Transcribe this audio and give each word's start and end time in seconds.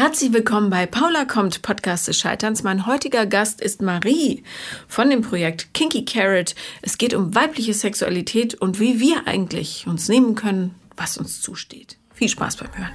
Herzlich 0.00 0.32
willkommen 0.32 0.70
bei 0.70 0.86
Paula 0.86 1.24
kommt, 1.24 1.60
Podcast 1.60 2.06
des 2.06 2.16
Scheiterns. 2.16 2.62
Mein 2.62 2.86
heutiger 2.86 3.26
Gast 3.26 3.60
ist 3.60 3.82
Marie 3.82 4.44
von 4.86 5.10
dem 5.10 5.22
Projekt 5.22 5.74
Kinky 5.74 6.04
Carrot. 6.04 6.54
Es 6.82 6.98
geht 6.98 7.14
um 7.14 7.34
weibliche 7.34 7.74
Sexualität 7.74 8.54
und 8.54 8.78
wie 8.78 9.00
wir 9.00 9.26
eigentlich 9.26 9.88
uns 9.88 10.08
nehmen 10.08 10.36
können, 10.36 10.76
was 10.96 11.18
uns 11.18 11.42
zusteht. 11.42 11.98
Viel 12.14 12.28
Spaß 12.28 12.58
beim 12.58 12.68
Hören. 12.76 12.92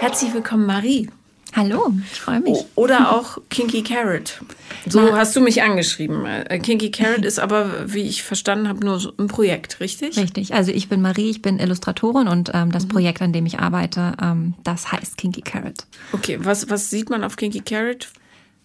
Herzlich 0.00 0.32
willkommen, 0.32 0.64
Marie. 0.64 1.10
Hallo, 1.58 1.92
ich 2.12 2.20
freue 2.20 2.38
mich. 2.38 2.64
Oder 2.76 3.10
auch 3.10 3.38
Kinky 3.50 3.82
Carrot. 3.82 4.40
So 4.86 5.00
Na, 5.00 5.16
hast 5.16 5.34
du 5.34 5.40
mich 5.40 5.60
angeschrieben. 5.60 6.24
Äh, 6.24 6.60
Kinky 6.60 6.92
Carrot 6.92 7.24
ist 7.24 7.40
aber, 7.40 7.92
wie 7.92 8.02
ich 8.02 8.22
verstanden 8.22 8.68
habe, 8.68 8.84
nur 8.84 9.12
ein 9.18 9.26
Projekt, 9.26 9.80
richtig? 9.80 10.16
Richtig. 10.16 10.54
Also 10.54 10.70
ich 10.70 10.88
bin 10.88 11.02
Marie, 11.02 11.30
ich 11.30 11.42
bin 11.42 11.58
Illustratorin 11.58 12.28
und 12.28 12.52
ähm, 12.54 12.70
das 12.70 12.84
mhm. 12.84 12.90
Projekt, 12.90 13.22
an 13.22 13.32
dem 13.32 13.44
ich 13.44 13.58
arbeite, 13.58 14.12
ähm, 14.22 14.54
das 14.62 14.92
heißt 14.92 15.16
Kinky 15.16 15.40
Carrot. 15.40 15.84
Okay, 16.12 16.38
was, 16.40 16.70
was 16.70 16.90
sieht 16.90 17.10
man 17.10 17.24
auf 17.24 17.34
Kinky 17.34 17.60
Carrot? 17.60 18.08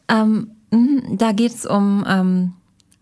Ähm, 0.07 0.51
da 1.13 1.31
geht 1.31 1.55
es 1.55 1.65
um 1.65 2.05
ähm, 2.07 2.53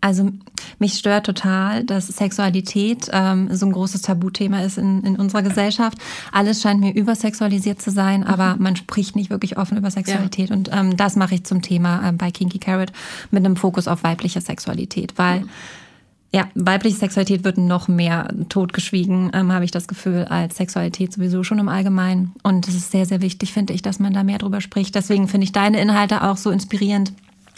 also 0.02 0.32
mich 0.80 0.96
stört 0.96 1.28
total, 1.28 1.84
dass 1.84 2.08
Sexualität 2.08 3.08
ähm, 3.14 3.56
so 3.56 3.68
ein 3.68 3.72
großes 3.72 4.02
Tabuthema 4.02 4.62
ist 4.62 4.80
in, 4.80 5.04
in 5.04 5.16
unserer 5.16 5.44
Gesellschaft. 5.44 5.98
Alles 6.32 6.62
scheint 6.62 6.82
mir 6.82 6.94
übersexualisiert 6.94 7.80
zu 7.80 7.92
sein, 7.92 8.24
aber 8.24 8.56
mhm. 8.56 8.64
man 8.64 8.76
spricht 8.76 9.16
nicht 9.16 9.30
wirklich 9.30 9.58
offen 9.58 9.78
über 9.78 9.92
Sexualität. 9.92 10.50
Ja. 10.50 10.56
Und 10.56 10.70
ähm, 10.74 10.98
das 10.98 11.16
mache 11.16 11.36
ich 11.36 11.44
zum 11.44 11.62
Thema 11.62 12.02
ähm, 12.04 12.18
bei 12.18 12.32
Kinky 12.32 12.58
Carrot 12.58 12.92
mit 13.30 13.46
einem 13.46 13.56
Fokus 13.56 13.88
auf 13.88 14.04
weibliche 14.04 14.42
Sexualität, 14.42 15.14
weil 15.18 15.42
mhm. 15.42 15.50
ja, 16.34 16.48
weibliche 16.56 16.98
Sexualität 16.98 17.44
wird 17.44 17.60
noch 17.60 17.88
mehr 17.88 18.34
totgeschwiegen, 18.50 19.30
ähm, 19.36 19.52
habe 19.52 19.66
ich 19.66 19.72
das 19.72 19.88
Gefühl, 19.88 20.26
als 20.26 20.58
Sexualität 20.58 21.14
sowieso 21.14 21.44
schon 21.44 21.60
im 21.60 21.70
Allgemeinen. 21.70 22.34
Und 22.42 22.68
es 22.68 22.74
ist 22.74 22.92
sehr, 22.92 23.06
sehr 23.06 23.22
wichtig, 23.22 23.54
finde 23.54 23.74
ich, 23.74 23.84
dass 23.84 24.00
man 24.00 24.14
da 24.14 24.24
mehr 24.24 24.40
drüber 24.40 24.62
spricht. 24.62 24.96
Deswegen 24.96 25.28
finde 25.28 25.46
ich 25.46 25.52
deine 25.52 25.80
Inhalte 25.80 26.24
auch 26.24 26.38
so 26.38 26.50
inspirierend 26.50 27.14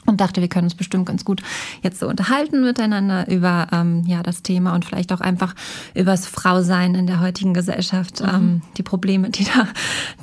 und 0.06 0.22
dachte, 0.22 0.42
wir 0.42 0.48
können 0.48 0.66
uns 0.66 0.76
bestimmt 0.76 1.06
ganz 1.06 1.26
gut 1.26 1.42
jetzt 1.82 2.00
so 2.00 2.08
unterhalten 2.08 2.64
miteinander 2.64 3.30
über 3.30 3.68
ähm, 3.72 4.04
ja 4.06 4.23
das 4.23 4.44
Thema 4.44 4.76
und 4.76 4.86
vielleicht 4.86 5.14
auch 5.14 5.22
einfach 5.22 5.56
übers 5.94 6.28
Frausein 6.28 6.96
in 6.96 7.08
der 7.08 7.20
heutigen 7.20 7.54
Gesellschaft, 7.54 8.22
mhm. 8.22 8.30
ähm, 8.30 8.62
die 8.78 8.84
Probleme, 8.84 9.30
die 9.30 9.46
da 9.46 9.68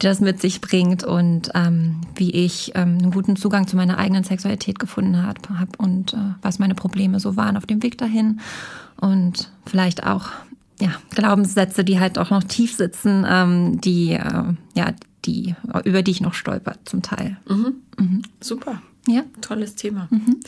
die 0.00 0.06
das 0.06 0.20
mit 0.20 0.40
sich 0.40 0.60
bringt 0.60 1.04
und 1.04 1.50
ähm, 1.54 2.00
wie 2.16 2.30
ich 2.30 2.72
ähm, 2.74 2.98
einen 2.98 3.10
guten 3.10 3.36
Zugang 3.36 3.66
zu 3.66 3.76
meiner 3.76 3.98
eigenen 3.98 4.24
Sexualität 4.24 4.78
gefunden 4.78 5.22
habe 5.22 5.40
hab 5.58 5.78
und 5.78 6.14
äh, 6.14 6.16
was 6.42 6.58
meine 6.58 6.74
Probleme 6.74 7.20
so 7.20 7.36
waren 7.36 7.56
auf 7.56 7.66
dem 7.66 7.82
Weg 7.82 7.98
dahin 7.98 8.40
und 8.96 9.50
vielleicht 9.66 10.06
auch 10.06 10.28
ja 10.80 10.90
Glaubenssätze, 11.10 11.84
die 11.84 12.00
halt 12.00 12.18
auch 12.18 12.30
noch 12.30 12.44
tief 12.44 12.74
sitzen, 12.74 13.26
ähm, 13.28 13.80
die 13.80 14.12
äh, 14.12 14.44
ja 14.74 14.92
die 15.24 15.54
über 15.84 16.02
die 16.02 16.10
ich 16.10 16.20
noch 16.20 16.34
stolper 16.34 16.74
zum 16.84 17.02
Teil. 17.02 17.36
Mhm. 17.48 17.74
Mhm. 17.98 18.22
Super. 18.40 18.80
Ja. 19.06 19.22
Tolles 19.40 19.76
Thema. 19.76 20.08
Mhm, 20.10 20.40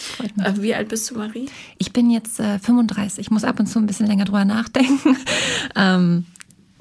äh, 0.43 0.53
Wie 0.61 0.75
alt 0.75 0.89
bist 0.89 1.11
du, 1.11 1.17
Marie? 1.17 1.47
Ich 1.79 1.93
bin 1.93 2.11
jetzt 2.11 2.39
äh, 2.39 2.59
35. 2.59 3.19
Ich 3.19 3.31
muss 3.31 3.45
ab 3.45 3.59
und 3.59 3.67
zu 3.67 3.79
ein 3.79 3.87
bisschen 3.87 4.07
länger 4.07 4.25
drüber 4.25 4.45
nachdenken. 4.45 5.17
ähm, 5.77 6.27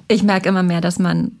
ich 0.08 0.22
merke 0.22 0.48
immer 0.48 0.62
mehr, 0.62 0.80
dass 0.80 0.98
man 0.98 1.32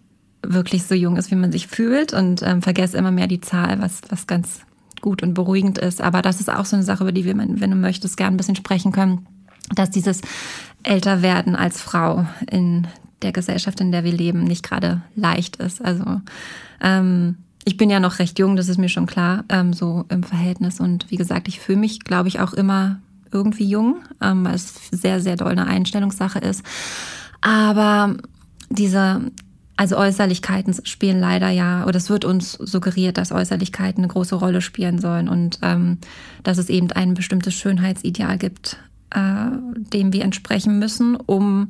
wirklich 0.42 0.84
so 0.84 0.94
jung 0.94 1.16
ist, 1.16 1.30
wie 1.30 1.36
man 1.36 1.52
sich 1.52 1.66
fühlt 1.66 2.12
und 2.12 2.42
ähm, 2.42 2.62
vergesse 2.62 2.96
immer 2.96 3.10
mehr 3.10 3.26
die 3.26 3.40
Zahl, 3.40 3.80
was, 3.80 4.00
was 4.08 4.26
ganz 4.26 4.60
gut 5.00 5.22
und 5.22 5.34
beruhigend 5.34 5.78
ist. 5.78 6.00
Aber 6.00 6.22
das 6.22 6.40
ist 6.40 6.50
auch 6.50 6.64
so 6.64 6.76
eine 6.76 6.84
Sache, 6.84 7.04
über 7.04 7.12
die 7.12 7.24
wir, 7.24 7.36
wenn 7.36 7.70
du 7.70 7.76
möchtest, 7.76 8.16
gerne 8.16 8.34
ein 8.34 8.38
bisschen 8.38 8.56
sprechen 8.56 8.92
können, 8.92 9.26
dass 9.74 9.90
dieses 9.90 10.20
Älterwerden 10.82 11.54
als 11.54 11.80
Frau 11.80 12.26
in 12.50 12.86
der 13.20 13.32
Gesellschaft, 13.32 13.80
in 13.80 13.92
der 13.92 14.04
wir 14.04 14.12
leben, 14.12 14.44
nicht 14.44 14.64
gerade 14.64 15.02
leicht 15.14 15.56
ist. 15.56 15.84
Also 15.84 16.20
ähm, 16.80 17.36
ich 17.64 17.76
bin 17.76 17.90
ja 17.90 18.00
noch 18.00 18.18
recht 18.18 18.38
jung, 18.38 18.56
das 18.56 18.68
ist 18.68 18.78
mir 18.78 18.88
schon 18.88 19.06
klar, 19.06 19.44
ähm, 19.48 19.72
so 19.72 20.04
im 20.08 20.22
Verhältnis. 20.22 20.80
Und 20.80 21.10
wie 21.10 21.16
gesagt, 21.16 21.48
ich 21.48 21.60
fühle 21.60 21.78
mich, 21.78 22.00
glaube 22.00 22.28
ich, 22.28 22.40
auch 22.40 22.52
immer 22.52 23.00
irgendwie 23.30 23.64
jung, 23.64 24.02
ähm, 24.20 24.44
weil 24.44 24.54
es 24.54 24.74
sehr, 24.90 25.20
sehr 25.20 25.36
doll 25.36 25.52
eine 25.52 25.66
Einstellungssache 25.66 26.38
ist. 26.40 26.62
Aber 27.40 28.16
diese, 28.68 29.22
also 29.76 29.96
Äußerlichkeiten 29.96 30.74
spielen 30.84 31.20
leider 31.20 31.50
ja, 31.50 31.86
oder 31.86 31.96
es 31.96 32.10
wird 32.10 32.24
uns 32.24 32.52
suggeriert, 32.52 33.16
dass 33.16 33.32
Äußerlichkeiten 33.32 34.02
eine 34.02 34.12
große 34.12 34.34
Rolle 34.34 34.60
spielen 34.60 34.98
sollen 34.98 35.28
und 35.28 35.58
ähm, 35.62 35.98
dass 36.42 36.58
es 36.58 36.68
eben 36.68 36.90
ein 36.92 37.14
bestimmtes 37.14 37.54
Schönheitsideal 37.54 38.38
gibt, 38.38 38.76
äh, 39.10 39.50
dem 39.74 40.12
wir 40.12 40.24
entsprechen 40.24 40.78
müssen, 40.78 41.16
um 41.16 41.68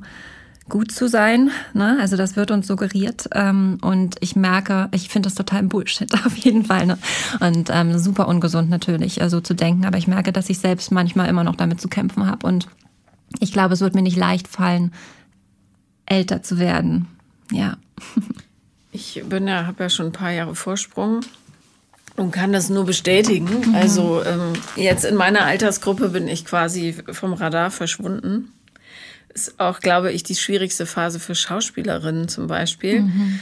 gut 0.68 0.92
zu 0.92 1.08
sein. 1.08 1.50
Ne? 1.74 1.98
Also 2.00 2.16
das 2.16 2.36
wird 2.36 2.50
uns 2.50 2.66
suggeriert. 2.66 3.28
Ähm, 3.34 3.78
und 3.82 4.16
ich 4.20 4.36
merke, 4.36 4.88
ich 4.92 5.08
finde 5.08 5.28
das 5.28 5.34
total 5.34 5.64
Bullshit 5.64 6.12
auf 6.26 6.36
jeden 6.36 6.64
Fall. 6.64 6.86
Ne? 6.86 6.98
Und 7.40 7.68
ähm, 7.70 7.98
super 7.98 8.28
ungesund 8.28 8.70
natürlich, 8.70 9.14
so 9.14 9.20
also 9.22 9.40
zu 9.40 9.54
denken. 9.54 9.84
Aber 9.84 9.98
ich 9.98 10.06
merke, 10.06 10.32
dass 10.32 10.50
ich 10.50 10.58
selbst 10.58 10.92
manchmal 10.92 11.28
immer 11.28 11.44
noch 11.44 11.56
damit 11.56 11.80
zu 11.80 11.88
kämpfen 11.88 12.26
habe. 12.26 12.46
Und 12.46 12.68
ich 13.40 13.52
glaube, 13.52 13.74
es 13.74 13.80
wird 13.80 13.94
mir 13.94 14.02
nicht 14.02 14.16
leicht 14.16 14.48
fallen, 14.48 14.92
älter 16.06 16.42
zu 16.42 16.58
werden. 16.58 17.06
Ja. 17.50 17.76
Ich 18.94 19.22
bin 19.26 19.48
ja, 19.48 19.64
habe 19.66 19.84
ja 19.84 19.88
schon 19.88 20.08
ein 20.08 20.12
paar 20.12 20.32
Jahre 20.32 20.54
Vorsprung 20.54 21.20
und 22.16 22.30
kann 22.30 22.52
das 22.52 22.68
nur 22.68 22.84
bestätigen. 22.84 23.70
Mhm. 23.70 23.74
Also 23.74 24.22
ähm, 24.22 24.52
jetzt 24.76 25.06
in 25.06 25.14
meiner 25.14 25.46
Altersgruppe 25.46 26.10
bin 26.10 26.28
ich 26.28 26.44
quasi 26.44 26.94
vom 27.10 27.32
Radar 27.32 27.70
verschwunden 27.70 28.52
ist 29.34 29.60
auch, 29.60 29.81
glaube 29.81 30.12
ich, 30.12 30.22
die 30.22 30.34
schwierigste 30.34 30.87
Phase 30.87 31.20
für 31.20 31.34
Schauspielerinnen 31.34 32.28
zum 32.28 32.47
Beispiel. 32.47 33.03
Mhm. 33.03 33.41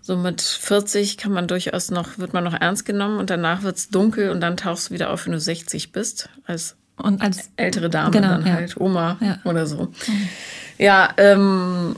So 0.00 0.16
mit 0.16 0.40
40 0.40 1.16
kann 1.16 1.32
man 1.32 1.46
durchaus 1.46 1.90
noch, 1.90 2.18
wird 2.18 2.32
man 2.32 2.42
noch 2.42 2.60
ernst 2.60 2.84
genommen 2.84 3.18
und 3.18 3.30
danach 3.30 3.62
wird 3.62 3.76
es 3.76 3.88
dunkel 3.88 4.30
und 4.30 4.40
dann 4.40 4.56
tauchst 4.56 4.90
du 4.90 4.94
wieder 4.94 5.10
auf, 5.10 5.26
wenn 5.26 5.32
du 5.32 5.40
60 5.40 5.92
bist. 5.92 6.28
Als, 6.44 6.76
und 6.96 7.22
als 7.22 7.50
ältere 7.56 7.88
Dame 7.88 8.10
genau, 8.10 8.28
dann 8.28 8.46
ja. 8.46 8.54
halt, 8.54 8.80
Oma 8.80 9.16
ja. 9.20 9.38
oder 9.44 9.66
so. 9.66 9.84
Mhm. 10.06 10.28
Ja, 10.78 11.10
ähm, 11.18 11.94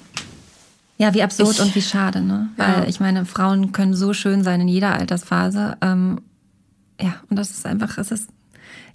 ja, 0.99 1.15
wie 1.15 1.23
absurd 1.23 1.55
ich, 1.55 1.61
und 1.61 1.75
wie 1.75 1.83
schade, 1.83 2.21
ne? 2.21 2.49
Weil 2.57 2.83
ja. 2.83 2.85
ich 2.87 3.01
meine, 3.01 3.25
Frauen 3.25 3.73
können 3.73 3.95
so 3.95 4.13
schön 4.13 4.45
sein 4.45 4.61
in 4.61 4.69
jeder 4.69 4.95
Altersphase. 4.95 5.77
Ähm, 5.81 6.21
ja, 7.01 7.17
und 7.31 7.39
das 7.39 7.51
ist 7.51 7.67
einfach, 7.67 7.99
es 7.99 8.11
ist 8.11 8.29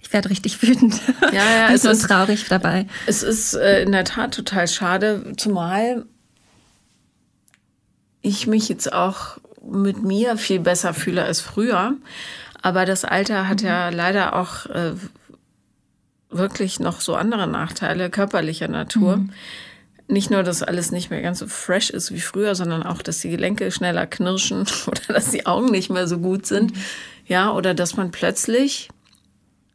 ich 0.00 0.12
werde 0.12 0.30
richtig 0.30 0.62
wütend. 0.62 1.00
Ja, 1.32 1.44
ja, 1.44 1.68
es 1.72 1.84
ist 1.84 2.02
traurig 2.02 2.46
dabei. 2.48 2.86
Es 3.06 3.22
ist 3.22 3.54
äh, 3.54 3.82
in 3.82 3.92
der 3.92 4.04
Tat 4.04 4.34
total 4.34 4.66
schade, 4.68 5.32
zumal 5.36 6.04
ich 8.22 8.46
mich 8.46 8.68
jetzt 8.68 8.92
auch 8.92 9.38
mit 9.62 10.02
mir 10.02 10.36
viel 10.36 10.60
besser 10.60 10.94
fühle 10.94 11.24
als 11.24 11.40
früher. 11.40 11.94
Aber 12.62 12.84
das 12.84 13.04
Alter 13.04 13.48
hat 13.48 13.62
mhm. 13.62 13.68
ja 13.68 13.88
leider 13.88 14.36
auch 14.36 14.66
äh, 14.66 14.92
wirklich 16.30 16.80
noch 16.80 17.00
so 17.00 17.14
andere 17.14 17.46
Nachteile 17.46 18.10
körperlicher 18.10 18.68
Natur. 18.68 19.18
Mhm. 19.18 19.32
Nicht 20.08 20.30
nur, 20.30 20.42
dass 20.42 20.62
alles 20.62 20.90
nicht 20.90 21.10
mehr 21.10 21.22
ganz 21.22 21.38
so 21.38 21.46
fresh 21.46 21.90
ist 21.90 22.12
wie 22.12 22.20
früher, 22.20 22.54
sondern 22.54 22.82
auch, 22.82 23.00
dass 23.00 23.20
die 23.20 23.30
Gelenke 23.30 23.70
schneller 23.70 24.06
knirschen 24.06 24.66
oder 24.86 25.14
dass 25.14 25.30
die 25.30 25.46
Augen 25.46 25.70
nicht 25.70 25.90
mehr 25.90 26.06
so 26.06 26.18
gut 26.18 26.46
sind. 26.46 26.74
Mhm. 26.74 26.82
Ja, 27.26 27.52
oder 27.52 27.74
dass 27.74 27.96
man 27.96 28.10
plötzlich 28.10 28.88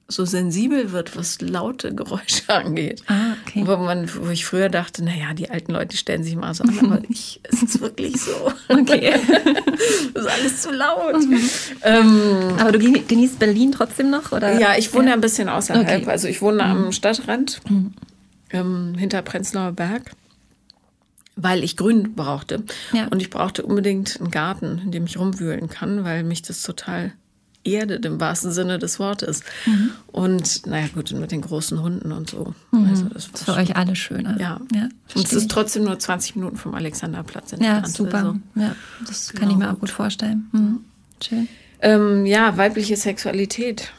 so 0.08 0.24
sensibel 0.24 0.92
wird, 0.92 1.18
was 1.18 1.42
laute 1.42 1.94
Geräusche 1.94 2.44
angeht. 2.48 3.02
Ah, 3.08 3.34
okay. 3.42 3.64
Wo, 3.66 3.78
man, 3.78 4.10
wo 4.14 4.30
ich 4.30 4.46
früher 4.46 4.70
dachte, 4.70 5.04
naja, 5.04 5.34
die 5.34 5.50
alten 5.50 5.72
Leute 5.72 5.98
stellen 5.98 6.24
sich 6.24 6.36
mal 6.36 6.54
so 6.54 6.64
an, 6.64 6.80
aber 6.80 7.02
ich, 7.10 7.40
es 7.44 7.64
ist 7.64 7.82
wirklich 7.82 8.22
so. 8.22 8.52
Okay. 8.70 9.14
das 10.14 10.26
ist 10.26 10.32
alles 10.32 10.62
zu 10.62 10.72
laut. 10.72 11.16
Mhm. 11.16 11.50
Ähm, 11.84 12.56
aber 12.60 12.72
du 12.72 12.80
genießt 12.80 13.40
Berlin 13.40 13.72
trotzdem 13.72 14.12
noch? 14.12 14.32
Oder? 14.32 14.60
Ja, 14.60 14.76
ich 14.78 14.94
wohne 14.94 15.08
ja. 15.08 15.14
ein 15.14 15.22
bisschen 15.22 15.50
außerhalb. 15.50 15.88
Okay. 15.88 16.10
Also 16.10 16.28
ich 16.28 16.42
wohne 16.42 16.64
mhm. 16.64 16.86
am 16.86 16.92
Stadtrand, 16.92 17.62
mhm. 17.68 17.94
ähm, 18.52 18.96
hinter 18.98 19.22
Prenzlauer 19.22 19.72
Berg 19.72 20.12
weil 21.38 21.66
ich 21.66 21.76
Grün 21.76 22.16
brauchte. 22.16 22.64
Ja. 22.94 23.08
Und 23.08 23.22
ich 23.22 23.30
brauchte 23.30 23.64
unbedingt 23.64 24.22
einen 24.22 24.32
Garten, 24.32 24.80
in 24.86 24.92
dem 24.92 25.06
ich 25.06 25.20
rumwühlen 25.20 25.68
kann, 25.68 26.06
weil 26.06 26.24
mich 26.24 26.44
das 26.44 26.64
total 26.64 27.12
erdet 27.66 28.06
im 28.06 28.20
wahrsten 28.20 28.52
Sinne 28.52 28.80
des 28.80 29.00
Wortes. 29.00 29.42
Mhm. 29.66 29.92
Und 30.08 30.66
naja, 30.68 30.88
gut, 30.94 31.12
mit 31.12 31.32
den 31.32 31.42
großen 31.42 31.82
Hunden 31.82 32.12
und 32.12 32.30
so. 32.30 32.54
Mhm. 32.72 32.90
Also 32.90 33.06
das 33.06 33.28
ist 33.28 33.44
für 33.44 33.54
euch 33.54 33.76
alle 33.76 33.96
schöner. 33.96 34.40
Ja. 34.40 34.62
ja 34.74 34.90
und 35.16 35.26
es 35.26 35.34
ist 35.34 35.52
trotzdem 35.52 35.84
nur 35.84 35.98
20 35.98 36.36
Minuten 36.36 36.58
vom 36.58 36.76
Alexanderplatz 36.76 37.54
entfernt. 37.54 37.88
Ja, 37.88 37.92
super. 37.92 38.18
Also, 38.18 38.36
ja, 38.56 38.76
das 39.08 39.30
genau 39.30 39.40
kann 39.42 39.52
ich 39.52 39.58
mir 39.58 39.74
auch 39.74 39.80
gut 39.80 39.90
vorstellen. 39.90 40.50
Mhm. 40.52 40.80
Schön. 41.24 41.48
Ähm, 41.82 42.26
ja, 42.26 42.56
weibliche 42.58 42.96
Sexualität. 42.96 43.92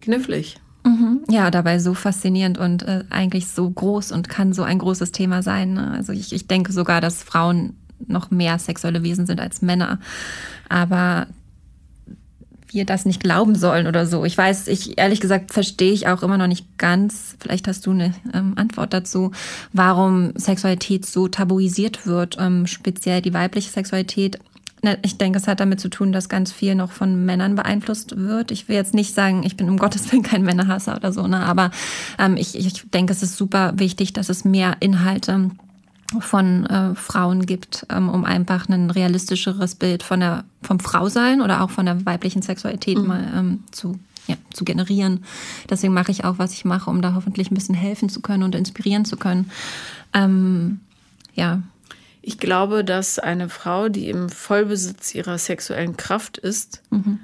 Knifflig. 0.00 0.56
Mhm. 0.84 1.20
Ja, 1.30 1.50
dabei 1.50 1.78
so 1.78 1.94
faszinierend 1.94 2.58
und 2.58 2.82
äh, 2.82 3.04
eigentlich 3.08 3.48
so 3.48 3.70
groß 3.70 4.12
und 4.12 4.28
kann 4.28 4.52
so 4.52 4.62
ein 4.62 4.78
großes 4.78 5.12
Thema 5.12 5.42
sein. 5.42 5.74
Ne? 5.74 5.90
Also 5.92 6.12
ich, 6.12 6.32
ich 6.32 6.46
denke 6.46 6.72
sogar, 6.72 7.00
dass 7.00 7.22
Frauen 7.22 7.76
noch 8.06 8.30
mehr 8.30 8.58
sexuelle 8.58 9.02
Wesen 9.02 9.24
sind 9.24 9.40
als 9.40 9.62
Männer. 9.62 9.98
Aber 10.68 11.26
wir 12.74 12.84
das 12.84 13.06
nicht 13.06 13.22
glauben 13.22 13.54
sollen 13.54 13.86
oder 13.86 14.06
so. 14.06 14.24
Ich 14.24 14.36
weiß, 14.36 14.68
ich 14.68 14.98
ehrlich 14.98 15.20
gesagt 15.20 15.52
verstehe 15.52 15.92
ich 15.92 16.06
auch 16.08 16.22
immer 16.22 16.38
noch 16.38 16.46
nicht 16.46 16.78
ganz, 16.78 17.36
vielleicht 17.38 17.68
hast 17.68 17.86
du 17.86 17.92
eine 17.92 18.14
ähm, 18.32 18.54
Antwort 18.56 18.92
dazu, 18.92 19.30
warum 19.72 20.32
Sexualität 20.36 21.06
so 21.06 21.28
tabuisiert 21.28 22.06
wird, 22.06 22.36
ähm, 22.38 22.66
speziell 22.66 23.22
die 23.22 23.34
weibliche 23.34 23.70
Sexualität. 23.70 24.38
Ich 25.02 25.16
denke, 25.16 25.38
es 25.38 25.48
hat 25.48 25.60
damit 25.60 25.80
zu 25.80 25.88
tun, 25.88 26.12
dass 26.12 26.28
ganz 26.28 26.52
viel 26.52 26.74
noch 26.74 26.92
von 26.92 27.24
Männern 27.24 27.54
beeinflusst 27.54 28.18
wird. 28.18 28.50
Ich 28.50 28.68
will 28.68 28.76
jetzt 28.76 28.92
nicht 28.92 29.14
sagen, 29.14 29.42
ich 29.42 29.56
bin 29.56 29.70
um 29.70 29.78
Gottes 29.78 30.12
Willen 30.12 30.22
kein 30.22 30.42
Männerhasser 30.42 30.96
oder 30.96 31.10
so, 31.10 31.26
ne? 31.26 31.40
aber 31.40 31.70
ähm, 32.18 32.36
ich, 32.36 32.54
ich 32.54 32.90
denke, 32.90 33.12
es 33.12 33.22
ist 33.22 33.36
super 33.36 33.72
wichtig, 33.76 34.12
dass 34.12 34.28
es 34.28 34.44
mehr 34.44 34.76
Inhalte 34.80 35.50
von 36.20 36.66
äh, 36.66 36.94
Frauen 36.94 37.46
gibt, 37.46 37.86
ähm, 37.90 38.08
um 38.08 38.24
einfach 38.24 38.68
ein 38.68 38.90
realistischeres 38.90 39.74
Bild 39.74 40.02
von 40.02 40.20
der, 40.20 40.44
vom 40.62 40.80
Frausein 40.80 41.40
oder 41.40 41.62
auch 41.62 41.70
von 41.70 41.86
der 41.86 42.04
weiblichen 42.06 42.42
Sexualität 42.42 42.98
mhm. 42.98 43.06
mal 43.06 43.32
ähm, 43.34 43.64
zu, 43.70 43.98
ja, 44.26 44.36
zu 44.52 44.64
generieren. 44.64 45.24
Deswegen 45.68 45.94
mache 45.94 46.10
ich 46.12 46.24
auch, 46.24 46.38
was 46.38 46.52
ich 46.52 46.64
mache, 46.64 46.90
um 46.90 47.02
da 47.02 47.14
hoffentlich 47.14 47.50
ein 47.50 47.54
bisschen 47.54 47.74
helfen 47.74 48.08
zu 48.08 48.20
können 48.20 48.42
und 48.42 48.54
inspirieren 48.54 49.04
zu 49.04 49.16
können. 49.16 49.50
Ähm, 50.12 50.80
ja. 51.34 51.62
Ich 52.22 52.38
glaube, 52.38 52.84
dass 52.84 53.18
eine 53.18 53.48
Frau, 53.48 53.88
die 53.88 54.08
im 54.08 54.30
Vollbesitz 54.30 55.14
ihrer 55.14 55.38
sexuellen 55.38 55.96
Kraft 55.96 56.38
ist, 56.38 56.82
mhm 56.90 57.20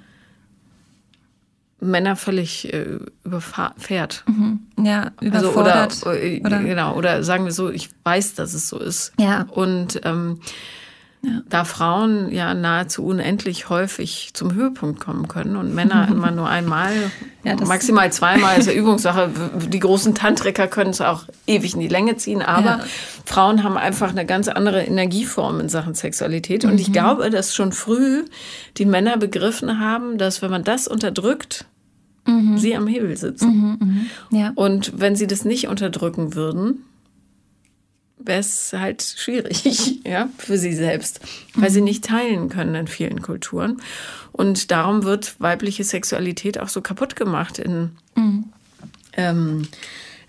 Männer 1.81 2.17
völlig 2.17 2.73
äh, 2.73 2.99
überfährt. 3.25 4.25
Mhm. 4.27 4.61
Ja, 4.83 5.13
überfordert. 5.21 5.77
Also, 5.77 6.07
oder, 6.07 6.23
äh, 6.23 6.41
oder, 6.41 6.59
Genau, 6.61 6.95
oder 6.95 7.23
sagen 7.23 7.45
wir 7.45 7.53
so, 7.53 7.71
ich 7.71 7.91
weiß, 8.05 8.35
dass 8.35 8.55
es 8.55 8.69
so 8.69 8.79
ist. 8.79 9.13
Ja. 9.19 9.47
Und 9.51 10.01
ähm, 10.05 10.41
ja. 11.23 11.43
da 11.49 11.65
Frauen 11.65 12.33
ja 12.33 12.55
nahezu 12.55 13.05
unendlich 13.05 13.69
häufig 13.69 14.31
zum 14.33 14.55
Höhepunkt 14.55 15.01
kommen 15.01 15.29
können 15.29 15.57
und 15.57 15.75
Männer 15.75 16.09
immer 16.11 16.31
nur 16.31 16.49
einmal, 16.49 16.93
ja, 17.45 17.57
maximal 17.57 18.11
zweimal 18.13 18.59
ist 18.59 18.67
ja 18.67 18.73
Übungssache. 18.73 19.31
Die 19.69 19.81
großen 19.81 20.15
Tantriker 20.15 20.67
können 20.67 20.91
es 20.91 21.01
auch 21.01 21.25
ewig 21.47 21.75
in 21.75 21.81
die 21.81 21.89
Länge 21.89 22.17
ziehen, 22.17 22.43
aber 22.43 22.79
ja. 22.79 22.85
Frauen 23.25 23.63
haben 23.63 23.77
einfach 23.77 24.11
eine 24.11 24.25
ganz 24.25 24.49
andere 24.49 24.83
Energieform 24.83 25.61
in 25.61 25.69
Sachen 25.69 25.95
Sexualität. 25.95 26.65
Und 26.65 26.75
mhm. 26.75 26.79
ich 26.79 26.93
glaube, 26.93 27.31
dass 27.31 27.55
schon 27.55 27.73
früh 27.73 28.25
die 28.77 28.87
Männer 28.87 29.17
begriffen 29.17 29.79
haben, 29.79 30.19
dass 30.19 30.43
wenn 30.43 30.51
man 30.51 30.65
das 30.65 30.89
unterdrückt, 30.89 31.67
mhm. 32.27 32.59
sie 32.59 32.77
am 32.77 32.87
Hebel 32.87 33.17
sitzen. 33.17 33.79
Mhm, 33.81 34.07
mhm. 34.31 34.39
ja. 34.39 34.53
Und 34.55 34.99
wenn 34.99 35.17
sie 35.17 35.27
das 35.27 35.45
nicht 35.45 35.69
unterdrücken 35.69 36.35
würden, 36.35 36.85
wäre 38.19 38.41
es 38.41 38.73
halt 38.73 39.03
schwierig, 39.03 40.01
ja, 40.07 40.29
für 40.39 40.59
sie 40.59 40.75
selbst, 40.75 41.21
weil 41.55 41.71
sie 41.71 41.81
mhm. 41.81 41.87
nicht 41.87 42.05
teilen 42.05 42.49
können 42.49 42.75
in 42.75 42.87
vielen 42.87 43.23
Kulturen. 43.23 43.81
Und 44.33 44.71
darum 44.71 45.05
wird 45.05 45.41
weibliche 45.41 45.85
Sexualität 45.85 46.59
auch 46.61 46.69
so 46.69 46.81
kaputt 46.81 47.17
gemacht 47.17 47.59
in 47.59 47.91
mhm. 48.15 48.45
ähm, 49.17 49.69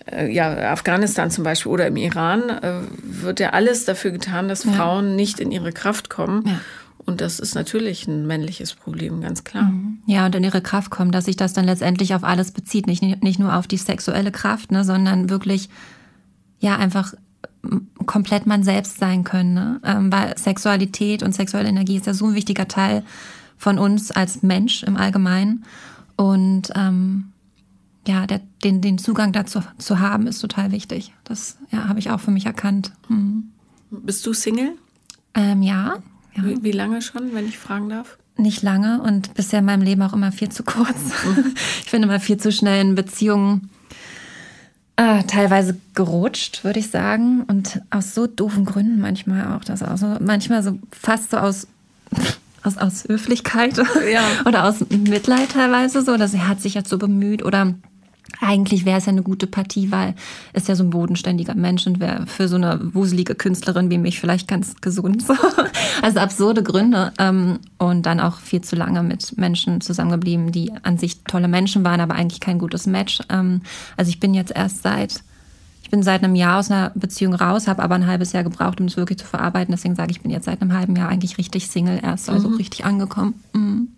äh, 0.10 0.32
ja, 0.32 0.72
Afghanistan 0.72 1.30
zum 1.30 1.44
Beispiel 1.44 1.72
oder 1.72 1.88
im 1.88 1.98
Iran 1.98 2.50
äh, 2.50 2.82
wird 3.04 3.40
ja 3.40 3.52
alles 3.52 3.86
dafür 3.86 4.12
getan, 4.12 4.48
dass 4.48 4.64
ja. 4.64 4.72
Frauen 4.72 5.16
nicht 5.16 5.40
in 5.40 5.52
ihre 5.52 5.72
Kraft 5.72 6.10
kommen. 6.10 6.44
Ja. 6.48 6.60
Und 7.06 7.22
das 7.22 7.40
ist 7.40 7.56
natürlich 7.56 8.08
ein 8.08 8.28
männliches 8.28 8.74
Problem, 8.74 9.22
ganz 9.22 9.44
klar. 9.44 9.64
Mhm. 9.64 10.00
Ja, 10.06 10.26
und 10.26 10.36
in 10.36 10.44
ihre 10.44 10.62
Kraft 10.62 10.92
kommen, 10.92 11.12
dass 11.12 11.26
sich 11.26 11.36
das 11.36 11.54
dann 11.54 11.66
letztendlich 11.66 12.14
auf 12.14 12.24
alles 12.24 12.52
bezieht. 12.52 12.88
Nicht, 12.88 13.02
nicht 13.24 13.40
nur 13.40 13.56
auf 13.56 13.68
die 13.68 13.78
sexuelle 13.78 14.32
Kraft, 14.32 14.72
ne, 14.72 14.84
sondern 14.84 15.30
wirklich, 15.30 15.70
ja, 16.60 16.78
einfach 16.78 17.14
komplett 18.06 18.48
man 18.48 18.64
selbst 18.64 18.98
sein 18.98 19.24
können. 19.24 19.54
Ne? 19.54 19.82
Ähm, 19.84 20.12
weil 20.12 20.38
Sexualität 20.38 21.24
und 21.24 21.34
sexuelle 21.34 21.70
Energie 21.70 21.98
ist 21.98 22.08
ja 22.08 22.14
so 22.14 22.28
ein 22.28 22.36
wichtiger 22.36 22.68
Teil 22.68 23.04
von 23.58 23.78
uns 23.78 24.12
als 24.12 24.42
Mensch 24.42 24.84
im 24.84 24.98
Allgemeinen. 24.98 25.66
Und 26.16 26.72
ähm, 26.76 27.32
ja, 28.08 28.26
der, 28.26 28.42
den, 28.64 28.82
den 28.82 28.98
Zugang 28.98 29.32
dazu 29.32 29.62
zu 29.78 30.00
haben, 30.00 30.28
ist 30.28 30.40
total 30.40 30.72
wichtig. 30.72 31.14
Das 31.24 31.58
ja, 31.72 31.88
habe 31.88 32.00
ich 32.00 32.10
auch 32.10 32.20
für 32.20 32.32
mich 32.32 32.46
erkannt. 32.46 32.92
Mhm. 33.08 33.52
Bist 33.92 34.26
du 34.26 34.34
Single? 34.34 34.74
Ähm, 35.34 35.62
ja. 35.62 35.98
Ja. 36.36 36.46
Wie, 36.46 36.64
wie, 36.64 36.72
lange 36.72 37.02
schon, 37.02 37.34
wenn 37.34 37.48
ich 37.48 37.58
fragen 37.58 37.90
darf? 37.90 38.18
Nicht 38.38 38.62
lange 38.62 39.02
und 39.02 39.34
bisher 39.34 39.60
in 39.60 39.66
meinem 39.66 39.82
Leben 39.82 40.02
auch 40.02 40.14
immer 40.14 40.32
viel 40.32 40.50
zu 40.50 40.64
kurz. 40.64 40.98
Mhm. 41.26 41.54
Ich 41.84 41.90
finde 41.90 42.08
immer 42.08 42.20
viel 42.20 42.38
zu 42.38 42.52
schnell 42.52 42.82
in 42.82 42.96
Beziehungen 42.96 43.70
äh, 44.96 45.24
teilweise 45.24 45.78
gerutscht, 45.96 46.64
würde 46.64 46.80
ich 46.80 46.90
sagen. 46.90 47.44
Und 47.44 47.82
aus 47.90 48.14
so 48.14 48.28
doofen 48.28 48.66
Gründen 48.66 49.00
manchmal 49.00 49.56
auch. 49.56 49.64
Das 49.64 49.84
also 49.84 50.18
manchmal 50.20 50.64
so 50.64 50.80
fast 50.92 51.32
so 51.32 51.38
aus, 51.38 51.68
aus, 52.64 52.78
aus 52.78 53.04
Höflichkeit 53.08 53.78
ja. 54.12 54.24
oder 54.46 54.66
aus 54.66 54.86
Mitleid 54.90 55.50
teilweise 55.52 56.02
so. 56.02 56.18
Dass 56.18 56.34
er 56.34 56.48
hat 56.48 56.62
sich 56.62 56.74
jetzt 56.74 56.90
so 56.90 56.98
bemüht 56.98 57.44
oder 57.44 57.74
eigentlich 58.40 58.86
wäre 58.86 58.98
es 58.98 59.06
ja 59.06 59.12
eine 59.12 59.24
gute 59.24 59.48
Partie, 59.48 59.92
weil 59.92 60.16
es 60.54 60.68
ja 60.68 60.76
so 60.76 60.84
ein 60.84 60.90
bodenständiger 60.90 61.56
Mensch 61.56 61.86
und 61.88 62.00
wäre 62.00 62.26
für 62.28 62.48
so 62.48 62.56
eine 62.56 62.80
wuselige 62.94 63.36
Künstlerin 63.36 63.90
wie 63.90 63.98
mich 63.98 64.20
vielleicht 64.20 64.48
ganz 64.48 64.76
gesund. 64.82 65.24
So. 65.24 65.34
Also 66.02 66.20
absurde 66.20 66.64
Gründe. 66.64 67.12
Ähm, 67.20 67.60
und 67.78 68.06
dann 68.06 68.20
auch 68.20 68.38
viel 68.40 68.62
zu 68.62 68.76
lange 68.76 69.04
mit 69.04 69.38
Menschen 69.38 69.82
zusammengeblieben, 69.82 70.52
die 70.52 70.72
an 70.84 70.98
sich 70.98 71.24
tolle 71.24 71.48
Menschen 71.48 71.84
waren, 71.84 72.00
aber 72.00 72.16
eigentlich 72.16 72.40
kein 72.40 72.58
gutes 72.58 72.88
Match. 72.88 73.20
Ähm, 73.30 73.62
also 73.98 74.10
ich 74.10 74.20
bin 74.20 74.34
jetzt 74.34 74.52
erst 74.56 74.82
seit, 74.82 75.22
ich 75.84 75.92
bin 75.92 76.02
seit 76.02 76.24
einem 76.24 76.36
Jahr 76.36 76.60
aus 76.60 76.72
einer 76.72 76.92
Beziehung 76.96 77.36
raus, 77.36 77.68
habe 77.68 77.84
aber 77.84 77.96
ein 77.96 78.08
halbes 78.08 78.32
Jahr 78.32 78.44
gebraucht, 78.44 78.80
um 78.80 78.88
es 78.88 78.98
wirklich 78.98 79.20
zu 79.20 79.26
verarbeiten. 79.26 79.72
Deswegen 79.72 79.96
sage 79.96 80.12
ich, 80.12 80.18
ich 80.18 80.24
bin 80.24 80.32
jetzt 80.32 80.46
seit 80.46 80.62
einem 80.62 80.74
halben 80.74 80.96
Jahr 80.96 81.10
eigentlich 81.10 81.38
richtig 81.38 81.68
Single 81.68 82.00
erst, 82.02 82.30
also 82.30 82.50
mhm. 82.50 82.56
richtig 82.56 82.86
angekommen. 82.86 83.36
Mhm. 83.54 83.90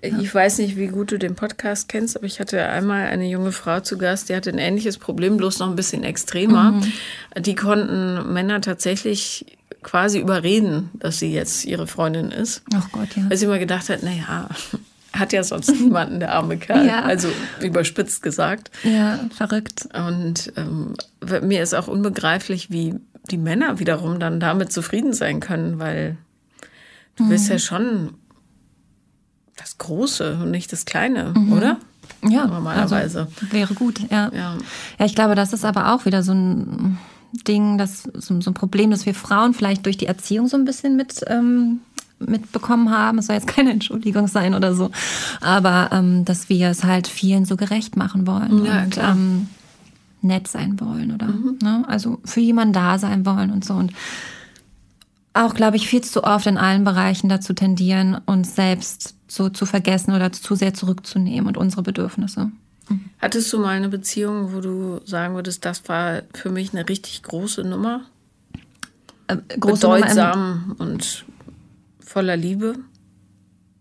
Ich 0.00 0.32
weiß 0.32 0.58
nicht, 0.58 0.76
wie 0.76 0.86
gut 0.86 1.10
du 1.10 1.18
den 1.18 1.34
Podcast 1.34 1.88
kennst, 1.88 2.16
aber 2.16 2.26
ich 2.26 2.38
hatte 2.38 2.64
einmal 2.66 3.06
eine 3.06 3.28
junge 3.28 3.52
Frau 3.52 3.80
zu 3.80 3.98
Gast, 3.98 4.28
die 4.28 4.36
hatte 4.36 4.50
ein 4.50 4.58
ähnliches 4.58 4.98
Problem, 4.98 5.36
bloß 5.36 5.58
noch 5.58 5.68
ein 5.68 5.76
bisschen 5.76 6.04
extremer. 6.04 6.72
Mhm. 6.72 7.42
Die 7.42 7.54
konnten 7.54 8.32
Männer 8.32 8.60
tatsächlich 8.60 9.58
quasi 9.82 10.18
überreden, 10.20 10.90
dass 10.94 11.18
sie 11.18 11.32
jetzt 11.32 11.64
ihre 11.64 11.86
Freundin 11.86 12.30
ist. 12.30 12.62
Ach 12.74 12.90
Gott, 12.92 13.16
ja. 13.16 13.28
Weil 13.28 13.36
sie 13.36 13.46
immer 13.46 13.58
gedacht 13.58 13.88
hat, 13.88 14.02
naja, 14.02 14.48
hat 15.12 15.32
ja 15.32 15.42
sonst 15.42 15.70
niemanden, 15.70 16.20
der 16.20 16.32
arme 16.32 16.58
Kerl. 16.58 16.86
Ja. 16.86 17.02
Also 17.02 17.28
überspitzt 17.60 18.22
gesagt. 18.22 18.70
Ja, 18.84 19.18
verrückt. 19.34 19.88
Und 19.94 20.52
ähm, 20.56 20.94
mir 21.42 21.62
ist 21.62 21.74
auch 21.74 21.88
unbegreiflich, 21.88 22.70
wie 22.70 22.94
die 23.30 23.38
Männer 23.38 23.78
wiederum 23.78 24.20
dann 24.20 24.40
damit 24.40 24.72
zufrieden 24.72 25.12
sein 25.12 25.40
können, 25.40 25.78
weil 25.78 26.16
du 27.16 27.24
mhm. 27.24 27.28
bist 27.30 27.48
ja 27.48 27.58
schon 27.58 28.14
das 29.58 29.78
Große 29.78 30.38
und 30.42 30.50
nicht 30.50 30.72
das 30.72 30.84
Kleine, 30.84 31.34
mhm. 31.36 31.52
oder? 31.52 31.76
Ja, 32.22 32.46
normalerweise. 32.46 33.20
Also 33.20 33.52
wäre 33.52 33.74
gut, 33.74 34.00
ja. 34.10 34.30
ja. 34.34 34.56
Ja, 34.98 35.06
ich 35.06 35.14
glaube, 35.14 35.34
das 35.34 35.52
ist 35.52 35.64
aber 35.64 35.92
auch 35.92 36.04
wieder 36.04 36.22
so 36.22 36.32
ein 36.32 36.98
Ding, 37.46 37.78
das, 37.78 38.04
so, 38.14 38.40
so 38.40 38.50
ein 38.50 38.54
Problem, 38.54 38.90
das 38.90 39.06
wir 39.06 39.14
Frauen 39.14 39.54
vielleicht 39.54 39.84
durch 39.86 39.96
die 39.96 40.06
Erziehung 40.06 40.48
so 40.48 40.56
ein 40.56 40.64
bisschen 40.64 40.96
mit 40.96 41.20
ähm, 41.26 41.80
mitbekommen 42.18 42.90
haben. 42.90 43.18
Es 43.18 43.26
soll 43.26 43.36
jetzt 43.36 43.46
keine 43.46 43.70
Entschuldigung 43.70 44.26
sein 44.26 44.54
oder 44.54 44.74
so, 44.74 44.90
aber 45.40 45.90
ähm, 45.92 46.24
dass 46.24 46.48
wir 46.48 46.68
es 46.70 46.84
halt 46.84 47.06
vielen 47.06 47.44
so 47.44 47.56
gerecht 47.56 47.96
machen 47.96 48.26
wollen 48.26 48.64
ja, 48.64 48.82
und 48.82 48.98
ähm, 48.98 49.48
nett 50.22 50.48
sein 50.48 50.80
wollen 50.80 51.14
oder 51.14 51.26
mhm. 51.26 51.58
ne? 51.62 51.84
also 51.86 52.18
für 52.24 52.40
jemanden 52.40 52.72
da 52.72 52.98
sein 52.98 53.24
wollen 53.24 53.52
und 53.52 53.64
so 53.64 53.74
und 53.74 53.92
auch, 55.34 55.54
glaube 55.54 55.76
ich, 55.76 55.86
viel 55.86 56.00
zu 56.00 56.24
oft 56.24 56.46
in 56.46 56.58
allen 56.58 56.82
Bereichen 56.82 57.28
dazu 57.28 57.52
tendieren, 57.52 58.16
uns 58.26 58.56
selbst 58.56 59.14
so 59.28 59.48
zu 59.48 59.66
vergessen 59.66 60.14
oder 60.14 60.32
zu 60.32 60.54
sehr 60.54 60.74
zurückzunehmen 60.74 61.46
und 61.46 61.56
unsere 61.56 61.82
Bedürfnisse. 61.82 62.50
Mhm. 62.88 63.10
Hattest 63.20 63.52
du 63.52 63.58
mal 63.58 63.76
eine 63.76 63.88
Beziehung, 63.88 64.52
wo 64.52 64.60
du 64.60 65.00
sagen 65.04 65.34
würdest, 65.34 65.64
das 65.64 65.88
war 65.88 66.22
für 66.34 66.50
mich 66.50 66.72
eine 66.72 66.88
richtig 66.88 67.22
große 67.22 67.62
Nummer? 67.62 68.02
Äh, 69.26 69.36
große 69.58 69.86
Bedeutsam 69.86 70.68
Nummer 70.68 70.80
und 70.80 71.24
voller 72.00 72.36
Liebe? 72.36 72.76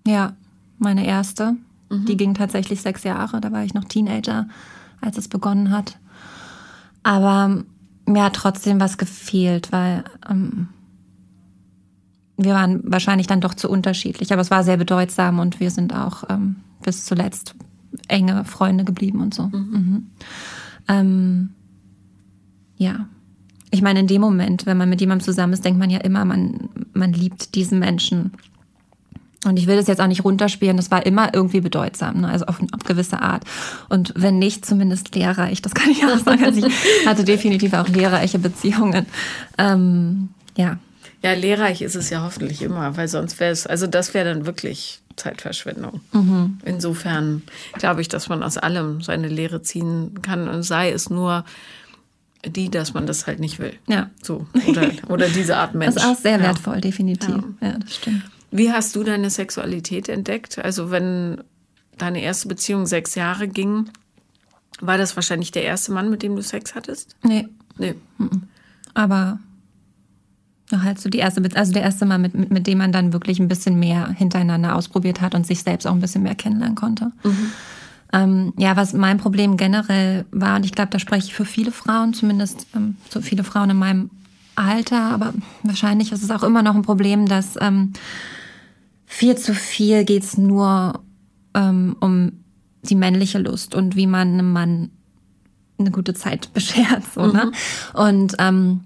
Ja, 0.05 0.33
meine 0.77 1.05
erste. 1.05 1.55
Mhm. 1.89 2.05
Die 2.05 2.17
ging 2.17 2.33
tatsächlich 2.33 2.81
sechs 2.81 3.03
Jahre. 3.03 3.41
Da 3.41 3.51
war 3.51 3.63
ich 3.63 3.73
noch 3.73 3.85
Teenager, 3.85 4.47
als 5.01 5.17
es 5.17 5.27
begonnen 5.27 5.71
hat. 5.71 5.97
Aber 7.03 7.63
mir 8.05 8.23
hat 8.23 8.35
trotzdem 8.35 8.79
was 8.79 8.97
gefehlt, 8.97 9.71
weil 9.71 10.03
ähm, 10.29 10.69
wir 12.37 12.53
waren 12.53 12.81
wahrscheinlich 12.83 13.27
dann 13.27 13.41
doch 13.41 13.55
zu 13.55 13.69
unterschiedlich, 13.69 14.31
aber 14.31 14.41
es 14.41 14.51
war 14.51 14.63
sehr 14.63 14.77
bedeutsam 14.77 15.39
und 15.39 15.59
wir 15.59 15.71
sind 15.71 15.93
auch 15.93 16.23
ähm, 16.29 16.57
bis 16.83 17.03
zuletzt 17.05 17.55
enge 18.07 18.45
Freunde 18.45 18.83
geblieben 18.83 19.21
und 19.21 19.33
so. 19.33 19.43
Mhm. 19.43 19.57
Mhm. 19.71 20.07
Ähm, 20.87 21.49
ja. 22.77 23.07
Ich 23.71 23.81
meine, 23.81 23.99
in 23.99 24.07
dem 24.07 24.21
Moment, 24.21 24.65
wenn 24.65 24.77
man 24.77 24.87
mit 24.87 25.01
jemandem 25.01 25.25
zusammen 25.25 25.53
ist, 25.53 25.65
denkt 25.65 25.79
man 25.79 25.89
ja 25.89 25.99
immer, 25.99 26.23
man, 26.23 26.69
man 26.93 27.11
liebt 27.11 27.55
diesen 27.55 27.79
Menschen. 27.79 28.31
Und 29.45 29.57
ich 29.57 29.67
will 29.67 29.75
das 29.75 29.87
jetzt 29.87 29.99
auch 29.99 30.07
nicht 30.07 30.23
runterspielen, 30.23 30.77
das 30.77 30.89
war 30.89 31.05
immer 31.05 31.33
irgendwie 31.33 31.61
bedeutsam, 31.61 32.21
ne? 32.21 32.29
also 32.29 32.45
auf 32.45 32.59
eine 32.59 32.69
gewisse 32.85 33.21
Art. 33.21 33.43
Und 33.89 34.13
wenn 34.15 34.39
nicht, 34.39 34.65
zumindest 34.65 35.15
lehrreich, 35.15 35.61
das 35.61 35.73
kann 35.73 35.91
ich 35.91 36.03
auch 36.05 36.17
sagen. 36.17 36.43
Also 36.43 36.65
ich 36.65 36.73
hatte 37.05 37.23
definitiv 37.23 37.73
auch 37.73 37.87
lehrreiche 37.87 38.39
Beziehungen. 38.39 39.05
Ähm, 39.57 40.29
ja. 40.55 40.77
Ja, 41.23 41.33
lehrreich 41.33 41.81
ist 41.81 41.95
es 41.95 42.09
ja 42.09 42.23
hoffentlich 42.23 42.61
immer, 42.61 42.95
weil 42.95 43.07
sonst 43.07 43.39
wäre 43.39 43.51
es, 43.51 43.65
also 43.65 43.87
das 43.87 44.13
wäre 44.13 44.33
dann 44.33 44.45
wirklich 44.45 45.01
Zeitverschwendung. 45.15 46.01
Mhm. 46.13 46.59
Insofern 46.63 47.41
glaube 47.73 48.01
ich, 48.01 48.07
dass 48.07 48.29
man 48.29 48.43
aus 48.43 48.57
allem 48.57 49.01
seine 49.01 49.27
Lehre 49.27 49.61
ziehen 49.61 50.21
kann 50.21 50.47
und 50.47 50.63
sei 50.63 50.91
es 50.91 51.09
nur 51.09 51.43
die, 52.45 52.69
dass 52.69 52.93
man 52.93 53.07
das 53.07 53.27
halt 53.27 53.39
nicht 53.39 53.59
will. 53.59 53.73
Ja. 53.87 54.09
So. 54.21 54.45
Oder, 54.67 54.91
oder 55.09 55.27
diese 55.29 55.57
Art 55.57 55.73
Mensch. 55.75 55.95
Das 55.95 56.03
ist 56.03 56.09
auch 56.09 56.17
sehr 56.17 56.39
wertvoll, 56.39 56.75
ja. 56.75 56.81
definitiv. 56.81 57.43
Ja. 57.61 57.67
ja, 57.69 57.77
das 57.79 57.95
stimmt. 57.95 58.23
Wie 58.51 58.71
hast 58.71 58.95
du 58.95 59.03
deine 59.03 59.29
Sexualität 59.29 60.07
entdeckt? 60.07 60.59
Also, 60.59 60.91
wenn 60.91 61.43
deine 61.97 62.21
erste 62.21 62.47
Beziehung 62.47 62.85
sechs 62.85 63.15
Jahre 63.15 63.47
ging, 63.47 63.89
war 64.79 64.97
das 64.97 65.15
wahrscheinlich 65.15 65.51
der 65.51 65.63
erste 65.63 65.91
Mann, 65.91 66.09
mit 66.09 66.23
dem 66.23 66.35
du 66.35 66.43
Sex 66.43 66.75
hattest? 66.75 67.15
Nee. 67.23 67.47
Nee. 67.77 67.95
Aber 68.93 69.39
halt 70.71 70.99
so 70.99 71.09
die 71.09 71.19
erste, 71.19 71.41
also 71.55 71.71
der 71.71 71.83
erste 71.83 72.05
Mal, 72.05 72.17
mit, 72.17 72.33
mit, 72.33 72.51
mit 72.51 72.67
dem 72.67 72.79
man 72.79 72.91
dann 72.91 73.13
wirklich 73.13 73.39
ein 73.39 73.47
bisschen 73.47 73.79
mehr 73.79 74.09
hintereinander 74.09 74.75
ausprobiert 74.75 75.21
hat 75.21 75.35
und 75.35 75.47
sich 75.47 75.63
selbst 75.63 75.85
auch 75.85 75.93
ein 75.93 76.01
bisschen 76.01 76.23
mehr 76.23 76.35
kennenlernen 76.35 76.75
konnte. 76.75 77.11
Mhm. 77.23 77.51
Ähm, 78.13 78.53
ja, 78.57 78.75
was 78.75 78.93
mein 78.93 79.17
Problem 79.17 79.57
generell 79.57 80.25
war, 80.31 80.57
und 80.57 80.65
ich 80.65 80.71
glaube, 80.71 80.89
da 80.91 80.99
spreche 80.99 81.27
ich 81.27 81.33
für 81.33 81.45
viele 81.45 81.71
Frauen, 81.71 82.13
zumindest 82.13 82.67
ähm, 82.75 82.95
so 83.09 83.21
viele 83.21 83.43
Frauen 83.43 83.69
in 83.69 83.77
meinem 83.77 84.09
Alter, 84.55 85.11
aber 85.11 85.33
wahrscheinlich 85.63 86.11
ist 86.11 86.23
es 86.23 86.31
auch 86.31 86.43
immer 86.43 86.63
noch 86.63 86.75
ein 86.75 86.81
Problem, 86.81 87.27
dass 87.27 87.55
ähm, 87.59 87.93
viel 89.05 89.35
zu 89.35 89.53
viel 89.53 90.03
geht 90.03 90.23
es 90.23 90.37
nur 90.37 91.01
ähm, 91.53 91.95
um 91.99 92.31
die 92.83 92.95
männliche 92.95 93.39
Lust 93.39 93.75
und 93.75 93.95
wie 93.95 94.07
man 94.07 94.33
einem 94.33 94.53
Mann 94.53 94.89
eine 95.79 95.91
gute 95.91 96.13
Zeit 96.13 96.51
beschert. 96.53 97.03
So, 97.13 97.21
ne? 97.21 97.27
mhm. 97.27 97.33
ne? 97.33 97.51
Und 97.93 98.35
ähm, 98.39 98.81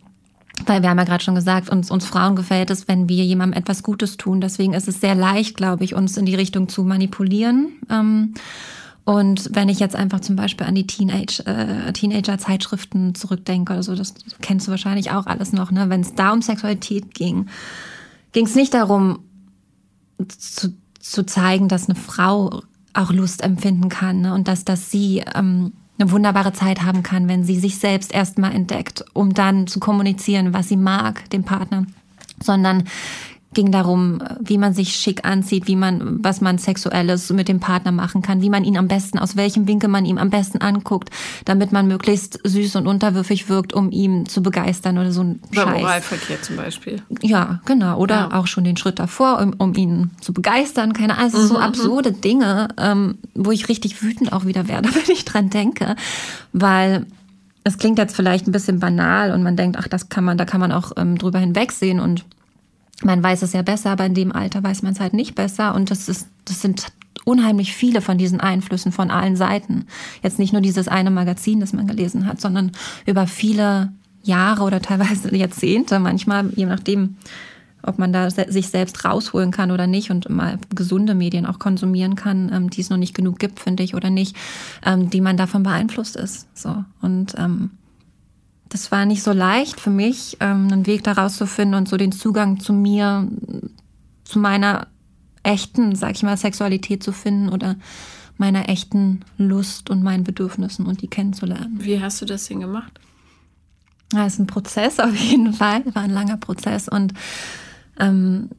weil 0.68 0.82
wir 0.82 0.90
haben 0.90 0.98
ja 0.98 1.04
gerade 1.04 1.24
schon 1.24 1.36
gesagt, 1.36 1.70
uns, 1.70 1.92
uns 1.92 2.06
Frauen 2.06 2.36
gefällt 2.36 2.70
es, 2.70 2.88
wenn 2.88 3.10
wir 3.10 3.24
jemandem 3.24 3.60
etwas 3.60 3.84
Gutes 3.84 4.18
tun. 4.18 4.42
Deswegen 4.42 4.74
ist 4.74 4.88
es 4.88 5.02
sehr 5.02 5.16
leicht, 5.16 5.56
glaube 5.56 5.84
ich, 5.84 5.96
uns 5.96 6.18
in 6.18 6.26
die 6.26 6.36
Richtung 6.36 6.70
zu 6.70 6.84
manipulieren. 6.84 7.74
Ähm, 7.90 8.34
und 9.04 9.50
wenn 9.54 9.70
ich 9.70 9.80
jetzt 9.80 9.96
einfach 9.96 10.20
zum 10.20 10.36
Beispiel 10.36 10.68
an 10.68 10.76
die 10.76 10.86
Teenage, 10.86 11.44
äh, 11.46 11.92
Teenager-Zeitschriften 11.92 13.16
zurückdenke 13.16 13.74
oder 13.74 13.84
so, 13.84 13.96
das 13.96 14.14
kennst 14.42 14.68
du 14.68 14.72
wahrscheinlich 14.72 15.12
auch 15.12 15.26
alles 15.26 15.54
noch, 15.54 15.72
ne? 15.72 15.90
Wenn 15.90 16.02
es 16.02 16.14
da 16.14 16.32
um 16.32 16.42
Sexualität 16.42 17.14
ging, 17.14 17.48
ging 18.32 18.46
es 18.46 18.56
nicht 18.56 18.74
darum, 18.74 19.20
zu, 20.28 20.74
zu 21.00 21.26
zeigen, 21.26 21.68
dass 21.68 21.90
eine 21.90 21.96
Frau 21.96 22.62
auch 22.94 23.12
Lust 23.12 23.44
empfinden 23.44 23.90
kann 23.90 24.22
ne? 24.22 24.34
und 24.34 24.48
dass, 24.48 24.66
dass 24.66 24.92
sie 24.92 25.24
ähm, 25.34 25.74
eine 26.02 26.12
wunderbare 26.12 26.54
Zeit 26.54 26.84
haben 26.84 27.04
kann, 27.04 27.28
wenn 27.28 27.44
sie 27.44 27.60
sich 27.60 27.78
selbst 27.78 28.14
erstmal 28.14 28.54
entdeckt, 28.54 29.06
um 29.14 29.34
dann 29.34 29.68
zu 29.68 29.80
kommunizieren, 29.80 30.54
was 30.54 30.68
sie 30.68 30.78
mag, 30.78 31.30
dem 31.30 31.44
Partner, 31.44 31.86
sondern 32.42 32.86
ging 33.54 33.72
darum, 33.72 34.20
wie 34.40 34.58
man 34.58 34.74
sich 34.74 34.96
schick 34.96 35.26
anzieht, 35.26 35.68
wie 35.68 35.76
man, 35.76 36.24
was 36.24 36.40
man 36.40 36.58
sexuelles 36.58 37.30
mit 37.32 37.48
dem 37.50 37.60
Partner 37.60 37.92
machen 37.92 38.22
kann, 38.22 38.42
wie 38.42 38.50
man 38.50 38.64
ihn 38.64 38.78
am 38.78 38.88
besten, 38.88 39.20
aus 39.20 39.36
welchem 39.36 39.68
Winkel 39.68 39.90
man 39.90 40.06
ihm 40.06 40.18
am 40.18 40.30
besten 40.30 40.60
anguckt, 40.60 41.10
damit 41.44 41.72
man 41.72 41.88
möglichst 41.88 42.40
süß 42.44 42.78
und 42.78 42.88
unterwürfig 42.88 43.50
wirkt, 43.50 43.74
um 43.74 43.92
ihn 43.92 44.26
zu 44.26 44.42
begeistern 44.42 44.98
oder 44.98 45.12
so 45.12 45.24
ein 45.24 45.42
Scheiß. 45.52 45.84
Oralverkehr 45.84 46.42
zum 46.42 46.56
Beispiel. 46.56 47.02
Ja, 47.22 47.62
genau. 47.66 47.98
Oder 47.98 48.16
ja. 48.16 48.34
auch 48.34 48.48
schon 48.48 48.64
den 48.64 48.78
Schritt 48.78 49.00
davor, 49.00 49.40
um, 49.42 49.54
um 49.58 49.74
ihn 49.74 50.12
zu 50.22 50.32
begeistern. 50.34 50.94
Keine 50.94 51.18
Ahnung, 51.18 51.26
also 51.26 51.38
mhm, 51.40 51.48
so 51.48 51.54
mhm. 51.56 51.62
absurde 51.62 52.12
Dinge, 52.14 52.70
ähm, 52.78 53.18
wo 53.36 53.52
ich 53.52 53.68
richtig 53.68 54.02
wütend 54.02 54.32
auch 54.32 54.46
wieder 54.46 54.68
werde, 54.68 54.90
wenn 54.94 55.14
ich 55.14 55.26
dran 55.26 55.50
denke, 55.50 55.96
weil 56.54 57.06
es 57.64 57.78
klingt 57.78 57.98
jetzt 57.98 58.16
vielleicht 58.16 58.48
ein 58.48 58.52
bisschen 58.52 58.80
banal 58.80 59.32
und 59.32 59.44
man 59.44 59.56
denkt, 59.56 59.78
ach, 59.78 59.88
das 59.88 60.10
kann 60.10 60.24
man, 60.24 60.38
da 60.38 60.46
kann 60.46 60.60
man 60.60 60.72
auch 60.72 60.94
ähm, 60.98 61.18
drüber 61.18 61.40
hinwegsehen 61.40 62.00
und 62.00 62.26
man 63.04 63.24
weiß 63.24 63.42
es 63.42 63.54
ja 63.54 63.62
besser, 63.62 63.92
aber 63.92 64.06
in 64.06 64.14
dem 64.14 64.32
Alter 64.32 64.64
weiß 64.64 64.84
man 64.84 64.94
es 64.94 65.00
halt 65.00 65.14
nicht 65.14 65.36
besser. 65.36 65.74
Und 65.76 65.92
das 65.92 66.08
ist, 66.08 66.28
das 66.46 66.62
sind 66.62 66.88
unheimlich 67.26 67.74
viele 67.74 68.02
von 68.02 68.18
diesen 68.18 68.40
Einflüssen 68.40 68.92
von 68.92 69.12
allen 69.12 69.36
Seiten. 69.36 69.86
Jetzt 70.24 70.40
nicht 70.40 70.54
nur 70.54 70.62
dieses 70.62 70.88
eine 70.88 71.12
Magazin, 71.12 71.60
das 71.60 71.74
man 71.74 71.88
gelesen 71.88 72.26
hat, 72.26 72.42
sondern 72.42 72.72
über 73.06 73.28
viele 73.28 73.92
Jahre 74.24 74.64
oder 74.64 74.82
teilweise 74.82 75.36
Jahrzehnte, 75.36 76.00
manchmal, 76.00 76.50
je 76.56 76.66
nachdem, 76.66 77.18
ob 77.84 77.98
man 77.98 78.14
da 78.14 78.30
sich 78.30 78.70
selbst 78.70 79.04
rausholen 79.06 79.52
kann 79.52 79.72
oder 79.72 79.88
nicht 79.88 80.12
und 80.12 80.30
mal 80.30 80.60
gesunde 80.76 81.16
Medien 81.16 81.48
auch 81.48 81.58
konsumieren 81.58 82.16
kann, 82.16 82.52
ähm, 82.54 82.70
die 82.70 82.82
es 82.82 82.90
noch 82.90 82.98
nicht 82.98 83.16
genug 83.16 83.40
gibt, 83.40 83.60
finde 83.60 83.82
ich, 83.82 83.96
oder 83.96 84.10
nicht, 84.10 84.36
ähm, 84.86 85.10
die 85.10 85.22
man 85.22 85.38
davon 85.38 85.64
beeinflusst 85.64 86.16
ist. 86.16 86.48
So. 86.56 86.84
Und 87.02 87.34
ähm, 87.38 87.72
das 88.72 88.90
war 88.90 89.06
nicht 89.06 89.22
so 89.22 89.34
leicht 89.34 89.82
für 89.82 89.90
mich, 89.90 90.38
ähm, 90.40 90.70
einen 90.72 90.88
Weg 90.88 91.04
daraus 91.04 91.36
zu 91.36 91.46
finden 91.46 91.76
und 91.76 91.90
so 91.90 91.98
den 91.98 92.14
Zugang 92.14 92.60
zu 92.60 92.72
mir, 92.72 93.28
zu 94.24 94.40
meiner 94.40 94.88
echten, 95.44 95.94
sag 95.96 96.12
ich 96.12 96.24
mal, 96.24 96.38
Sexualität 96.38 97.04
zu 97.04 97.12
finden 97.12 97.50
oder 97.50 97.76
meiner 98.38 98.70
echten 98.70 99.26
Lust 99.38 99.90
und 99.90 100.04
meinen 100.04 100.24
Bedürfnissen 100.24 100.86
und 100.86 101.02
die 101.02 101.10
kennenzulernen. 101.10 101.80
Wie 101.82 102.02
hast 102.02 102.22
du 102.22 102.26
das 102.26 102.48
denn 102.48 102.62
gemacht? 102.62 103.00
Ja, 104.14 104.26
ist 104.26 104.40
ein 104.40 104.48
Prozess 104.48 105.00
auf 105.00 105.16
jeden 105.16 105.54
Fall, 105.54 105.84
war 105.94 106.04
ein 106.04 106.10
langer 106.10 106.38
Prozess 106.38 106.88
und 106.88 107.14
ähm, 108.00 108.50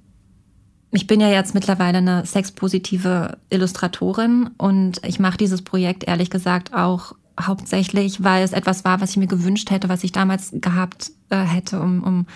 ich 0.90 1.06
bin 1.06 1.20
ja 1.20 1.30
jetzt 1.30 1.54
mittlerweile 1.54 1.98
eine 1.98 2.26
sexpositive 2.26 3.38
Illustratorin 3.48 4.50
und 4.58 5.00
ich 5.06 5.18
mache 5.18 5.38
dieses 5.38 5.62
Projekt 5.62 6.04
ehrlich 6.04 6.28
gesagt 6.28 6.74
auch 6.74 7.14
hauptsächlich, 7.40 8.22
weil 8.22 8.44
es 8.44 8.52
etwas 8.52 8.84
war, 8.84 9.00
was 9.00 9.10
ich 9.10 9.16
mir 9.16 9.26
gewünscht 9.26 9.70
hätte, 9.70 9.88
was 9.88 10.04
ich 10.04 10.12
damals 10.12 10.50
gehabt 10.52 11.12
äh, 11.30 11.36
hätte, 11.36 11.80
um, 11.80 12.02
um 12.02 12.26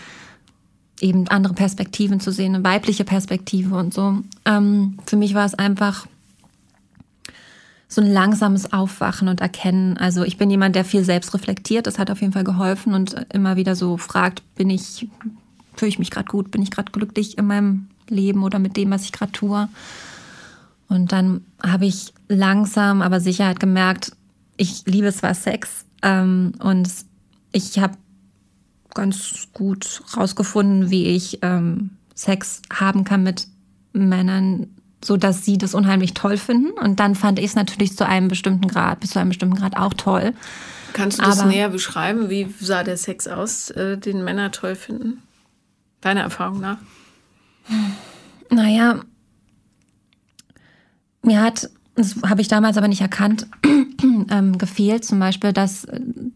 eben 1.01 1.29
andere 1.29 1.55
Perspektiven 1.55 2.21
zu 2.21 2.33
sehen, 2.33 2.55
eine 2.55 2.65
weibliche 2.65 3.05
Perspektive 3.05 3.75
und 3.77 3.93
so. 3.93 4.19
Ähm, 4.45 4.99
für 5.07 5.17
mich 5.17 5.35
war 5.35 5.45
es 5.45 5.55
einfach 5.55 6.07
so 7.89 8.01
ein 8.01 8.13
langsames 8.13 8.73
Aufwachen 8.73 9.29
und 9.29 9.41
Erkennen. 9.41 9.97
Also 9.97 10.25
ich 10.25 10.39
bin 10.39 10.51
jemand, 10.51 10.75
der 10.75 10.85
viel 10.85 11.05
selbst 11.05 11.33
reflektiert. 11.35 11.87
Das 11.87 11.99
hat 11.99 12.11
auf 12.11 12.21
jeden 12.21 12.33
Fall 12.33 12.45
geholfen 12.45 12.95
und 12.95 13.15
immer 13.33 13.57
wieder 13.57 13.77
so 13.77 13.97
fragt, 13.97 14.43
bin 14.57 14.71
ich, 14.71 15.09
fühle 15.75 15.89
ich 15.89 15.99
mich 15.99 16.11
gerade 16.11 16.29
gut, 16.29 16.51
bin 16.51 16.63
ich 16.63 16.71
gerade 16.71 16.91
glücklich 16.91 17.39
in 17.39 17.47
meinem 17.47 17.89
Leben 18.09 18.43
oder 18.43 18.59
mit 18.59 18.77
dem, 18.77 18.91
was 18.91 19.05
ich 19.05 19.13
gerade 19.13 19.33
tue. 19.33 19.69
Und 20.89 21.13
dann 21.13 21.45
habe 21.63 21.87
ich 21.87 22.13
langsam, 22.29 23.03
aber 23.03 23.21
sicher 23.21 23.47
halt 23.47 23.61
gemerkt, 23.61 24.13
ich 24.57 24.85
liebe 24.87 25.13
zwar 25.13 25.35
Sex 25.35 25.85
ähm, 26.03 26.53
und 26.61 26.89
ich 27.53 27.79
habe 27.79 27.95
ganz 28.95 29.49
gut 29.53 30.03
rausgefunden, 30.17 30.91
wie 30.91 31.07
ich 31.07 31.41
ähm, 31.43 31.91
Sex 32.15 32.63
haben 32.73 33.05
kann 33.05 33.23
mit 33.23 33.47
Männern, 33.93 34.69
so 35.05 35.17
dass 35.17 35.45
sie 35.45 35.59
das 35.59 35.75
unheimlich 35.75 36.15
toll 36.15 36.39
finden. 36.39 36.71
Und 36.73 36.99
dann 36.99 37.15
fand 37.15 37.39
ich 37.39 37.47
es 37.47 37.55
natürlich 37.55 37.97
zu 37.97 38.07
einem 38.07 38.29
bestimmten 38.29 38.69
Grad, 38.69 39.01
bis 39.01 39.11
zu 39.11 39.21
einem 39.21 39.29
bestimmten 39.29 39.57
Grad 39.57 39.77
auch 39.77 39.95
toll. 39.95 40.33
Kannst 40.95 41.19
du 41.19 41.23
das 41.23 41.41
Aber, 41.41 41.51
näher 41.51 41.69
beschreiben? 41.69 42.31
Wie 42.31 42.49
sah 42.59 42.83
der 42.83 42.97
Sex 42.97 43.29
aus, 43.29 43.71
äh, 43.71 43.99
den 43.99 44.25
Männer 44.25 44.51
toll 44.51 44.75
finden? 44.75 45.23
Deiner 46.01 46.23
Erfahrung 46.23 46.61
nach? 46.61 46.79
Naja, 48.49 49.01
mir 51.23 51.43
hat 51.43 51.69
das 51.97 52.17
habe 52.27 52.41
ich 52.41 52.49
damals 52.49 52.77
aber 52.77 52.89
nicht 52.89 53.01
erkannt, 53.01 53.47
ähm, 54.31 54.59
gefehlt. 54.59 55.05
Zum 55.05 55.19
Beispiel, 55.19 55.53
dass, 55.53 55.87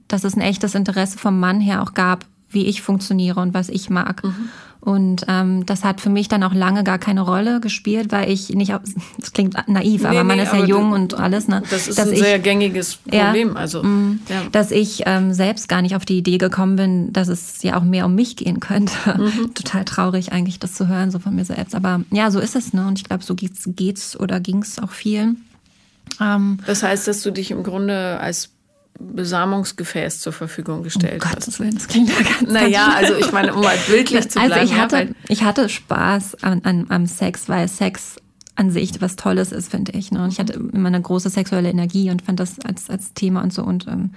dass 0.09 0.25
es 0.25 0.35
ein 0.35 0.41
echtes 0.41 0.75
Interesse 0.75 1.19
vom 1.19 1.39
Mann 1.39 1.61
her 1.61 1.83
auch 1.83 1.95
gab, 1.95 2.25
wie 2.49 2.67
ich 2.67 2.83
funktioniere 2.83 3.41
und 3.41 3.55
was 3.55 3.69
ich 3.69 3.91
mag. 3.91 4.25
Mhm. 4.25 4.49
Und 4.81 5.27
ähm, 5.29 5.67
das 5.67 5.85
hat 5.85 6.01
für 6.01 6.09
mich 6.09 6.29
dann 6.29 6.43
auch 6.43 6.55
lange 6.55 6.85
gar 6.85 6.99
keine 6.99 7.21
Rolle 7.21 7.61
gespielt, 7.61 8.13
weil 8.13 8.31
ich 8.31 8.49
nicht, 8.49 8.73
das 9.19 9.33
klingt 9.35 9.55
naiv, 9.69 10.07
aber 10.07 10.15
nee, 10.15 10.25
man 10.25 10.39
ist 10.39 10.55
ja 10.55 10.65
jung 10.65 10.93
und 10.93 11.15
alles. 11.15 11.49
Ne? 11.49 11.63
Das 11.69 11.87
ist 11.87 11.99
dass 11.99 12.09
ein 12.09 12.15
ich, 12.15 12.21
sehr 12.21 12.39
gängiges 12.39 12.97
Problem. 12.97 13.49
Ja, 13.51 13.55
also, 13.57 13.83
mm, 13.83 14.21
ja. 14.29 14.43
Dass 14.53 14.71
ich 14.71 15.03
ähm, 15.05 15.35
selbst 15.35 15.69
gar 15.69 15.83
nicht 15.83 15.95
auf 15.97 16.07
die 16.07 16.17
Idee 16.17 16.39
gekommen 16.39 16.77
bin, 16.77 17.13
dass 17.13 17.29
es 17.29 17.63
ja 17.63 17.77
auch 17.77 17.85
mehr 17.85 18.07
um 18.07 18.15
mich 18.15 18.37
gehen 18.37 18.59
könnte. 18.59 18.95
Mhm. 19.19 19.55
Total 19.55 19.85
traurig 19.85 20.33
eigentlich, 20.33 20.59
das 20.59 20.73
zu 20.73 20.89
hören, 20.89 21.11
so 21.11 21.19
von 21.19 21.35
mir 21.35 21.45
selbst. 21.45 21.75
Aber 21.75 22.01
ja, 22.11 22.31
so 22.31 22.41
ist 22.41 22.57
es. 22.57 22.73
Ne? 22.73 22.87
Und 22.87 22.99
ich 22.99 23.05
glaube, 23.05 23.23
so 23.23 23.35
geht's, 23.35 23.69
geht's 23.77 24.19
oder 24.19 24.41
ging's 24.41 24.79
auch 24.79 24.93
vielen. 24.93 25.45
Ähm, 26.21 26.59
das 26.67 26.83
heißt, 26.83 27.07
dass 27.09 27.23
du 27.23 27.31
dich 27.31 27.51
im 27.51 27.63
Grunde 27.63 28.19
als 28.21 28.51
Besamungsgefäß 28.99 30.21
zur 30.21 30.33
Verfügung 30.33 30.83
gestellt 30.83 31.23
um 31.23 31.29
hast. 31.29 31.35
Gottes 31.35 31.61
Willen, 31.61 31.75
das 31.75 31.89
klingt 31.89 32.11
ja 32.11 32.17
ganz 32.23 32.53
Naja, 32.53 32.93
also 32.95 33.15
ich 33.17 33.33
meine, 33.33 33.55
um 33.55 33.63
mal 33.63 33.77
bildlich 33.89 34.29
zu 34.29 34.39
bleiben. 34.39 34.53
Also 34.53 34.73
ich 34.73 34.79
hatte, 34.79 35.15
ich 35.29 35.43
hatte 35.43 35.69
Spaß 35.69 36.43
an, 36.43 36.61
an, 36.65 36.87
am 36.91 37.07
Sex, 37.07 37.49
weil 37.49 37.67
Sex 37.69 38.17
an 38.57 38.71
sich 38.71 39.01
was 39.01 39.17
Tolles 39.17 39.53
ist, 39.53 39.71
finde 39.71 39.93
ich. 39.93 40.13
Ne? 40.13 40.23
Und 40.23 40.33
ich 40.33 40.39
hatte 40.39 40.53
immer 40.53 40.89
eine 40.89 41.01
große 41.01 41.31
sexuelle 41.31 41.71
Energie 41.71 42.11
und 42.11 42.21
fand 42.21 42.41
das 42.41 42.61
als, 42.61 42.91
als 42.91 43.15
Thema 43.15 43.43
und 43.43 43.55
so 43.55 43.63
und 43.63 43.87
ähm, 43.87 44.11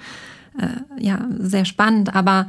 äh, 0.60 1.04
ja, 1.04 1.28
sehr 1.40 1.64
spannend. 1.64 2.14
Aber 2.14 2.48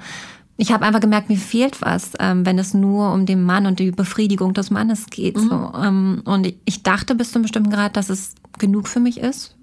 ich 0.56 0.72
habe 0.72 0.84
einfach 0.84 1.00
gemerkt, 1.00 1.28
mir 1.28 1.36
fehlt 1.38 1.82
was, 1.82 2.12
ähm, 2.18 2.44
wenn 2.46 2.58
es 2.58 2.74
nur 2.74 3.12
um 3.12 3.26
den 3.26 3.42
Mann 3.42 3.66
und 3.66 3.78
die 3.78 3.92
Befriedigung 3.92 4.54
des 4.54 4.70
Mannes 4.70 5.06
geht. 5.06 5.36
Mhm. 5.36 5.48
So. 5.48 5.72
Ähm, 5.80 6.22
und 6.24 6.52
ich 6.64 6.82
dachte 6.82 7.14
bis 7.14 7.30
zu 7.30 7.36
einem 7.36 7.42
bestimmten 7.42 7.70
Grad, 7.70 7.96
dass 7.96 8.08
es 8.08 8.34
genug 8.58 8.88
für 8.88 9.00
mich 9.00 9.18
ist. 9.18 9.56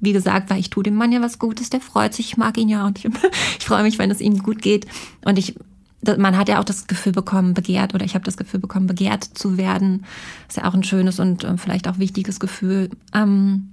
Wie 0.00 0.12
gesagt, 0.12 0.50
weil 0.50 0.60
ich 0.60 0.70
tue 0.70 0.84
dem 0.84 0.94
Mann 0.94 1.12
ja 1.12 1.20
was 1.20 1.38
Gutes, 1.38 1.70
der 1.70 1.80
freut 1.80 2.14
sich, 2.14 2.26
ich 2.30 2.36
mag 2.36 2.56
ihn 2.56 2.68
ja 2.68 2.86
und 2.86 2.98
ich, 2.98 3.04
ich 3.58 3.66
freue 3.66 3.82
mich, 3.82 3.98
wenn 3.98 4.10
es 4.10 4.20
ihm 4.20 4.38
gut 4.38 4.62
geht. 4.62 4.86
Und 5.24 5.38
ich 5.38 5.56
man 6.16 6.36
hat 6.36 6.48
ja 6.48 6.60
auch 6.60 6.64
das 6.64 6.86
Gefühl 6.86 7.12
bekommen, 7.12 7.54
begehrt, 7.54 7.94
oder 7.94 8.04
ich 8.04 8.14
habe 8.14 8.24
das 8.24 8.36
Gefühl 8.36 8.60
bekommen, 8.60 8.86
begehrt 8.86 9.24
zu 9.24 9.56
werden. 9.56 10.04
Ist 10.46 10.56
ja 10.56 10.68
auch 10.68 10.74
ein 10.74 10.84
schönes 10.84 11.18
und 11.18 11.44
vielleicht 11.56 11.88
auch 11.88 11.98
wichtiges 11.98 12.38
Gefühl. 12.38 12.90
Ähm, 13.12 13.72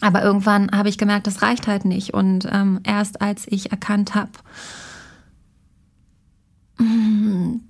aber 0.00 0.22
irgendwann 0.22 0.70
habe 0.70 0.88
ich 0.88 0.98
gemerkt, 0.98 1.26
das 1.26 1.42
reicht 1.42 1.66
halt 1.66 1.84
nicht. 1.84 2.14
Und 2.14 2.48
ähm, 2.50 2.80
erst 2.84 3.20
als 3.20 3.46
ich 3.48 3.70
erkannt 3.70 4.14
habe, 4.14 4.30
mm, 6.78 7.60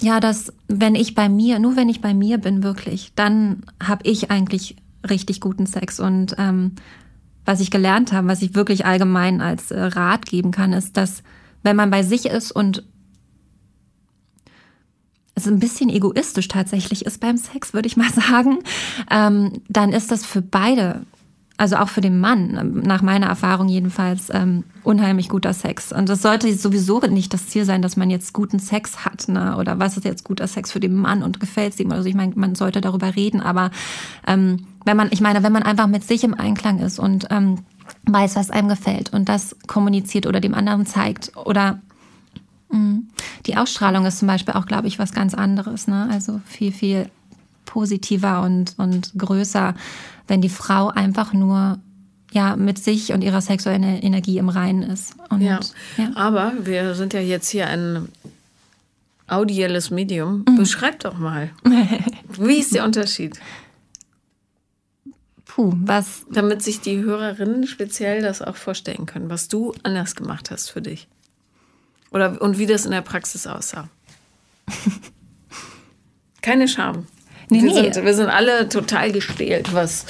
ja, 0.00 0.20
dass 0.20 0.52
wenn 0.68 0.94
ich 0.94 1.14
bei 1.14 1.28
mir, 1.28 1.58
nur 1.58 1.76
wenn 1.76 1.88
ich 1.88 2.00
bei 2.00 2.14
mir 2.14 2.38
bin, 2.38 2.62
wirklich, 2.62 3.12
dann 3.16 3.62
habe 3.82 4.08
ich 4.08 4.30
eigentlich 4.30 4.76
richtig 5.10 5.40
guten 5.40 5.66
Sex. 5.66 6.00
Und 6.00 6.34
ähm, 6.38 6.72
was 7.44 7.60
ich 7.60 7.70
gelernt 7.70 8.12
habe, 8.12 8.28
was 8.28 8.42
ich 8.42 8.54
wirklich 8.54 8.86
allgemein 8.86 9.40
als 9.40 9.70
äh, 9.70 9.80
Rat 9.80 10.26
geben 10.26 10.50
kann, 10.50 10.72
ist, 10.72 10.96
dass 10.96 11.22
wenn 11.62 11.76
man 11.76 11.90
bei 11.90 12.02
sich 12.02 12.26
ist 12.26 12.52
und 12.52 12.84
es 15.34 15.46
ein 15.46 15.58
bisschen 15.58 15.88
egoistisch 15.88 16.48
tatsächlich 16.48 17.06
ist 17.06 17.20
beim 17.20 17.36
Sex, 17.36 17.72
würde 17.72 17.86
ich 17.86 17.96
mal 17.96 18.10
sagen, 18.14 18.58
ähm, 19.10 19.62
dann 19.68 19.92
ist 19.92 20.10
das 20.10 20.26
für 20.26 20.42
beide 20.42 21.02
also 21.58 21.76
auch 21.76 21.88
für 21.88 22.00
den 22.00 22.20
Mann, 22.20 22.80
nach 22.84 23.02
meiner 23.02 23.26
Erfahrung 23.26 23.68
jedenfalls, 23.68 24.30
ähm, 24.32 24.62
unheimlich 24.84 25.28
guter 25.28 25.52
Sex. 25.52 25.92
Und 25.92 26.08
das 26.08 26.22
sollte 26.22 26.52
sowieso 26.54 27.00
nicht 27.00 27.34
das 27.34 27.48
Ziel 27.48 27.64
sein, 27.64 27.82
dass 27.82 27.96
man 27.96 28.10
jetzt 28.10 28.32
guten 28.32 28.60
Sex 28.60 29.04
hat, 29.04 29.28
ne? 29.28 29.56
Oder 29.56 29.80
was 29.80 29.96
ist 29.96 30.04
jetzt 30.04 30.22
guter 30.22 30.46
Sex 30.46 30.70
für 30.70 30.78
den 30.78 30.94
Mann 30.94 31.24
und 31.24 31.40
gefällt 31.40 31.74
es 31.74 31.80
ihm? 31.80 31.90
Also 31.90 32.08
ich 32.08 32.14
meine, 32.14 32.32
man 32.36 32.54
sollte 32.54 32.80
darüber 32.80 33.16
reden, 33.16 33.40
aber 33.40 33.72
ähm, 34.26 34.66
wenn 34.84 34.96
man, 34.96 35.08
ich 35.10 35.20
meine, 35.20 35.42
wenn 35.42 35.52
man 35.52 35.64
einfach 35.64 35.88
mit 35.88 36.04
sich 36.04 36.22
im 36.22 36.32
Einklang 36.32 36.78
ist 36.78 37.00
und 37.00 37.26
ähm, 37.30 37.56
weiß, 38.04 38.36
was 38.36 38.50
einem 38.50 38.68
gefällt 38.68 39.12
und 39.12 39.28
das 39.28 39.56
kommuniziert 39.66 40.26
oder 40.28 40.40
dem 40.40 40.54
anderen 40.54 40.86
zeigt 40.86 41.32
oder 41.36 41.80
mm, 42.70 42.98
die 43.46 43.56
Ausstrahlung 43.56 44.06
ist 44.06 44.20
zum 44.20 44.28
Beispiel 44.28 44.54
auch, 44.54 44.66
glaube 44.66 44.86
ich, 44.86 45.00
was 45.00 45.12
ganz 45.12 45.34
anderes. 45.34 45.88
Ne? 45.88 46.08
Also 46.08 46.40
viel, 46.46 46.70
viel 46.70 47.10
positiver 47.68 48.40
und, 48.42 48.74
und 48.78 49.12
größer, 49.16 49.74
wenn 50.26 50.40
die 50.40 50.48
Frau 50.48 50.88
einfach 50.88 51.34
nur 51.34 51.78
ja, 52.32 52.56
mit 52.56 52.78
sich 52.78 53.12
und 53.12 53.22
ihrer 53.22 53.40
sexuellen 53.40 53.84
Energie 53.84 54.38
im 54.38 54.48
Reinen 54.48 54.82
ist. 54.82 55.14
Und, 55.28 55.42
ja. 55.42 55.60
ja. 55.96 56.10
aber 56.14 56.52
wir 56.62 56.94
sind 56.94 57.12
ja 57.12 57.20
jetzt 57.20 57.50
hier 57.50 57.68
ein 57.68 58.08
audielles 59.26 59.90
Medium. 59.90 60.44
Mhm. 60.48 60.56
Beschreib 60.56 61.00
doch 61.00 61.18
mal. 61.18 61.50
Wie 62.38 62.58
ist 62.58 62.74
der 62.74 62.84
Unterschied? 62.84 63.38
Puh, 65.44 65.72
was. 65.76 66.24
Damit 66.30 66.62
sich 66.62 66.80
die 66.80 67.02
Hörerinnen 67.02 67.66
speziell 67.66 68.22
das 68.22 68.42
auch 68.42 68.56
vorstellen 68.56 69.06
können, 69.06 69.28
was 69.28 69.48
du 69.48 69.74
anders 69.82 70.14
gemacht 70.14 70.50
hast 70.50 70.70
für 70.70 70.80
dich. 70.80 71.06
Oder 72.10 72.40
und 72.40 72.58
wie 72.58 72.66
das 72.66 72.86
in 72.86 72.92
der 72.92 73.02
Praxis 73.02 73.46
aussah. 73.46 73.88
Keine 76.42 76.68
Scham. 76.68 77.06
Nee, 77.50 77.62
wir, 77.62 77.72
nee. 77.72 77.92
Sind, 77.92 78.04
wir 78.04 78.14
sind 78.14 78.28
alle 78.28 78.68
total 78.68 79.12
gestählt, 79.12 79.72
was 79.72 80.06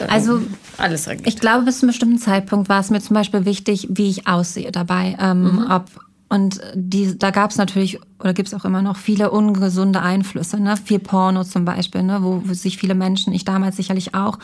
ähm, 0.00 0.06
also, 0.08 0.42
alles 0.78 1.08
angeht. 1.08 1.26
Ich 1.26 1.36
glaube, 1.36 1.64
bis 1.64 1.78
zu 1.80 1.86
einem 1.86 1.90
bestimmten 1.90 2.18
Zeitpunkt 2.18 2.68
war 2.68 2.80
es 2.80 2.90
mir 2.90 3.00
zum 3.00 3.14
Beispiel 3.14 3.44
wichtig, 3.44 3.88
wie 3.90 4.08
ich 4.08 4.26
aussehe 4.26 4.72
dabei. 4.72 5.16
Ähm, 5.20 5.42
mhm. 5.42 5.66
ob, 5.70 5.84
und 6.28 6.60
die, 6.74 7.18
da 7.18 7.30
gab 7.30 7.50
es 7.50 7.56
natürlich 7.56 8.00
oder 8.20 8.34
gibt 8.34 8.48
es 8.48 8.54
auch 8.54 8.64
immer 8.64 8.82
noch 8.82 8.96
viele 8.96 9.30
ungesunde 9.30 10.02
Einflüsse, 10.02 10.60
ne? 10.60 10.76
Viel 10.76 10.98
Porno 10.98 11.44
zum 11.44 11.64
Beispiel, 11.64 12.02
ne? 12.02 12.18
wo, 12.22 12.42
wo 12.44 12.52
sich 12.52 12.76
viele 12.76 12.94
Menschen, 12.94 13.32
ich 13.32 13.44
damals 13.44 13.76
sicherlich 13.76 14.14
auch, 14.14 14.38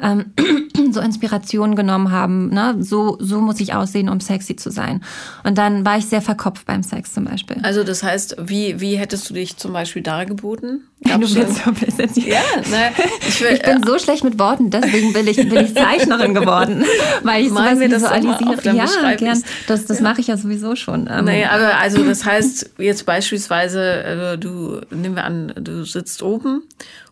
ähm, 0.00 0.26
so 0.92 1.00
Inspirationen 1.00 1.76
genommen 1.76 2.10
haben. 2.10 2.50
Ne? 2.50 2.76
So, 2.80 3.16
so 3.20 3.40
muss 3.40 3.60
ich 3.60 3.74
aussehen, 3.74 4.08
um 4.08 4.20
sexy 4.20 4.56
zu 4.56 4.70
sein. 4.70 5.02
Und 5.44 5.58
dann 5.58 5.84
war 5.84 5.98
ich 5.98 6.06
sehr 6.06 6.22
verkopft 6.22 6.66
beim 6.66 6.82
Sex 6.82 7.14
zum 7.14 7.24
Beispiel. 7.24 7.56
Also 7.62 7.84
das 7.84 8.02
heißt, 8.02 8.36
wie, 8.38 8.80
wie 8.80 8.96
hättest 8.96 9.30
du 9.30 9.34
dich 9.34 9.56
zum 9.56 9.72
Beispiel 9.72 10.02
dargeboten? 10.02 10.82
Gab's 11.04 11.28
du 11.34 11.40
willst 11.40 11.64
so 11.64 11.72
bisschen. 11.72 12.28
Ja, 12.28 12.40
ne, 12.70 12.92
ich, 13.26 13.40
will, 13.40 13.52
ich 13.54 13.62
bin 13.62 13.82
so 13.84 13.98
schlecht 13.98 14.24
mit 14.24 14.38
Worten, 14.38 14.70
deswegen 14.70 15.12
bin 15.12 15.26
ich, 15.26 15.36
bin 15.36 15.64
ich 15.64 15.74
Zeichnerin 15.74 16.34
geworden. 16.34 16.84
weil 17.22 17.42
ich 17.42 17.48
sowas 17.48 17.80
visualisiere. 17.80 18.76
Ja, 18.76 19.14
gern. 19.16 19.42
Das, 19.66 19.86
das 19.86 19.98
ja. 19.98 20.02
mache 20.02 20.20
ich 20.20 20.28
ja 20.28 20.36
sowieso 20.36 20.76
schon. 20.76 21.08
Ähm, 21.10 21.24
nee, 21.24 21.44
aber 21.44 21.78
also 21.78 22.04
das 22.04 22.24
heißt, 22.24 22.72
jetzt 22.78 23.06
bei 23.06 23.20
beispielsweise, 23.22 24.02
äh, 24.02 24.38
du, 24.38 24.80
nehmen 24.90 25.14
wir 25.14 25.24
an, 25.24 25.52
du 25.56 25.84
sitzt 25.84 26.22
oben 26.22 26.64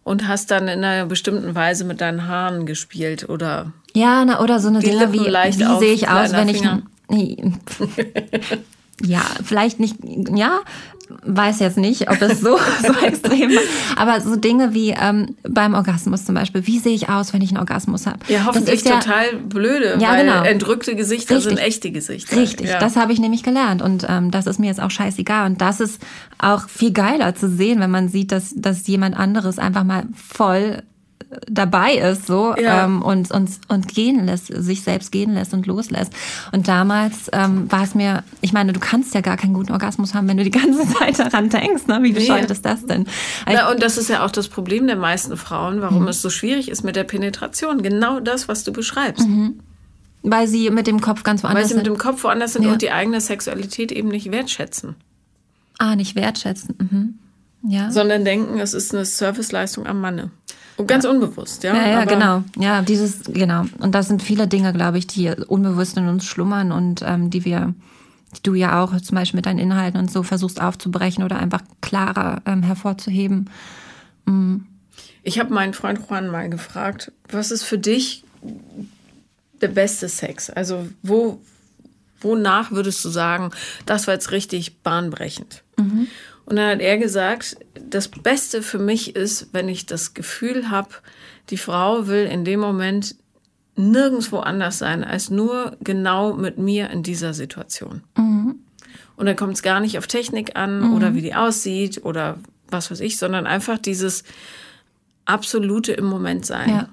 und 0.02 0.26
hast 0.26 0.50
dann 0.50 0.66
in 0.66 0.82
einer 0.82 1.06
bestimmten 1.06 1.54
Weise 1.54 1.84
mit 1.84 2.00
deinen 2.00 2.26
Haaren 2.26 2.66
gespielt 2.66 3.28
oder. 3.28 3.72
Ja, 3.94 4.24
na, 4.24 4.40
oder 4.40 4.58
so 4.58 4.68
eine 4.68 4.80
Dinge 4.80 5.12
wie, 5.12 5.20
wie 5.20 5.78
sehe 5.78 5.92
ich 5.92 6.08
aus, 6.08 6.32
wenn 6.32 6.48
Finger. 6.48 6.82
ich. 7.10 7.38
ja, 9.08 9.22
vielleicht 9.44 9.78
nicht, 9.78 9.96
ja, 10.34 10.60
weiß 11.22 11.60
jetzt 11.60 11.76
nicht, 11.76 12.10
ob 12.10 12.20
es 12.22 12.40
so, 12.40 12.58
so 12.82 13.06
extrem 13.06 13.50
war. 13.50 13.62
Aber 13.96 14.20
so 14.20 14.36
Dinge 14.36 14.74
wie 14.74 14.90
ähm, 14.90 15.36
beim 15.42 15.74
Orgasmus 15.74 16.24
zum 16.24 16.34
Beispiel. 16.34 16.66
Wie 16.66 16.78
sehe 16.78 16.94
ich 16.94 17.08
aus, 17.08 17.32
wenn 17.32 17.42
ich 17.42 17.50
einen 17.50 17.58
Orgasmus 17.58 18.06
habe? 18.06 18.18
Ja, 18.28 18.46
hoffentlich 18.46 18.84
ja, 18.84 19.00
total 19.00 19.36
blöde, 19.36 19.98
ja, 20.00 20.10
weil 20.10 20.26
genau. 20.26 20.42
entrückte 20.42 20.94
Gesichter 20.96 21.36
Richtig. 21.36 21.50
sind 21.50 21.58
echte 21.58 21.90
Gesichter. 21.90 22.36
Richtig, 22.36 22.68
ja. 22.68 22.78
das 22.78 22.96
habe 22.96 23.12
ich 23.12 23.20
nämlich 23.20 23.42
gelernt. 23.42 23.82
Und 23.82 24.06
ähm, 24.08 24.30
das 24.30 24.46
ist 24.46 24.58
mir 24.58 24.66
jetzt 24.66 24.80
auch 24.80 24.90
scheißegal. 24.90 25.46
Und 25.46 25.60
das 25.60 25.80
ist 25.80 26.00
auch 26.38 26.68
viel 26.68 26.92
geiler 26.92 27.34
zu 27.34 27.48
sehen, 27.48 27.80
wenn 27.80 27.90
man 27.90 28.08
sieht, 28.08 28.32
dass, 28.32 28.52
dass 28.54 28.86
jemand 28.86 29.16
anderes 29.16 29.58
einfach 29.58 29.84
mal 29.84 30.04
voll 30.14 30.82
dabei 31.46 31.94
ist 31.94 32.26
so 32.26 32.54
ja. 32.56 32.84
ähm, 32.84 33.02
und, 33.02 33.30
und, 33.30 33.50
und 33.68 33.88
gehen 33.88 34.26
lässt, 34.26 34.46
sich 34.46 34.82
selbst 34.82 35.12
gehen 35.12 35.34
lässt 35.34 35.54
und 35.54 35.66
loslässt. 35.66 36.12
Und 36.52 36.66
damals 36.66 37.30
ähm, 37.32 37.70
war 37.70 37.84
es 37.84 37.94
mir, 37.94 38.24
ich 38.40 38.52
meine, 38.52 38.72
du 38.72 38.80
kannst 38.80 39.14
ja 39.14 39.20
gar 39.20 39.36
keinen 39.36 39.54
guten 39.54 39.72
Orgasmus 39.72 40.14
haben, 40.14 40.28
wenn 40.28 40.36
du 40.36 40.44
die 40.44 40.50
ganze 40.50 40.88
Zeit 40.98 41.18
daran 41.18 41.48
denkst. 41.48 41.86
Ne? 41.86 42.00
Wie 42.02 42.12
bescheuert 42.12 42.48
nee. 42.48 42.52
ist 42.52 42.64
das 42.64 42.86
denn? 42.86 43.06
Also, 43.46 43.60
Na, 43.62 43.70
und 43.70 43.82
das 43.82 43.96
ist 43.96 44.08
ja 44.08 44.24
auch 44.24 44.30
das 44.30 44.48
Problem 44.48 44.86
der 44.86 44.96
meisten 44.96 45.36
Frauen, 45.36 45.80
warum 45.80 46.02
mhm. 46.02 46.08
es 46.08 46.22
so 46.22 46.30
schwierig 46.30 46.68
ist 46.68 46.82
mit 46.82 46.96
der 46.96 47.04
Penetration. 47.04 47.82
Genau 47.82 48.20
das, 48.20 48.48
was 48.48 48.64
du 48.64 48.72
beschreibst. 48.72 49.26
Mhm. 49.26 49.60
Weil 50.22 50.48
sie 50.48 50.70
mit 50.70 50.86
dem 50.86 51.00
Kopf 51.00 51.22
ganz 51.22 51.42
woanders 51.42 51.68
sind. 51.68 51.78
Weil 51.78 51.84
sie 51.84 51.90
mit 51.90 51.98
dem 51.98 52.02
Kopf 52.02 52.24
woanders 52.24 52.52
sind 52.54 52.64
ja. 52.64 52.72
und 52.72 52.82
die 52.82 52.90
eigene 52.90 53.20
Sexualität 53.20 53.92
eben 53.92 54.08
nicht 54.08 54.30
wertschätzen. 54.30 54.96
Ah, 55.78 55.96
nicht 55.96 56.14
wertschätzen. 56.14 56.74
Mhm. 56.78 57.70
Ja. 57.70 57.90
Sondern 57.90 58.24
denken, 58.24 58.58
es 58.58 58.74
ist 58.74 58.94
eine 58.94 59.04
Serviceleistung 59.04 59.86
am 59.86 60.00
Manne. 60.00 60.30
Und 60.80 60.86
ganz 60.86 61.04
ja. 61.04 61.10
unbewusst, 61.10 61.62
ja. 61.62 61.74
Ja, 61.74 61.88
ja, 61.88 62.04
genau. 62.04 62.42
Ja, 62.58 62.82
dieses, 62.82 63.24
genau. 63.24 63.64
Und 63.78 63.94
das 63.94 64.08
sind 64.08 64.22
viele 64.22 64.48
Dinge, 64.48 64.72
glaube 64.72 64.98
ich, 64.98 65.06
die 65.06 65.30
unbewusst 65.30 65.96
in 65.96 66.08
uns 66.08 66.24
schlummern 66.24 66.72
und 66.72 67.02
ähm, 67.06 67.28
die 67.30 67.44
wir, 67.44 67.74
die 68.36 68.42
du 68.42 68.54
ja 68.54 68.82
auch 68.82 68.98
zum 69.00 69.16
Beispiel 69.16 69.38
mit 69.38 69.46
deinen 69.46 69.58
Inhalten 69.58 70.00
und 70.00 70.10
so 70.10 70.22
versuchst 70.22 70.60
aufzubrechen 70.60 71.22
oder 71.22 71.38
einfach 71.38 71.60
klarer 71.82 72.42
ähm, 72.46 72.62
hervorzuheben. 72.62 73.50
Mhm. 74.24 74.66
Ich 75.22 75.38
habe 75.38 75.52
meinen 75.52 75.74
Freund 75.74 76.00
Juan 76.08 76.28
mal 76.28 76.48
gefragt, 76.48 77.12
was 77.28 77.50
ist 77.50 77.62
für 77.62 77.78
dich 77.78 78.24
der 79.60 79.68
beste 79.68 80.08
Sex? 80.08 80.48
Also 80.48 80.88
wo, 81.02 81.40
wonach 82.20 82.70
würdest 82.70 83.04
du 83.04 83.10
sagen, 83.10 83.50
das 83.84 84.06
war 84.06 84.14
jetzt 84.14 84.30
richtig 84.30 84.82
bahnbrechend? 84.82 85.62
Mhm. 85.76 86.06
Und 86.50 86.56
dann 86.56 86.68
hat 86.68 86.80
er 86.80 86.98
gesagt, 86.98 87.58
das 87.88 88.08
Beste 88.08 88.60
für 88.60 88.80
mich 88.80 89.14
ist, 89.14 89.50
wenn 89.52 89.68
ich 89.68 89.86
das 89.86 90.14
Gefühl 90.14 90.68
habe, 90.68 90.88
die 91.48 91.56
Frau 91.56 92.08
will 92.08 92.24
in 92.24 92.44
dem 92.44 92.58
Moment 92.58 93.14
nirgendwo 93.76 94.40
anders 94.40 94.78
sein, 94.78 95.04
als 95.04 95.30
nur 95.30 95.76
genau 95.80 96.32
mit 96.32 96.58
mir 96.58 96.90
in 96.90 97.04
dieser 97.04 97.34
Situation. 97.34 98.02
Mhm. 98.16 98.56
Und 99.14 99.26
dann 99.26 99.36
kommt 99.36 99.54
es 99.54 99.62
gar 99.62 99.78
nicht 99.78 99.96
auf 99.96 100.08
Technik 100.08 100.56
an 100.56 100.80
mhm. 100.80 100.94
oder 100.94 101.14
wie 101.14 101.20
die 101.20 101.36
aussieht 101.36 102.04
oder 102.04 102.38
was 102.68 102.90
weiß 102.90 102.98
ich, 102.98 103.16
sondern 103.16 103.46
einfach 103.46 103.78
dieses 103.78 104.24
absolute 105.26 105.92
im 105.92 106.06
Moment 106.06 106.44
sein. 106.44 106.68
Ja, 106.68 106.88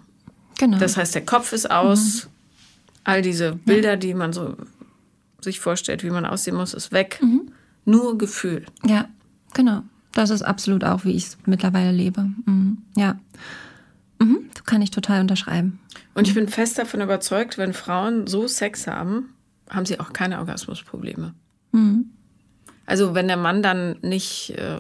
genau. 0.59 0.77
Das 0.77 0.97
heißt, 0.97 1.15
der 1.15 1.25
Kopf 1.25 1.51
ist 1.51 1.71
aus, 1.71 2.25
mhm. 2.25 2.29
all 3.05 3.21
diese 3.23 3.53
Bilder, 3.53 3.89
ja. 3.89 3.95
die 3.95 4.13
man 4.13 4.33
so 4.33 4.55
sich 5.41 5.59
vorstellt, 5.59 6.03
wie 6.03 6.11
man 6.11 6.27
aussehen 6.27 6.55
muss, 6.55 6.75
ist 6.75 6.91
weg. 6.91 7.17
Mhm. 7.23 7.51
Nur 7.85 8.19
Gefühl. 8.19 8.63
Ja. 8.85 9.09
Genau. 9.53 9.83
Das 10.13 10.29
ist 10.29 10.41
absolut 10.41 10.83
auch, 10.83 11.05
wie 11.05 11.11
ich 11.11 11.27
es 11.27 11.37
mittlerweile 11.45 11.91
lebe. 11.91 12.29
Mhm. 12.45 12.79
Ja. 12.95 13.19
Mhm. 14.19 14.49
Kann 14.65 14.81
ich 14.81 14.91
total 14.91 15.21
unterschreiben. 15.21 15.79
Und 16.13 16.27
ich 16.27 16.33
bin 16.33 16.47
fest 16.47 16.77
davon 16.79 17.01
überzeugt, 17.01 17.57
wenn 17.57 17.73
Frauen 17.73 18.27
so 18.27 18.47
Sex 18.47 18.87
haben, 18.87 19.33
haben 19.69 19.85
sie 19.85 19.99
auch 19.99 20.13
keine 20.13 20.39
Orgasmusprobleme. 20.39 21.33
Mhm. 21.71 22.11
Also 22.85 23.13
wenn 23.13 23.27
der 23.27 23.37
Mann 23.37 23.61
dann 23.61 23.97
nicht 24.01 24.51
äh, 24.57 24.79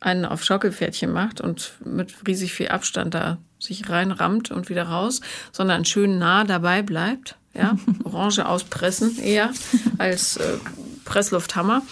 einen 0.00 0.24
auf 0.24 0.44
Schaukelpferdchen 0.44 1.12
macht 1.12 1.40
und 1.40 1.72
mit 1.84 2.14
riesig 2.26 2.54
viel 2.54 2.68
Abstand 2.68 3.14
da 3.14 3.38
sich 3.58 3.88
reinrammt 3.88 4.50
und 4.50 4.68
wieder 4.68 4.84
raus, 4.84 5.20
sondern 5.52 5.84
schön 5.84 6.18
nah 6.18 6.44
dabei 6.44 6.82
bleibt, 6.82 7.36
ja, 7.54 7.76
Orange 8.04 8.46
auspressen 8.46 9.18
eher 9.18 9.50
als 9.98 10.36
äh, 10.38 10.58
Presslufthammer, 11.04 11.82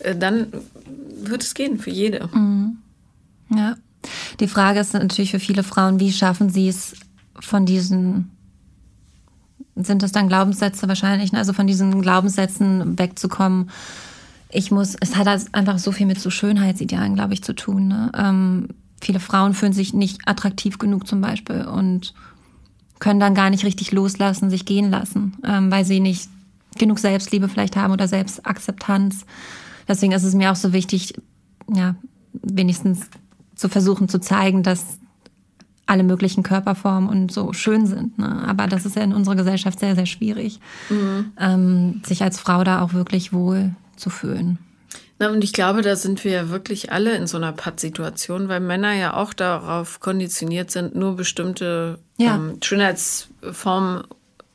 äh, 0.00 0.16
dann 0.16 0.52
wird 1.28 1.42
es 1.42 1.54
gehen 1.54 1.78
für 1.78 1.90
jede. 1.90 2.28
Mhm. 2.32 2.78
Ja. 3.54 3.76
Die 4.40 4.48
Frage 4.48 4.80
ist 4.80 4.94
natürlich 4.94 5.30
für 5.30 5.40
viele 5.40 5.62
Frauen, 5.62 6.00
wie 6.00 6.12
schaffen 6.12 6.48
sie 6.48 6.68
es 6.68 6.94
von 7.38 7.66
diesen, 7.66 8.30
sind 9.76 10.02
das 10.02 10.12
dann 10.12 10.28
Glaubenssätze 10.28 10.88
wahrscheinlich, 10.88 11.32
ne? 11.32 11.38
also 11.38 11.52
von 11.52 11.66
diesen 11.66 12.00
Glaubenssätzen 12.00 12.98
wegzukommen, 12.98 13.70
ich 14.52 14.70
muss, 14.70 14.96
es 15.00 15.16
hat 15.16 15.28
einfach 15.52 15.78
so 15.78 15.92
viel 15.92 16.06
mit 16.06 16.20
so 16.20 16.30
Schönheitsidealen, 16.30 17.14
glaube 17.14 17.34
ich, 17.34 17.42
zu 17.42 17.54
tun. 17.54 17.88
Ne? 17.88 18.10
Ähm, 18.16 18.68
viele 19.00 19.20
Frauen 19.20 19.54
fühlen 19.54 19.72
sich 19.72 19.94
nicht 19.94 20.26
attraktiv 20.26 20.78
genug 20.78 21.06
zum 21.06 21.20
Beispiel 21.20 21.62
und 21.62 22.14
können 22.98 23.20
dann 23.20 23.34
gar 23.34 23.50
nicht 23.50 23.64
richtig 23.64 23.92
loslassen, 23.92 24.50
sich 24.50 24.66
gehen 24.66 24.90
lassen, 24.90 25.36
ähm, 25.44 25.70
weil 25.70 25.84
sie 25.84 26.00
nicht 26.00 26.28
genug 26.76 26.98
Selbstliebe 26.98 27.48
vielleicht 27.48 27.76
haben 27.76 27.92
oder 27.92 28.08
Selbstakzeptanz. 28.08 29.24
Deswegen 29.90 30.12
ist 30.12 30.22
es 30.22 30.34
mir 30.34 30.52
auch 30.52 30.56
so 30.56 30.72
wichtig, 30.72 31.14
ja, 31.68 31.96
wenigstens 32.32 33.10
zu 33.56 33.68
versuchen 33.68 34.08
zu 34.08 34.20
zeigen, 34.20 34.62
dass 34.62 35.00
alle 35.84 36.04
möglichen 36.04 36.44
Körperformen 36.44 37.10
und 37.10 37.32
so 37.32 37.52
schön 37.52 37.88
sind. 37.88 38.16
Ne? 38.16 38.44
Aber 38.46 38.68
das 38.68 38.86
ist 38.86 38.94
ja 38.94 39.02
in 39.02 39.12
unserer 39.12 39.34
Gesellschaft 39.34 39.80
sehr, 39.80 39.96
sehr 39.96 40.06
schwierig, 40.06 40.60
mhm. 40.90 41.32
ähm, 41.36 42.02
sich 42.06 42.22
als 42.22 42.38
Frau 42.38 42.62
da 42.62 42.82
auch 42.82 42.92
wirklich 42.92 43.32
wohl 43.32 43.74
zu 43.96 44.10
fühlen. 44.10 44.58
Na, 45.18 45.28
und 45.30 45.42
ich 45.42 45.52
glaube, 45.52 45.82
da 45.82 45.96
sind 45.96 46.22
wir 46.22 46.50
wirklich 46.50 46.92
alle 46.92 47.16
in 47.16 47.26
so 47.26 47.36
einer 47.36 47.50
Pattsituation, 47.50 48.48
weil 48.48 48.60
Männer 48.60 48.92
ja 48.92 49.14
auch 49.14 49.34
darauf 49.34 49.98
konditioniert 49.98 50.70
sind, 50.70 50.94
nur 50.94 51.16
bestimmte 51.16 51.98
ja. 52.16 52.36
ähm, 52.36 52.58
Schönheitsformen 52.62 54.04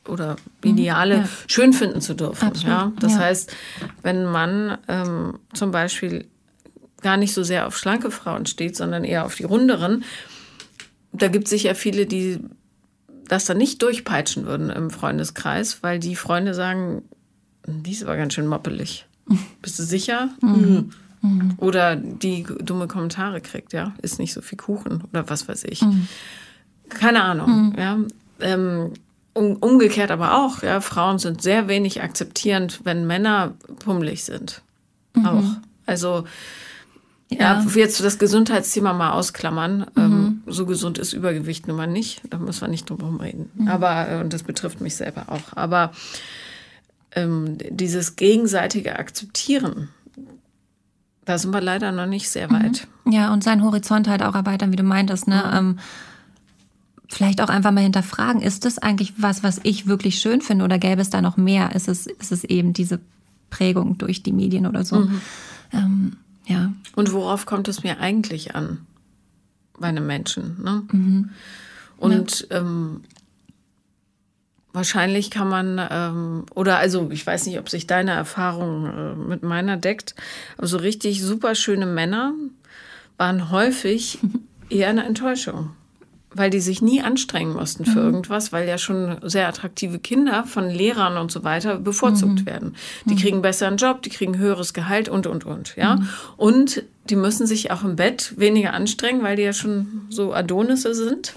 oder 0.08 0.36
Ideale 0.62 1.18
mhm, 1.18 1.22
ja. 1.22 1.28
schön 1.46 1.72
finden 1.72 2.00
zu 2.00 2.14
dürfen. 2.14 2.46
Absolut. 2.46 2.68
Ja? 2.68 2.92
Das 3.00 3.12
ja. 3.12 3.18
heißt, 3.18 3.54
wenn 4.02 4.22
ein 4.22 4.26
Mann 4.26 4.78
ähm, 4.88 5.38
zum 5.52 5.70
Beispiel 5.70 6.26
gar 7.02 7.16
nicht 7.16 7.34
so 7.34 7.42
sehr 7.42 7.66
auf 7.66 7.76
schlanke 7.76 8.10
Frauen 8.10 8.46
steht, 8.46 8.76
sondern 8.76 9.04
eher 9.04 9.24
auf 9.24 9.34
die 9.36 9.44
runderen, 9.44 10.04
da 11.12 11.28
gibt 11.28 11.44
es 11.44 11.50
sicher 11.50 11.74
viele, 11.74 12.06
die 12.06 12.40
das 13.28 13.44
dann 13.44 13.58
nicht 13.58 13.82
durchpeitschen 13.82 14.46
würden 14.46 14.70
im 14.70 14.90
Freundeskreis, 14.90 15.82
weil 15.82 15.98
die 15.98 16.16
Freunde 16.16 16.54
sagen, 16.54 17.02
die 17.66 17.92
ist 17.92 18.04
aber 18.04 18.16
ganz 18.16 18.34
schön 18.34 18.46
moppelig. 18.46 19.06
Bist 19.62 19.78
du 19.78 19.82
sicher? 19.82 20.30
Mhm. 20.40 20.90
Mhm. 21.22 21.54
Oder 21.58 21.96
die 21.96 22.46
dumme 22.60 22.86
Kommentare 22.86 23.40
kriegt, 23.40 23.72
ja, 23.72 23.94
ist 24.02 24.18
nicht 24.18 24.32
so 24.32 24.42
viel 24.42 24.58
Kuchen 24.58 25.02
oder 25.10 25.28
was 25.28 25.48
weiß 25.48 25.64
ich. 25.64 25.82
Mhm. 25.82 26.08
Keine 26.88 27.22
Ahnung, 27.24 27.70
mhm. 27.70 27.74
ja. 27.78 27.98
Ähm, 28.40 28.92
umgekehrt 29.36 30.10
aber 30.10 30.38
auch, 30.38 30.62
ja, 30.62 30.80
Frauen 30.80 31.18
sind 31.18 31.42
sehr 31.42 31.68
wenig 31.68 32.02
akzeptierend, 32.02 32.80
wenn 32.84 33.06
Männer 33.06 33.54
pummelig 33.78 34.24
sind. 34.24 34.62
Mhm. 35.14 35.26
Auch. 35.26 35.44
Also 35.86 36.24
ja. 37.28 37.60
ja, 37.60 37.66
jetzt 37.74 38.02
das 38.02 38.18
Gesundheitsthema 38.18 38.92
mal 38.92 39.10
ausklammern. 39.10 39.86
Mhm. 39.94 40.02
Ähm, 40.02 40.42
so 40.46 40.64
gesund 40.64 40.98
ist 40.98 41.12
Übergewicht 41.12 41.66
nun 41.66 41.76
mal 41.76 41.86
nicht. 41.86 42.22
Da 42.30 42.38
muss 42.38 42.60
man 42.60 42.70
nicht 42.70 42.88
drum 42.88 42.98
herum 42.98 43.20
reden. 43.20 43.50
Mhm. 43.54 43.68
Aber, 43.68 44.08
äh, 44.08 44.20
und 44.20 44.32
das 44.32 44.44
betrifft 44.44 44.80
mich 44.80 44.94
selber 44.94 45.26
auch. 45.28 45.56
Aber 45.56 45.90
ähm, 47.12 47.58
dieses 47.70 48.16
gegenseitige 48.16 48.98
Akzeptieren, 48.98 49.88
da 51.24 51.38
sind 51.38 51.52
wir 51.52 51.60
leider 51.60 51.90
noch 51.90 52.06
nicht 52.06 52.30
sehr 52.30 52.50
weit. 52.50 52.86
Mhm. 53.04 53.12
Ja, 53.12 53.32
und 53.32 53.42
seinen 53.42 53.64
Horizont 53.64 54.08
halt 54.08 54.22
auch 54.22 54.36
erweitern, 54.36 54.70
wie 54.72 54.76
du 54.76 54.84
meintest, 54.84 55.26
ne? 55.26 55.52
Ähm, 55.52 55.78
vielleicht 57.08 57.40
auch 57.40 57.48
einfach 57.48 57.70
mal 57.70 57.82
hinterfragen, 57.82 58.42
ist 58.42 58.64
das 58.64 58.78
eigentlich 58.78 59.14
was, 59.16 59.42
was 59.42 59.60
ich 59.62 59.86
wirklich 59.86 60.18
schön 60.18 60.40
finde 60.40 60.64
oder 60.64 60.78
gäbe 60.78 61.00
es 61.00 61.10
da 61.10 61.20
noch 61.20 61.36
mehr? 61.36 61.74
Ist 61.74 61.88
es, 61.88 62.06
ist 62.06 62.32
es 62.32 62.44
eben 62.44 62.72
diese 62.72 63.00
Prägung 63.50 63.98
durch 63.98 64.22
die 64.22 64.32
Medien 64.32 64.66
oder 64.66 64.84
so? 64.84 64.96
Mhm. 64.96 65.20
Ähm, 65.72 66.16
ja. 66.46 66.72
Und 66.94 67.12
worauf 67.12 67.46
kommt 67.46 67.68
es 67.68 67.82
mir 67.82 68.00
eigentlich 68.00 68.54
an 68.54 68.86
bei 69.78 69.88
einem 69.88 70.06
Menschen? 70.06 70.62
Ne? 70.62 70.82
Mhm. 70.90 71.30
Und 71.96 72.46
ja. 72.50 72.58
ähm, 72.58 73.02
wahrscheinlich 74.72 75.30
kann 75.30 75.48
man, 75.48 75.80
ähm, 75.90 76.46
oder 76.54 76.78
also 76.78 77.10
ich 77.10 77.26
weiß 77.26 77.46
nicht, 77.46 77.58
ob 77.58 77.68
sich 77.68 77.86
deine 77.86 78.12
Erfahrung 78.12 78.86
äh, 78.86 79.14
mit 79.14 79.42
meiner 79.42 79.76
deckt, 79.76 80.14
aber 80.58 80.66
so 80.66 80.76
richtig 80.76 81.22
super 81.22 81.54
schöne 81.54 81.86
Männer 81.86 82.34
waren 83.16 83.50
häufig 83.50 84.18
eher 84.68 84.88
eine 84.88 85.04
Enttäuschung 85.04 85.70
weil 86.36 86.50
die 86.50 86.60
sich 86.60 86.82
nie 86.82 87.02
anstrengen 87.02 87.52
mussten 87.52 87.84
für 87.84 88.00
mhm. 88.00 88.06
irgendwas, 88.06 88.52
weil 88.52 88.68
ja 88.68 88.78
schon 88.78 89.16
sehr 89.22 89.48
attraktive 89.48 89.98
Kinder 89.98 90.44
von 90.44 90.70
Lehrern 90.70 91.16
und 91.16 91.32
so 91.32 91.44
weiter 91.44 91.78
bevorzugt 91.78 92.40
mhm. 92.40 92.46
werden. 92.46 92.76
Die 93.06 93.14
mhm. 93.14 93.18
kriegen 93.18 93.42
besseren 93.42 93.76
Job, 93.76 94.02
die 94.02 94.10
kriegen 94.10 94.38
höheres 94.38 94.74
Gehalt 94.74 95.08
und 95.08 95.26
und 95.26 95.44
und, 95.44 95.76
ja. 95.76 95.96
Mhm. 95.96 96.08
Und 96.36 96.82
die 97.08 97.16
müssen 97.16 97.46
sich 97.46 97.70
auch 97.70 97.84
im 97.84 97.96
Bett 97.96 98.34
weniger 98.36 98.72
anstrengen, 98.74 99.22
weil 99.22 99.36
die 99.36 99.42
ja 99.42 99.52
schon 99.52 100.06
so 100.10 100.34
Adonisse 100.34 100.94
sind. 100.94 101.34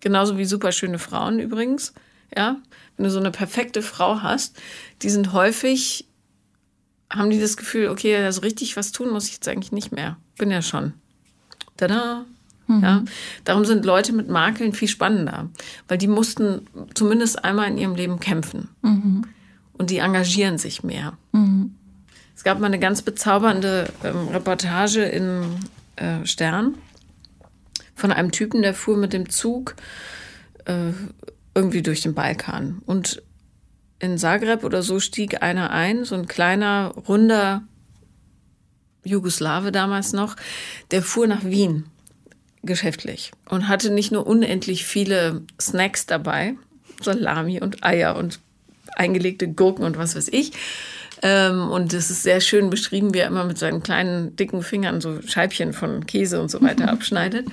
Genauso 0.00 0.38
wie 0.38 0.44
super 0.44 0.72
schöne 0.72 0.98
Frauen 0.98 1.38
übrigens, 1.38 1.92
ja. 2.36 2.56
Wenn 2.96 3.04
du 3.04 3.10
so 3.10 3.20
eine 3.20 3.30
perfekte 3.30 3.80
Frau 3.80 4.22
hast, 4.22 4.60
die 5.02 5.10
sind 5.10 5.32
häufig 5.32 6.08
haben 7.10 7.30
die 7.30 7.40
das 7.40 7.56
Gefühl, 7.56 7.88
okay, 7.88 8.16
also 8.16 8.42
richtig 8.42 8.76
was 8.76 8.92
tun 8.92 9.10
muss 9.10 9.28
ich 9.28 9.34
jetzt 9.34 9.48
eigentlich 9.48 9.72
nicht 9.72 9.92
mehr. 9.92 10.18
Bin 10.36 10.50
ja 10.50 10.62
schon. 10.62 10.92
Tada, 11.76 12.24
Mhm. 12.68 12.82
Ja, 12.82 13.04
darum 13.44 13.64
sind 13.64 13.84
Leute 13.84 14.12
mit 14.12 14.28
Makeln 14.28 14.72
viel 14.72 14.88
spannender, 14.88 15.48
weil 15.88 15.98
die 15.98 16.06
mussten 16.06 16.66
zumindest 16.94 17.44
einmal 17.44 17.68
in 17.68 17.78
ihrem 17.78 17.94
Leben 17.94 18.20
kämpfen. 18.20 18.68
Mhm. 18.82 19.24
Und 19.72 19.90
die 19.90 19.98
engagieren 19.98 20.58
sich 20.58 20.82
mehr. 20.84 21.14
Mhm. 21.32 21.74
Es 22.36 22.44
gab 22.44 22.60
mal 22.60 22.66
eine 22.66 22.78
ganz 22.78 23.02
bezaubernde 23.02 23.92
ähm, 24.04 24.28
Reportage 24.28 25.02
in 25.02 25.42
äh, 25.96 26.24
Stern 26.24 26.74
von 27.94 28.12
einem 28.12 28.30
Typen, 28.30 28.62
der 28.62 28.74
fuhr 28.74 28.96
mit 28.96 29.12
dem 29.12 29.28
Zug 29.28 29.74
äh, 30.66 30.92
irgendwie 31.54 31.82
durch 31.82 32.02
den 32.02 32.14
Balkan. 32.14 32.80
Und 32.86 33.22
in 33.98 34.18
Zagreb 34.18 34.62
oder 34.62 34.82
so 34.82 35.00
stieg 35.00 35.42
einer 35.42 35.70
ein, 35.70 36.04
so 36.04 36.14
ein 36.14 36.28
kleiner, 36.28 36.94
runder 37.08 37.62
Jugoslawe 39.04 39.72
damals 39.72 40.12
noch, 40.12 40.36
der 40.90 41.02
fuhr 41.02 41.26
nach 41.26 41.44
Wien 41.44 41.86
geschäftlich 42.62 43.32
und 43.48 43.68
hatte 43.68 43.90
nicht 43.90 44.12
nur 44.12 44.26
unendlich 44.26 44.84
viele 44.84 45.42
Snacks 45.60 46.06
dabei, 46.06 46.54
Salami 47.02 47.60
und 47.60 47.84
Eier 47.84 48.16
und 48.16 48.40
eingelegte 48.96 49.48
Gurken 49.48 49.84
und 49.84 49.96
was 49.96 50.16
weiß 50.16 50.28
ich. 50.28 50.52
Ähm, 51.22 51.70
und 51.70 51.92
es 51.92 52.10
ist 52.10 52.22
sehr 52.22 52.40
schön 52.40 52.70
beschrieben, 52.70 53.12
wie 53.12 53.18
er 53.18 53.26
immer 53.26 53.44
mit 53.44 53.58
seinen 53.58 53.82
kleinen, 53.82 54.36
dicken 54.36 54.62
Fingern 54.62 55.00
so 55.00 55.20
Scheibchen 55.22 55.72
von 55.72 56.06
Käse 56.06 56.40
und 56.40 56.50
so 56.50 56.60
weiter 56.62 56.88
abschneidet. 56.92 57.46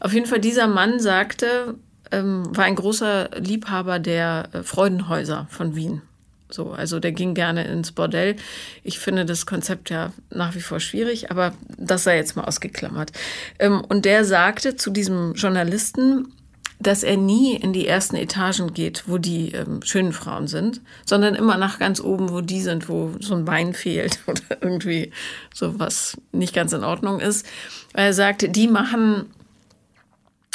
Auf 0.00 0.12
jeden 0.12 0.26
Fall, 0.26 0.40
dieser 0.40 0.68
Mann 0.68 1.00
sagte, 1.00 1.74
ähm, 2.10 2.44
war 2.56 2.64
ein 2.64 2.76
großer 2.76 3.30
Liebhaber 3.38 3.98
der 3.98 4.48
äh, 4.52 4.62
Freudenhäuser 4.62 5.46
von 5.50 5.74
Wien. 5.74 6.02
So, 6.50 6.72
also 6.72 6.98
der 6.98 7.12
ging 7.12 7.34
gerne 7.34 7.64
ins 7.64 7.92
Bordell. 7.92 8.36
Ich 8.82 8.98
finde 8.98 9.26
das 9.26 9.44
Konzept 9.44 9.90
ja 9.90 10.12
nach 10.30 10.54
wie 10.54 10.60
vor 10.60 10.80
schwierig, 10.80 11.30
aber 11.30 11.52
das 11.76 12.04
sei 12.04 12.16
jetzt 12.16 12.36
mal 12.36 12.44
ausgeklammert. 12.44 13.12
Ähm, 13.58 13.82
und 13.86 14.04
der 14.04 14.24
sagte 14.24 14.76
zu 14.76 14.90
diesem 14.90 15.34
Journalisten, 15.34 16.32
dass 16.80 17.02
er 17.02 17.16
nie 17.16 17.56
in 17.56 17.72
die 17.72 17.86
ersten 17.86 18.16
Etagen 18.16 18.72
geht, 18.72 19.04
wo 19.06 19.18
die 19.18 19.52
ähm, 19.52 19.82
schönen 19.82 20.12
Frauen 20.12 20.46
sind, 20.46 20.80
sondern 21.04 21.34
immer 21.34 21.56
nach 21.56 21.78
ganz 21.78 22.00
oben, 22.00 22.30
wo 22.30 22.40
die 22.40 22.62
sind, 22.62 22.88
wo 22.88 23.14
so 23.20 23.34
ein 23.34 23.44
Bein 23.44 23.74
fehlt 23.74 24.20
oder 24.26 24.62
irgendwie 24.62 25.12
so 25.52 25.78
was 25.78 26.16
nicht 26.32 26.54
ganz 26.54 26.72
in 26.72 26.84
Ordnung 26.84 27.20
ist. 27.20 27.44
Weil 27.92 28.06
er 28.06 28.14
sagte, 28.14 28.48
die 28.48 28.68
machen 28.68 29.26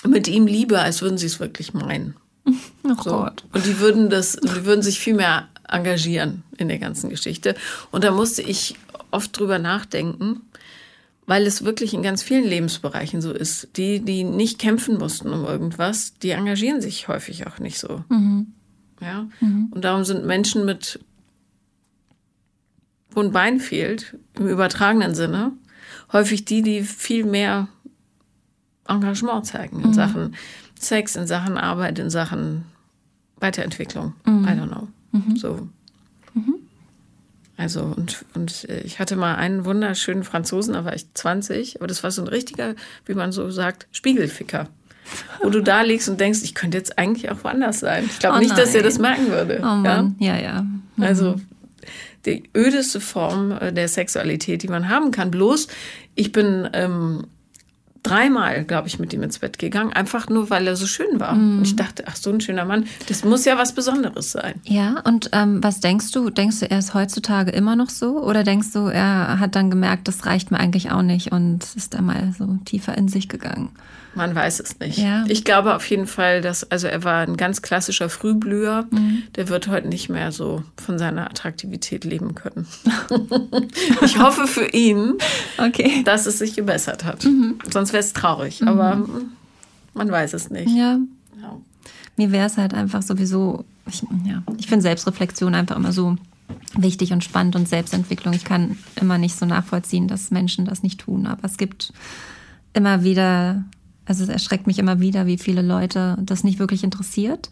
mit 0.05 0.27
ihm 0.27 0.47
Liebe, 0.47 0.79
als 0.79 1.01
würden 1.01 1.17
sie 1.17 1.27
es 1.27 1.39
wirklich 1.39 1.73
meinen. 1.73 2.15
Oh 2.85 3.01
so. 3.01 3.11
Gott. 3.11 3.45
Und 3.53 3.65
die 3.65 3.79
würden 3.79 4.09
das, 4.09 4.33
die 4.35 4.65
würden 4.65 4.81
sich 4.81 4.99
viel 4.99 5.13
mehr 5.13 5.47
engagieren 5.73 6.43
in 6.57 6.67
der 6.67 6.79
ganzen 6.79 7.09
Geschichte. 7.09 7.55
Und 7.91 8.03
da 8.03 8.11
musste 8.11 8.41
ich 8.41 8.75
oft 9.11 9.37
drüber 9.37 9.59
nachdenken, 9.59 10.41
weil 11.25 11.45
es 11.47 11.63
wirklich 11.63 11.93
in 11.93 12.03
ganz 12.03 12.21
vielen 12.21 12.45
Lebensbereichen 12.45 13.21
so 13.21 13.31
ist. 13.31 13.69
Die, 13.77 13.99
die 13.99 14.23
nicht 14.23 14.59
kämpfen 14.59 14.97
mussten 14.97 15.31
um 15.31 15.45
irgendwas, 15.45 16.13
die 16.15 16.31
engagieren 16.31 16.81
sich 16.81 17.07
häufig 17.07 17.47
auch 17.47 17.59
nicht 17.59 17.79
so. 17.79 18.03
Mhm. 18.09 18.47
Ja? 19.01 19.27
Mhm. 19.39 19.67
Und 19.71 19.83
darum 19.83 20.03
sind 20.03 20.25
Menschen 20.25 20.65
mit, 20.65 20.99
wo 23.11 23.21
ein 23.21 23.31
Bein 23.31 23.59
fehlt, 23.59 24.17
im 24.35 24.47
übertragenen 24.47 25.15
Sinne, 25.15 25.53
häufig 26.11 26.45
die, 26.45 26.61
die 26.61 26.83
viel 26.83 27.25
mehr 27.25 27.67
Engagement 28.87 29.45
zeigen 29.45 29.81
in 29.81 29.89
mhm. 29.89 29.93
Sachen 29.93 30.35
Sex, 30.79 31.15
in 31.15 31.27
Sachen 31.27 31.57
Arbeit, 31.57 31.99
in 31.99 32.09
Sachen 32.09 32.65
Weiterentwicklung. 33.37 34.13
Mhm. 34.25 34.45
I 34.45 34.51
don't 34.51 34.67
know. 34.67 34.87
Mhm. 35.13 35.37
So. 35.37 35.67
Mhm. 36.33 36.55
Also, 37.55 37.81
und, 37.81 38.25
und 38.33 38.67
äh, 38.67 38.81
ich 38.81 38.99
hatte 38.99 39.15
mal 39.15 39.35
einen 39.35 39.63
wunderschönen 39.63 40.23
Franzosen, 40.23 40.73
da 40.73 40.83
war 40.83 40.95
ich 40.95 41.05
20, 41.13 41.77
aber 41.77 41.87
das 41.87 42.03
war 42.03 42.11
so 42.11 42.21
ein 42.21 42.27
richtiger, 42.27 42.75
wie 43.05 43.13
man 43.13 43.31
so 43.31 43.49
sagt, 43.51 43.87
Spiegelficker. 43.91 44.67
Wo 45.41 45.49
du 45.49 45.61
da 45.61 45.81
liegst 45.81 46.09
und 46.09 46.19
denkst, 46.19 46.39
ich 46.43 46.55
könnte 46.55 46.77
jetzt 46.77 46.97
eigentlich 46.97 47.29
auch 47.29 47.43
woanders 47.43 47.79
sein. 47.79 48.05
Ich 48.05 48.19
glaube 48.19 48.37
oh 48.37 48.39
nicht, 48.39 48.57
dass 48.57 48.73
er 48.73 48.83
das 48.83 48.99
merken 48.99 49.27
würde. 49.27 49.59
Oh 49.61 49.75
Mann, 49.75 50.15
ja, 50.19 50.35
ja. 50.35 50.41
ja. 50.41 50.61
Mhm. 50.61 51.03
Also 51.03 51.35
die 52.25 52.43
ödeste 52.55 52.99
Form 53.01 53.51
äh, 53.51 53.73
der 53.73 53.87
Sexualität, 53.87 54.63
die 54.63 54.69
man 54.69 54.89
haben 54.89 55.11
kann. 55.11 55.29
Bloß, 55.29 55.67
ich 56.15 56.31
bin 56.31 56.69
ähm, 56.73 57.27
dreimal, 58.03 58.65
glaube 58.65 58.87
ich, 58.87 58.99
mit 58.99 59.13
ihm 59.13 59.23
ins 59.23 59.39
Bett 59.39 59.57
gegangen, 59.57 59.93
einfach 59.93 60.29
nur, 60.29 60.49
weil 60.49 60.67
er 60.67 60.75
so 60.75 60.85
schön 60.85 61.19
war. 61.19 61.33
Mhm. 61.33 61.59
Und 61.59 61.63
ich 61.63 61.75
dachte, 61.75 62.03
ach, 62.05 62.15
so 62.15 62.29
ein 62.29 62.41
schöner 62.41 62.65
Mann, 62.65 62.85
das 63.07 63.23
muss 63.23 63.45
ja 63.45 63.57
was 63.57 63.73
Besonderes 63.73 64.31
sein. 64.31 64.55
Ja, 64.65 64.99
und 65.05 65.29
ähm, 65.31 65.63
was 65.63 65.79
denkst 65.79 66.11
du? 66.11 66.29
Denkst 66.29 66.59
du, 66.59 66.69
er 66.69 66.79
ist 66.79 66.93
heutzutage 66.93 67.51
immer 67.51 67.75
noch 67.75 67.89
so? 67.89 68.21
Oder 68.23 68.43
denkst 68.43 68.73
du, 68.73 68.87
er 68.87 69.39
hat 69.39 69.55
dann 69.55 69.69
gemerkt, 69.69 70.07
das 70.07 70.25
reicht 70.25 70.51
mir 70.51 70.59
eigentlich 70.59 70.91
auch 70.91 71.01
nicht 71.01 71.31
und 71.31 71.63
ist 71.75 71.93
da 71.93 72.01
mal 72.01 72.33
so 72.37 72.57
tiefer 72.65 72.97
in 72.97 73.07
sich 73.07 73.29
gegangen? 73.29 73.69
Man 74.15 74.35
weiß 74.35 74.59
es 74.59 74.79
nicht. 74.79 74.97
Ja. 74.97 75.25
Ich 75.27 75.43
glaube 75.43 75.75
auf 75.75 75.85
jeden 75.89 76.05
Fall, 76.05 76.41
dass, 76.41 76.69
also 76.71 76.87
er 76.87 77.03
war 77.03 77.21
ein 77.21 77.37
ganz 77.37 77.61
klassischer 77.61 78.09
Frühblüher. 78.09 78.85
Mhm. 78.91 79.23
Der 79.35 79.49
wird 79.49 79.67
heute 79.67 79.87
nicht 79.87 80.09
mehr 80.09 80.31
so 80.31 80.63
von 80.77 80.99
seiner 80.99 81.25
Attraktivität 81.25 82.03
leben 82.03 82.35
können. 82.35 82.67
ich 84.01 84.19
hoffe 84.19 84.47
für 84.47 84.67
ihn, 84.67 85.15
okay. 85.57 86.03
dass 86.03 86.25
es 86.25 86.39
sich 86.39 86.55
gebessert 86.55 87.03
hat. 87.03 87.25
Mhm. 87.25 87.59
Sonst 87.71 87.93
wäre 87.93 88.03
es 88.03 88.13
traurig, 88.13 88.61
mhm. 88.61 88.67
aber 88.67 89.05
man 89.93 90.11
weiß 90.11 90.33
es 90.33 90.49
nicht. 90.49 90.69
Ja. 90.69 90.99
ja. 91.41 91.57
Mir 92.15 92.31
wäre 92.31 92.45
es 92.45 92.57
halt 92.57 92.73
einfach 92.73 93.01
sowieso, 93.01 93.65
ich, 93.87 94.03
ja, 94.25 94.43
ich 94.57 94.67
finde 94.67 94.83
Selbstreflexion 94.83 95.55
einfach 95.55 95.75
immer 95.75 95.91
so 95.91 96.17
wichtig 96.75 97.13
und 97.13 97.23
spannend 97.23 97.55
und 97.55 97.67
Selbstentwicklung. 97.67 98.33
Ich 98.33 98.45
kann 98.45 98.77
immer 98.95 99.17
nicht 99.17 99.37
so 99.37 99.45
nachvollziehen, 99.45 100.07
dass 100.07 100.31
Menschen 100.31 100.65
das 100.65 100.83
nicht 100.83 101.01
tun, 101.01 101.25
aber 101.25 101.45
es 101.45 101.57
gibt 101.57 101.93
immer 102.73 103.03
wieder 103.03 103.63
also 104.05 104.23
es 104.23 104.29
erschreckt 104.29 104.67
mich 104.67 104.79
immer 104.79 104.99
wieder, 104.99 105.25
wie 105.25 105.37
viele 105.37 105.61
Leute 105.61 106.17
das 106.21 106.43
nicht 106.43 106.59
wirklich 106.59 106.83
interessiert. 106.83 107.49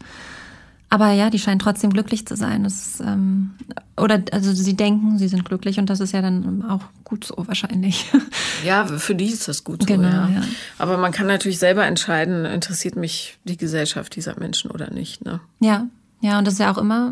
Aber 0.92 1.10
ja, 1.12 1.30
die 1.30 1.38
scheinen 1.38 1.58
trotzdem 1.58 1.90
glücklich 1.90 2.26
zu 2.26 2.36
sein. 2.36 2.64
Das 2.64 3.00
ähm, 3.00 3.52
oder 3.96 4.22
also 4.30 4.52
sie 4.52 4.76
denken, 4.76 5.16
sie 5.16 5.28
sind 5.28 5.46
glücklich 5.46 5.78
und 5.78 5.88
das 5.88 6.00
ist 6.00 6.12
ja 6.12 6.20
dann 6.20 6.62
auch 6.68 6.82
gut 7.04 7.24
so 7.24 7.34
wahrscheinlich. 7.46 8.06
Ja, 8.64 8.86
für 8.86 9.16
die 9.16 9.26
ist 9.26 9.48
das 9.48 9.64
gut 9.64 9.82
so, 9.82 9.86
genau, 9.86 10.08
ja. 10.08 10.28
ja. 10.28 10.42
Aber 10.78 10.96
man 10.96 11.10
kann 11.10 11.26
natürlich 11.26 11.58
selber 11.58 11.84
entscheiden, 11.84 12.44
interessiert 12.44 12.94
mich 12.94 13.36
die 13.42 13.56
Gesellschaft 13.56 14.14
dieser 14.14 14.38
Menschen 14.38 14.70
oder 14.70 14.88
nicht. 14.92 15.24
Ne? 15.24 15.40
Ja, 15.58 15.88
ja, 16.20 16.38
und 16.38 16.46
das 16.46 16.54
ist 16.54 16.60
ja 16.60 16.72
auch 16.72 16.78
immer 16.78 17.10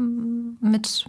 mit 0.60 1.06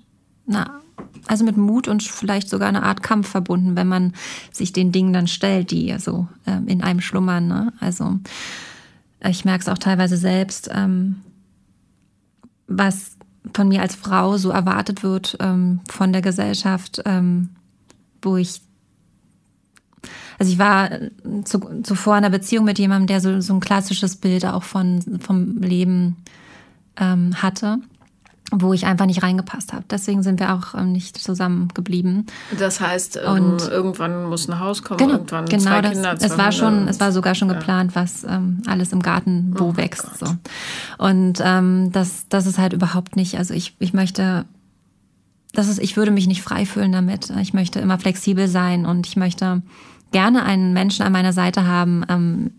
einer 0.55 0.81
also 1.27 1.45
mit 1.45 1.57
Mut 1.57 1.87
und 1.87 2.03
vielleicht 2.03 2.49
sogar 2.49 2.67
eine 2.67 2.83
Art 2.83 3.03
Kampf 3.03 3.29
verbunden, 3.29 3.75
wenn 3.75 3.87
man 3.87 4.13
sich 4.51 4.73
den 4.73 4.91
Dingen 4.91 5.13
dann 5.13 5.27
stellt, 5.27 5.71
die 5.71 5.95
so 5.99 6.27
ähm, 6.45 6.67
in 6.67 6.83
einem 6.83 7.01
schlummern. 7.01 7.47
Ne? 7.47 7.73
Also 7.79 8.19
ich 9.27 9.45
merke 9.45 9.61
es 9.61 9.69
auch 9.69 9.77
teilweise 9.77 10.17
selbst, 10.17 10.69
ähm, 10.73 11.17
was 12.67 13.17
von 13.53 13.67
mir 13.67 13.81
als 13.81 13.95
Frau 13.95 14.37
so 14.37 14.49
erwartet 14.49 15.03
wird 15.03 15.37
ähm, 15.39 15.81
von 15.89 16.11
der 16.11 16.21
Gesellschaft, 16.21 17.01
ähm, 17.05 17.49
wo 18.21 18.37
ich 18.37 18.61
also 20.39 20.51
ich 20.51 20.57
war 20.57 20.89
zu, 21.43 21.83
zuvor 21.83 22.17
in 22.17 22.23
einer 22.23 22.35
Beziehung 22.35 22.65
mit 22.65 22.79
jemandem, 22.79 23.05
der 23.05 23.21
so, 23.21 23.41
so 23.41 23.53
ein 23.53 23.59
klassisches 23.59 24.15
Bild 24.15 24.43
auch 24.43 24.63
von, 24.63 25.19
vom 25.19 25.57
Leben 25.57 26.15
ähm, 26.97 27.39
hatte 27.39 27.77
wo 28.51 28.73
ich 28.73 28.85
einfach 28.85 29.05
nicht 29.05 29.23
reingepasst 29.23 29.71
habe. 29.71 29.85
Deswegen 29.89 30.23
sind 30.23 30.39
wir 30.39 30.53
auch 30.53 30.75
ähm, 30.75 30.91
nicht 30.91 31.17
zusammengeblieben. 31.17 32.25
Das 32.59 32.81
heißt, 32.81 33.19
ähm, 33.25 33.31
und 33.31 33.67
irgendwann 33.69 34.25
muss 34.25 34.49
ein 34.49 34.59
Haus 34.59 34.83
kommen, 34.83 34.97
genau, 34.97 35.13
irgendwann 35.13 35.45
genau 35.45 35.63
zwei 35.63 35.81
das, 35.81 35.91
Kinder. 35.93 36.15
Es 36.19 36.37
war 36.37 36.51
schon, 36.51 36.87
es 36.89 36.99
war 36.99 37.11
sogar 37.13 37.33
schon 37.33 37.47
ja. 37.47 37.55
geplant, 37.55 37.95
was 37.95 38.25
ähm, 38.25 38.61
alles 38.67 38.91
im 38.91 39.01
Garten 39.01 39.53
wo 39.57 39.69
oh 39.69 39.77
wächst. 39.77 40.19
So. 40.19 40.27
Und 40.97 41.39
ähm, 41.41 41.91
das, 41.93 42.25
das 42.27 42.45
ist 42.45 42.57
halt 42.57 42.73
überhaupt 42.73 43.15
nicht. 43.15 43.37
Also 43.37 43.53
ich, 43.53 43.75
ich 43.79 43.93
möchte, 43.93 44.45
das 45.53 45.69
ist, 45.69 45.79
ich 45.79 45.95
würde 45.95 46.11
mich 46.11 46.27
nicht 46.27 46.41
frei 46.41 46.65
fühlen 46.65 46.91
damit. 46.91 47.29
Ich 47.41 47.53
möchte 47.53 47.79
immer 47.79 47.99
flexibel 47.99 48.49
sein 48.49 48.85
und 48.85 49.07
ich 49.07 49.15
möchte 49.15 49.61
gerne 50.11 50.43
einen 50.43 50.73
Menschen 50.73 51.05
an 51.05 51.13
meiner 51.13 51.31
Seite 51.31 51.65
haben, 51.65 52.03
ähm, 52.09 52.51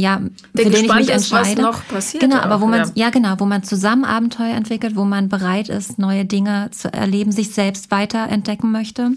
ja, 0.00 0.20
der 0.54 0.64
für 0.64 0.70
den 0.70 0.84
ich 0.84 0.94
mich 0.94 1.10
entscheide. 1.10 1.16
Ist, 1.16 1.32
was 1.32 1.56
noch 1.56 1.88
passiert. 1.88 2.22
Genau, 2.22 2.38
aber 2.38 2.60
wo 2.60 2.66
man, 2.66 2.80
ja. 2.80 3.06
ja. 3.06 3.10
genau, 3.10 3.34
wo 3.38 3.46
man 3.46 3.62
zusammen 3.62 4.04
Abenteuer 4.04 4.54
entwickelt, 4.54 4.96
wo 4.96 5.04
man 5.04 5.28
bereit 5.28 5.68
ist, 5.68 5.98
neue 5.98 6.24
Dinge 6.24 6.70
zu 6.72 6.92
erleben, 6.92 7.32
sich 7.32 7.50
selbst 7.50 7.90
weiter 7.90 8.28
entdecken 8.28 8.72
möchte. 8.72 9.12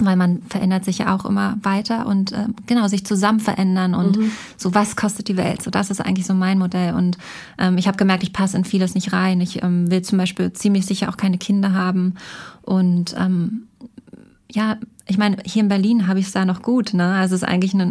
Weil 0.00 0.16
man 0.16 0.40
verändert 0.48 0.86
sich 0.86 0.98
ja 0.98 1.14
auch 1.14 1.26
immer 1.26 1.58
weiter 1.62 2.06
und 2.06 2.32
äh, 2.32 2.46
genau, 2.66 2.88
sich 2.88 3.04
zusammen 3.04 3.40
verändern 3.40 3.94
und 3.94 4.16
mhm. 4.16 4.32
so, 4.56 4.74
was 4.74 4.96
kostet 4.96 5.28
die 5.28 5.36
Welt? 5.36 5.60
So, 5.60 5.70
das 5.70 5.90
ist 5.90 6.00
eigentlich 6.00 6.26
so 6.26 6.32
mein 6.32 6.58
Modell. 6.58 6.94
Und 6.94 7.18
ähm, 7.58 7.76
ich 7.76 7.86
habe 7.86 7.98
gemerkt, 7.98 8.22
ich 8.22 8.32
passe 8.32 8.56
in 8.56 8.64
vieles 8.64 8.94
nicht 8.94 9.12
rein. 9.12 9.42
Ich 9.42 9.62
ähm, 9.62 9.90
will 9.90 10.00
zum 10.00 10.16
Beispiel 10.16 10.50
ziemlich 10.54 10.86
sicher 10.86 11.10
auch 11.10 11.18
keine 11.18 11.36
Kinder 11.36 11.74
haben. 11.74 12.14
Und 12.62 13.14
ähm, 13.18 13.66
ja, 14.54 14.76
ich 15.06 15.18
meine, 15.18 15.38
hier 15.44 15.62
in 15.62 15.68
Berlin 15.68 16.06
habe 16.06 16.20
ich 16.20 16.26
es 16.26 16.32
da 16.32 16.44
noch 16.44 16.62
gut. 16.62 16.94
Ne? 16.94 17.14
Also 17.14 17.34
es 17.34 17.42
ist 17.42 17.48
eigentlich 17.48 17.74
eine, 17.74 17.84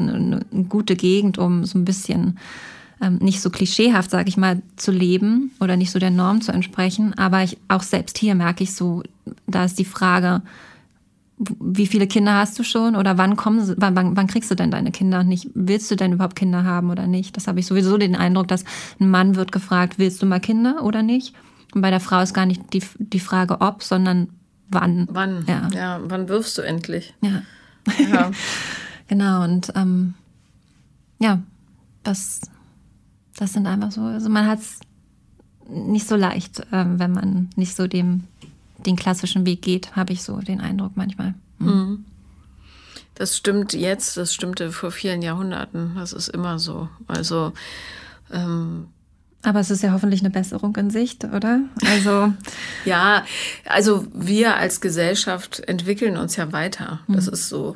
eine, 0.52 0.66
gute 0.66 0.96
Gegend, 0.96 1.38
um 1.38 1.66
so 1.66 1.78
ein 1.78 1.86
bisschen 1.86 2.38
ähm, 3.02 3.18
nicht 3.18 3.42
so 3.42 3.50
klischeehaft, 3.50 4.12
sage 4.12 4.30
ich 4.30 4.38
mal, 4.38 4.62
zu 4.76 4.92
leben 4.92 5.52
oder 5.60 5.76
nicht 5.76 5.92
so 5.92 6.00
der 6.00 6.12
Norm 6.12 6.42
zu 6.42 6.52
entsprechen. 6.52 7.18
Aber 7.18 7.44
ich, 7.44 7.58
auch 7.68 7.82
selbst 7.82 8.18
hier 8.18 8.36
merke 8.36 8.64
ich 8.64 8.76
so, 8.76 9.04
da 9.48 9.66
ist 9.66 9.80
die 9.80 9.86
Frage, 9.86 10.42
wie 11.60 11.88
viele 11.88 12.06
Kinder 12.06 12.36
hast 12.36 12.60
du 12.60 12.64
schon 12.64 12.96
oder 12.96 13.18
wann 13.18 13.36
kommen 13.36 13.74
wann, 13.78 13.96
wann, 13.96 14.16
wann 14.16 14.28
kriegst 14.28 14.52
du 14.52 14.56
denn 14.56 14.70
deine 14.70 14.92
Kinder 14.92 15.24
nicht? 15.24 15.50
Willst 15.56 15.90
du 15.90 15.96
denn 15.96 16.14
überhaupt 16.14 16.36
Kinder 16.36 16.64
haben 16.64 16.92
oder 16.92 17.08
nicht? 17.08 17.36
Das 17.36 17.48
habe 17.48 17.60
ich 17.60 17.66
sowieso 17.66 17.98
den 17.98 18.16
Eindruck, 18.16 18.48
dass 18.48 18.64
ein 19.00 19.10
Mann 19.10 19.36
wird 19.36 19.52
gefragt, 19.52 19.98
willst 19.98 20.22
du 20.22 20.28
mal 20.28 20.40
Kinder 20.40 20.84
oder 20.84 21.02
nicht? 21.02 21.34
Und 21.74 21.82
bei 21.82 21.90
der 21.90 22.00
Frau 22.00 22.22
ist 22.22 22.36
gar 22.36 22.46
nicht 22.46 22.74
die, 22.74 22.84
die 23.00 23.20
Frage 23.20 23.62
ob, 23.62 23.82
sondern 23.82 24.28
wann. 24.72 25.08
Wann? 25.12 25.46
Ja. 25.48 25.70
ja, 25.74 26.00
wann 26.04 26.30
wirfst 26.30 26.58
du 26.58 26.62
endlich? 26.62 27.14
Ja. 27.22 27.44
ja. 28.00 28.32
genau, 29.08 29.44
und 29.44 29.72
ähm, 29.76 30.16
ja, 31.20 31.42
das, 32.04 32.42
das 33.36 33.54
sind 33.54 33.68
einfach 33.68 33.92
so, 33.92 34.02
also 34.02 34.30
man 34.30 34.48
hat 34.48 34.60
es 34.60 34.80
nicht 35.70 36.08
so 36.08 36.16
leicht, 36.16 36.66
ähm, 36.72 37.00
wenn 37.00 37.12
man 37.12 37.50
nicht 37.56 37.76
so 37.76 37.88
dem, 37.88 38.24
den 38.86 38.96
klassischen 38.96 39.46
Weg 39.46 39.62
geht, 39.62 39.96
habe 39.96 40.14
ich 40.14 40.24
so 40.24 40.40
den 40.40 40.60
Eindruck 40.62 40.94
manchmal. 40.96 41.36
Mhm. 41.60 41.68
mhm. 41.68 42.06
Das 43.16 43.38
stimmt 43.38 43.74
jetzt, 43.74 44.18
das 44.18 44.34
stimmte 44.34 44.72
vor 44.72 44.90
vielen 44.90 45.22
Jahrhunderten. 45.22 45.92
Das 45.96 46.12
ist 46.12 46.30
immer 46.30 46.58
so. 46.58 46.90
Also 47.08 47.54
ähm, 48.32 48.88
aber 49.44 49.60
es 49.60 49.72
ist 49.72 49.82
ja 49.82 49.92
hoffentlich 49.92 50.22
eine 50.22 50.30
Besserung 50.30 50.76
in 50.76 50.90
Sicht, 50.90 51.24
oder? 51.24 51.62
Also 51.86 52.34
ja, 52.86 53.26
also 53.66 54.06
wir 54.14 54.56
als 54.56 54.82
Gesellschaft 54.82 55.62
entwickeln 55.62 56.18
uns 56.18 56.36
ja 56.36 56.52
weiter. 56.52 57.00
Das 57.08 57.28
mhm. 57.28 57.34
ist 57.34 57.50
so. 57.50 57.76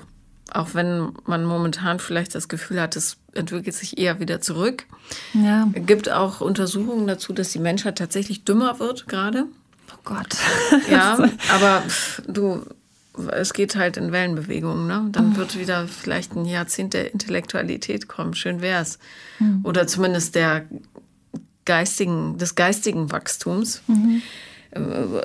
Auch 0.54 0.73
wenn 0.73 1.12
man 1.25 1.43
momentan 1.43 1.99
vielleicht 1.99 2.36
das 2.36 2.47
Gefühl 2.47 2.80
hat, 2.80 2.95
es 2.95 3.17
entwickelt 3.34 3.75
sich 3.75 3.97
eher 3.97 4.19
wieder 4.19 4.41
zurück. 4.41 4.86
Ja. 5.34 5.67
Es 5.73 5.86
gibt 5.86 6.10
auch 6.10 6.39
Untersuchungen 6.39 7.08
dazu, 7.08 7.34
dass 7.34 7.49
die 7.49 7.60
Menschheit 7.60 7.97
tatsächlich 7.97 8.45
dümmer 8.45 8.80
wird 8.80 9.08
gerade. 9.08 9.45
Oh 9.91 9.99
Gott. 10.04 10.36
Ja, 10.89 11.17
aber 11.51 11.82
pff, 11.82 12.21
du, 12.28 12.63
es 13.32 13.54
geht 13.54 13.75
halt 13.75 13.97
in 13.97 14.12
Wellenbewegungen. 14.12 14.88
Ne? 14.88 15.08
Dann 15.12 15.34
oh. 15.34 15.38
wird 15.38 15.58
wieder 15.60 15.88
vielleicht 15.88 16.36
ein 16.36 16.45
Jahrzehnt 16.45 16.93
der 16.93 17.12
Intellektualität 17.12 18.08
kommen. 18.08 18.36
Schön 18.36 18.62
wär's. 18.62 18.99
Mhm. 19.39 19.62
Oder 19.63 19.88
zumindest 19.88 20.36
der 20.36 20.65
geistigen, 21.65 22.38
des 22.38 22.56
geistigen 22.56 23.12
Wachstums. 23.12 23.82
Mhm. 23.88 24.21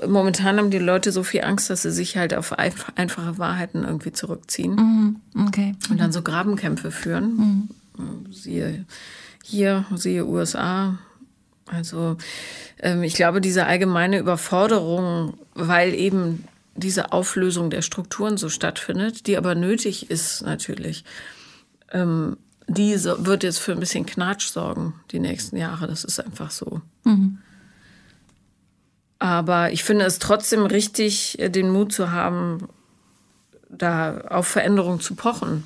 Momentan 0.07 0.59
haben 0.59 0.70
die 0.70 0.79
Leute 0.79 1.11
so 1.11 1.24
viel 1.24 1.42
Angst, 1.42 1.70
dass 1.70 1.83
sie 1.83 1.90
sich 1.90 2.16
halt 2.16 2.35
auf 2.35 2.57
einfache 2.59 3.38
Wahrheiten 3.38 3.83
irgendwie 3.85 4.12
zurückziehen. 4.12 4.74
Mhm. 4.74 5.46
Okay. 5.48 5.74
Und 5.90 6.00
dann 6.00 6.12
so 6.12 6.22
Grabenkämpfe 6.22 6.90
führen. 6.90 7.68
Mhm. 7.96 8.33
Siehe 8.33 8.85
hier, 9.44 9.85
siehe 9.96 10.24
USA. 10.24 10.98
Also 11.66 12.16
ähm, 12.81 13.03
ich 13.03 13.14
glaube, 13.14 13.40
diese 13.40 13.66
allgemeine 13.66 14.18
Überforderung, 14.18 15.35
weil 15.55 15.94
eben 15.94 16.44
diese 16.74 17.12
Auflösung 17.12 17.70
der 17.70 17.83
Strukturen 17.83 18.37
so 18.37 18.48
stattfindet, 18.48 19.26
die 19.26 19.37
aber 19.37 19.55
nötig 19.55 20.11
ist 20.11 20.42
natürlich, 20.42 21.05
ähm, 21.92 22.37
die 22.70 22.94
wird 23.02 23.42
jetzt 23.42 23.59
für 23.59 23.72
ein 23.72 23.80
bisschen 23.80 24.06
Knatsch 24.06 24.48
sorgen, 24.48 24.94
die 25.11 25.18
nächsten 25.18 25.56
Jahre. 25.56 25.88
Das 25.88 26.04
ist 26.04 26.20
einfach 26.20 26.52
so. 26.52 26.80
Mhm. 27.02 27.38
Aber 29.18 29.72
ich 29.72 29.83
finde 29.83 30.04
es 30.04 30.20
trotzdem 30.20 30.64
richtig, 30.64 31.37
den 31.40 31.70
Mut 31.70 31.92
zu 31.92 32.12
haben, 32.12 32.68
da 33.68 34.20
auf 34.28 34.46
Veränderung 34.46 35.00
zu 35.00 35.16
pochen 35.16 35.64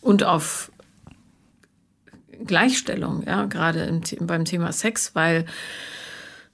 und 0.00 0.22
auf 0.22 0.70
Gleichstellung, 2.44 3.24
ja, 3.26 3.46
gerade 3.46 3.82
im, 3.82 4.02
beim 4.26 4.44
Thema 4.44 4.72
Sex, 4.72 5.14
weil 5.14 5.46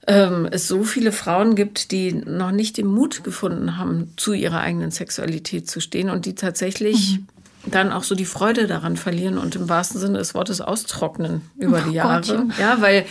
ähm, 0.07 0.47
es 0.51 0.67
so 0.67 0.83
viele 0.83 1.11
Frauen 1.11 1.55
gibt, 1.55 1.91
die 1.91 2.13
noch 2.13 2.51
nicht 2.51 2.77
den 2.77 2.87
Mut 2.87 3.23
gefunden 3.23 3.77
haben, 3.77 4.11
zu 4.17 4.33
ihrer 4.33 4.59
eigenen 4.59 4.89
Sexualität 4.89 5.69
zu 5.69 5.79
stehen 5.81 6.09
und 6.09 6.25
die 6.25 6.35
tatsächlich 6.35 7.19
mhm 7.19 7.27
dann 7.71 7.91
auch 7.91 8.03
so 8.03 8.15
die 8.15 8.25
Freude 8.25 8.67
daran 8.67 8.97
verlieren 8.97 9.37
und 9.37 9.55
im 9.55 9.69
wahrsten 9.69 9.99
Sinne 9.99 10.17
des 10.19 10.33
Wortes 10.33 10.61
austrocknen 10.61 11.41
über 11.57 11.81
die 11.81 11.89
oh 11.89 11.93
Jahre. 11.93 12.21
Gottchen. 12.21 12.53
Ja, 12.59 12.81
weil 12.81 13.05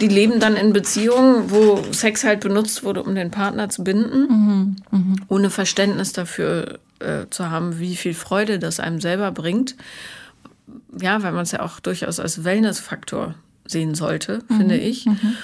die 0.00 0.08
leben 0.08 0.40
dann 0.40 0.56
in 0.56 0.72
Beziehungen, 0.72 1.50
wo 1.50 1.82
Sex 1.92 2.24
halt 2.24 2.40
benutzt 2.40 2.84
wurde, 2.84 3.02
um 3.02 3.14
den 3.14 3.30
Partner 3.30 3.68
zu 3.68 3.84
binden, 3.84 4.26
mhm. 4.28 4.76
Mhm. 4.90 5.16
ohne 5.28 5.50
Verständnis 5.50 6.12
dafür 6.12 6.78
äh, 7.00 7.26
zu 7.30 7.50
haben, 7.50 7.78
wie 7.78 7.96
viel 7.96 8.14
Freude 8.14 8.58
das 8.58 8.80
einem 8.80 9.00
selber 9.00 9.32
bringt. 9.32 9.76
ja, 11.00 11.22
weil 11.22 11.32
man 11.32 11.42
es 11.42 11.52
ja 11.52 11.60
auch 11.62 11.80
durchaus 11.80 12.20
als 12.20 12.44
Wellnessfaktor 12.44 13.34
sehen 13.66 13.94
sollte, 13.94 14.42
mhm. 14.48 14.56
finde 14.56 14.76
ich. 14.76 15.06
Mhm. 15.06 15.36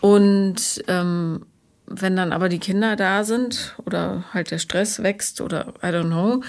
Und 0.00 0.84
ähm, 0.88 1.40
wenn 1.86 2.16
dann 2.16 2.32
aber 2.32 2.48
die 2.48 2.58
Kinder 2.58 2.96
da 2.96 3.24
sind 3.24 3.74
oder 3.84 4.24
halt 4.32 4.50
der 4.50 4.58
Stress 4.58 5.02
wächst 5.02 5.40
oder 5.40 5.74
I 5.82 5.86
don't 5.86 6.06
know, 6.06 6.42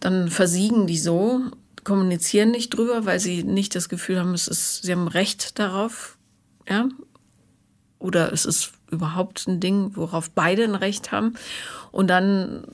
dann 0.00 0.28
versiegen 0.28 0.86
die 0.86 0.98
so, 0.98 1.42
kommunizieren 1.84 2.50
nicht 2.50 2.70
drüber, 2.70 3.06
weil 3.06 3.20
sie 3.20 3.42
nicht 3.44 3.74
das 3.74 3.88
Gefühl 3.88 4.18
haben, 4.18 4.34
es 4.34 4.48
ist, 4.48 4.82
sie 4.82 4.92
haben 4.92 5.08
Recht 5.08 5.58
darauf, 5.58 6.18
ja. 6.68 6.88
Oder 7.98 8.32
es 8.32 8.46
ist 8.46 8.72
überhaupt 8.90 9.46
ein 9.46 9.60
Ding, 9.60 9.92
worauf 9.94 10.30
beide 10.30 10.64
ein 10.64 10.74
Recht 10.74 11.12
haben. 11.12 11.34
Und 11.92 12.08
dann 12.08 12.64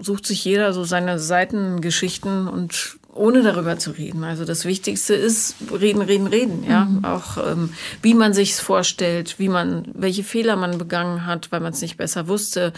sucht 0.00 0.26
sich 0.26 0.44
jeder 0.44 0.72
so 0.72 0.84
seine 0.84 1.18
Seitengeschichten 1.18 2.48
und 2.48 2.98
ohne 3.12 3.42
darüber 3.42 3.78
zu 3.78 3.90
reden. 3.90 4.22
Also 4.24 4.44
das 4.44 4.64
Wichtigste 4.64 5.14
ist 5.14 5.56
reden, 5.72 6.02
reden, 6.02 6.26
reden. 6.28 6.64
Ja, 6.64 6.84
mhm. 6.84 7.04
auch 7.04 7.36
ähm, 7.38 7.70
wie 8.02 8.14
man 8.14 8.32
sich's 8.32 8.60
vorstellt, 8.60 9.38
wie 9.38 9.48
man, 9.48 9.88
welche 9.94 10.22
Fehler 10.22 10.56
man 10.56 10.78
begangen 10.78 11.26
hat, 11.26 11.50
weil 11.50 11.60
man 11.60 11.72
es 11.72 11.82
nicht 11.82 11.96
besser 11.96 12.28
wusste, 12.28 12.72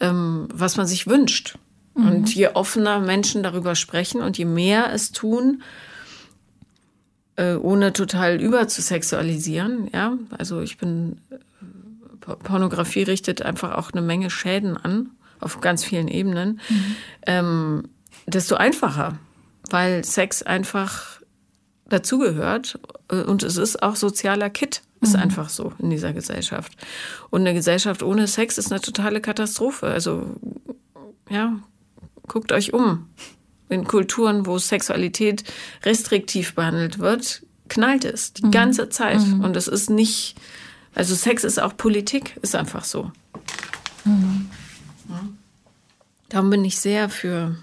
ähm, 0.00 0.48
was 0.52 0.76
man 0.76 0.86
sich 0.86 1.06
wünscht. 1.06 1.58
Mhm. 1.94 2.08
Und 2.08 2.34
je 2.34 2.48
offener 2.48 3.00
Menschen 3.00 3.42
darüber 3.42 3.74
sprechen 3.74 4.20
und 4.22 4.38
je 4.38 4.44
mehr 4.44 4.92
es 4.92 5.12
tun, 5.12 5.62
äh, 7.36 7.54
ohne 7.54 7.92
total 7.92 8.40
überzusexualisieren, 8.40 9.88
ja, 9.92 10.16
also 10.36 10.60
ich 10.60 10.78
bin 10.78 11.18
äh, 11.30 11.36
Pornografie 12.20 13.02
richtet 13.02 13.42
einfach 13.42 13.76
auch 13.76 13.92
eine 13.92 14.02
Menge 14.02 14.30
Schäden 14.30 14.76
an 14.76 15.10
auf 15.40 15.60
ganz 15.60 15.82
vielen 15.82 16.08
Ebenen, 16.08 16.60
mhm. 16.68 16.96
ähm, 17.26 17.82
desto 18.26 18.54
einfacher 18.54 19.18
weil 19.72 20.04
Sex 20.04 20.42
einfach 20.42 21.20
dazugehört 21.86 22.78
äh, 23.10 23.22
und 23.22 23.42
es 23.42 23.56
ist 23.56 23.82
auch 23.82 23.96
sozialer 23.96 24.50
Kit. 24.50 24.82
Ist 25.00 25.16
mhm. 25.16 25.22
einfach 25.22 25.48
so 25.48 25.72
in 25.80 25.90
dieser 25.90 26.12
Gesellschaft. 26.12 26.76
Und 27.30 27.40
eine 27.40 27.54
Gesellschaft 27.54 28.04
ohne 28.04 28.28
Sex 28.28 28.56
ist 28.56 28.70
eine 28.70 28.80
totale 28.80 29.20
Katastrophe. 29.20 29.88
Also, 29.88 30.36
ja, 31.28 31.58
guckt 32.32 32.50
euch 32.50 32.72
um. 32.72 33.08
In 33.68 33.84
Kulturen, 33.84 34.46
wo 34.46 34.58
Sexualität 34.58 35.44
restriktiv 35.84 36.54
behandelt 36.54 36.98
wird, 36.98 37.42
knallt 37.68 38.04
es 38.04 38.32
die 38.32 38.46
mhm. 38.46 38.50
ganze 38.50 38.88
Zeit. 38.88 39.20
Mhm. 39.20 39.44
Und 39.44 39.56
es 39.56 39.68
ist 39.68 39.90
nicht, 39.90 40.36
also 40.94 41.14
Sex 41.14 41.44
ist 41.44 41.60
auch 41.60 41.76
Politik, 41.76 42.38
ist 42.40 42.54
einfach 42.54 42.84
so. 42.84 43.12
Mhm. 44.04 44.50
Darum 46.30 46.48
bin 46.48 46.64
ich 46.64 46.78
sehr 46.78 47.10
für 47.10 47.56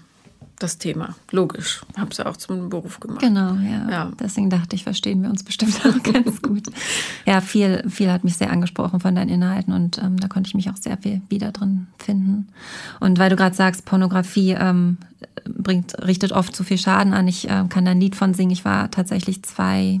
das 0.62 0.78
Thema. 0.78 1.16
Logisch. 1.30 1.80
Habe 1.96 2.10
es 2.10 2.18
ja 2.18 2.26
auch 2.26 2.36
zum 2.36 2.68
Beruf 2.68 3.00
gemacht. 3.00 3.20
Genau, 3.20 3.54
ja. 3.54 3.90
ja. 3.90 4.12
Deswegen 4.20 4.50
dachte 4.50 4.76
ich, 4.76 4.84
verstehen 4.84 5.22
wir 5.22 5.30
uns 5.30 5.42
bestimmt 5.42 5.80
auch 5.84 6.02
ganz 6.12 6.42
gut. 6.42 6.64
Ja, 7.26 7.40
viel, 7.40 7.82
viel 7.88 8.10
hat 8.10 8.24
mich 8.24 8.36
sehr 8.36 8.50
angesprochen 8.50 9.00
von 9.00 9.14
deinen 9.14 9.30
Inhalten 9.30 9.72
und 9.72 9.98
ähm, 9.98 10.18
da 10.18 10.28
konnte 10.28 10.48
ich 10.48 10.54
mich 10.54 10.70
auch 10.70 10.76
sehr 10.76 10.98
viel 10.98 11.22
wieder 11.28 11.50
drin 11.50 11.86
finden. 11.98 12.48
Und 13.00 13.18
weil 13.18 13.30
du 13.30 13.36
gerade 13.36 13.56
sagst, 13.56 13.84
Pornografie 13.86 14.52
ähm, 14.52 14.98
bringt, 15.44 15.94
richtet 16.06 16.32
oft 16.32 16.54
zu 16.54 16.62
viel 16.62 16.78
Schaden 16.78 17.14
an. 17.14 17.26
Ich 17.26 17.48
äh, 17.48 17.64
kann 17.68 17.84
da 17.84 17.92
ein 17.92 18.00
Lied 18.00 18.14
von 18.14 18.34
singen. 18.34 18.52
Ich 18.52 18.64
war 18.64 18.90
tatsächlich 18.90 19.42
zwei, 19.42 20.00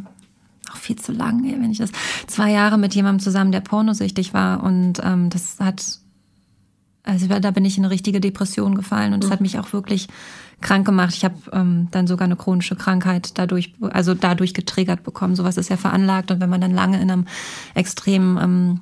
auch 0.70 0.76
viel 0.76 0.96
zu 0.96 1.12
lang, 1.12 1.42
wenn 1.42 1.70
ich 1.70 1.78
das, 1.78 1.90
zwei 2.26 2.52
Jahre 2.52 2.78
mit 2.78 2.94
jemandem 2.94 3.20
zusammen, 3.20 3.52
der 3.52 3.60
pornosüchtig 3.60 4.34
war 4.34 4.62
und 4.62 5.00
ähm, 5.02 5.30
das 5.30 5.58
hat 5.58 6.00
also 7.02 7.26
da 7.26 7.50
bin 7.50 7.64
ich 7.64 7.78
in 7.78 7.84
eine 7.84 7.92
richtige 7.92 8.20
Depression 8.20 8.74
gefallen 8.74 9.14
und 9.14 9.24
das 9.24 9.30
hat 9.30 9.40
mich 9.40 9.58
auch 9.58 9.72
wirklich 9.72 10.08
krank 10.60 10.84
gemacht. 10.84 11.14
Ich 11.14 11.24
habe 11.24 11.36
ähm, 11.52 11.88
dann 11.90 12.06
sogar 12.06 12.26
eine 12.26 12.36
chronische 12.36 12.76
Krankheit 12.76 13.38
dadurch, 13.38 13.74
also 13.80 14.14
dadurch 14.14 14.52
getriggert 14.54 15.02
bekommen. 15.02 15.34
Sowas 15.34 15.56
ist 15.56 15.70
ja 15.70 15.76
veranlagt 15.76 16.30
und 16.30 16.40
wenn 16.40 16.50
man 16.50 16.60
dann 16.60 16.74
lange 16.74 17.00
in 17.00 17.10
einem 17.10 17.26
extremen, 17.74 18.38
ähm, 18.38 18.80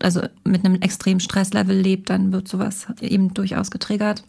also 0.00 0.22
mit 0.44 0.64
einem 0.64 0.80
extremen 0.82 1.20
Stresslevel 1.20 1.76
lebt, 1.76 2.10
dann 2.10 2.32
wird 2.32 2.46
sowas 2.46 2.86
eben 3.00 3.32
durchaus 3.32 3.70
getriggert. 3.70 4.22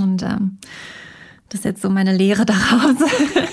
Und 0.00 0.22
ähm, 0.22 0.58
das 1.48 1.60
ist 1.60 1.64
jetzt 1.64 1.82
so 1.82 1.90
meine 1.90 2.16
Lehre 2.16 2.46
daraus. 2.46 2.96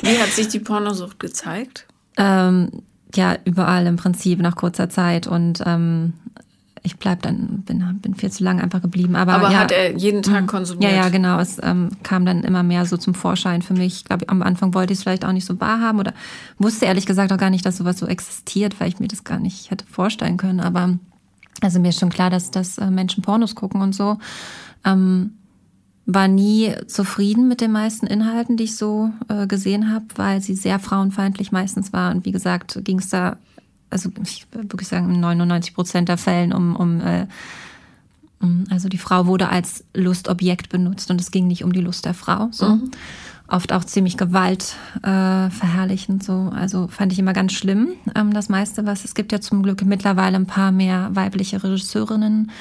Wie 0.01 0.19
hat 0.19 0.29
sich 0.29 0.47
die 0.47 0.59
Pornosucht 0.59 1.19
gezeigt? 1.19 1.87
Ähm, 2.17 2.69
ja, 3.15 3.37
überall 3.45 3.87
im 3.87 3.95
Prinzip 3.95 4.39
nach 4.39 4.55
kurzer 4.55 4.89
Zeit 4.89 5.25
und 5.25 5.63
ähm, 5.65 6.13
ich 6.83 6.97
bleib 6.97 7.21
dann, 7.21 7.63
bin, 7.63 7.83
bin 8.01 8.15
viel 8.15 8.31
zu 8.31 8.43
lange 8.43 8.63
einfach 8.63 8.81
geblieben. 8.81 9.15
Aber, 9.15 9.33
Aber 9.33 9.51
ja, 9.51 9.59
hat 9.59 9.71
er 9.71 9.97
jeden 9.97 10.23
Tag 10.23 10.43
mhm. 10.43 10.47
konsumiert? 10.47 10.91
Ja, 10.91 11.03
ja, 11.03 11.09
genau. 11.09 11.39
Es 11.39 11.57
ähm, 11.61 11.89
kam 12.03 12.25
dann 12.25 12.43
immer 12.43 12.63
mehr 12.63 12.85
so 12.85 12.97
zum 12.97 13.13
Vorschein 13.13 13.61
für 13.61 13.73
mich. 13.73 13.97
Ich 13.97 14.05
glaube, 14.05 14.29
am 14.29 14.41
Anfang 14.41 14.73
wollte 14.73 14.93
ich 14.93 14.99
es 14.99 15.03
vielleicht 15.03 15.25
auch 15.25 15.31
nicht 15.31 15.45
so 15.45 15.59
wahr 15.59 15.81
haben 15.81 15.99
oder 15.99 16.13
wusste 16.57 16.85
ehrlich 16.85 17.05
gesagt 17.05 17.31
auch 17.31 17.37
gar 17.37 17.49
nicht, 17.49 17.65
dass 17.65 17.77
sowas 17.77 17.97
so 17.97 18.05
existiert, 18.05 18.79
weil 18.79 18.87
ich 18.87 18.99
mir 18.99 19.07
das 19.07 19.23
gar 19.23 19.39
nicht 19.39 19.71
hätte 19.71 19.85
vorstellen 19.85 20.37
können. 20.37 20.59
Aber 20.59 20.97
also 21.61 21.79
mir 21.79 21.89
ist 21.89 21.99
schon 21.99 22.09
klar, 22.09 22.29
dass, 22.29 22.51
dass 22.51 22.77
äh, 22.77 22.89
Menschen 22.89 23.23
Pornos 23.23 23.55
gucken 23.55 23.81
und 23.81 23.93
so. 23.93 24.17
Ähm, 24.85 25.31
war 26.11 26.27
nie 26.27 26.73
zufrieden 26.87 27.47
mit 27.47 27.61
den 27.61 27.71
meisten 27.71 28.07
Inhalten, 28.07 28.57
die 28.57 28.63
ich 28.63 28.77
so 28.77 29.11
äh, 29.27 29.45
gesehen 29.45 29.93
habe, 29.93 30.05
weil 30.15 30.41
sie 30.41 30.55
sehr 30.55 30.79
frauenfeindlich 30.79 31.51
meistens 31.51 31.93
war. 31.93 32.11
Und 32.11 32.25
wie 32.25 32.31
gesagt, 32.31 32.79
ging 32.83 32.97
es 32.97 33.09
da 33.09 33.37
also 33.89 34.09
ich 34.23 34.45
würde 34.51 34.71
wirklich 34.71 34.87
sagen, 34.87 35.13
in 35.13 35.19
99 35.19 35.73
Prozent 35.73 36.09
der 36.09 36.17
Fällen 36.17 36.53
um, 36.53 36.75
um, 36.75 37.01
äh, 37.01 37.27
also 38.69 38.87
die 38.87 38.97
Frau 38.97 39.25
wurde 39.25 39.49
als 39.49 39.83
Lustobjekt 39.93 40.69
benutzt 40.69 41.11
und 41.11 41.19
es 41.19 41.31
ging 41.31 41.47
nicht 41.47 41.63
um 41.63 41.73
die 41.73 41.81
Lust 41.81 42.05
der 42.05 42.13
Frau. 42.13 42.47
So. 42.51 42.75
Mhm. 42.75 42.91
Oft 43.47 43.73
auch 43.73 43.83
ziemlich 43.83 44.15
gewaltverherrlichend. 44.15 46.23
Äh, 46.23 46.25
so. 46.25 46.51
Also 46.55 46.87
fand 46.87 47.11
ich 47.11 47.19
immer 47.19 47.33
ganz 47.33 47.53
schlimm, 47.53 47.89
ähm, 48.15 48.31
das 48.31 48.47
meiste, 48.47 48.85
was 48.85 49.05
es 49.05 49.15
gibt 49.15 49.31
ja 49.31 49.41
zum 49.41 49.63
Glück 49.63 49.83
mittlerweile 49.83 50.37
ein 50.37 50.45
paar 50.45 50.71
mehr 50.71 51.09
weibliche 51.13 51.63
Regisseurinnen, 51.63 52.51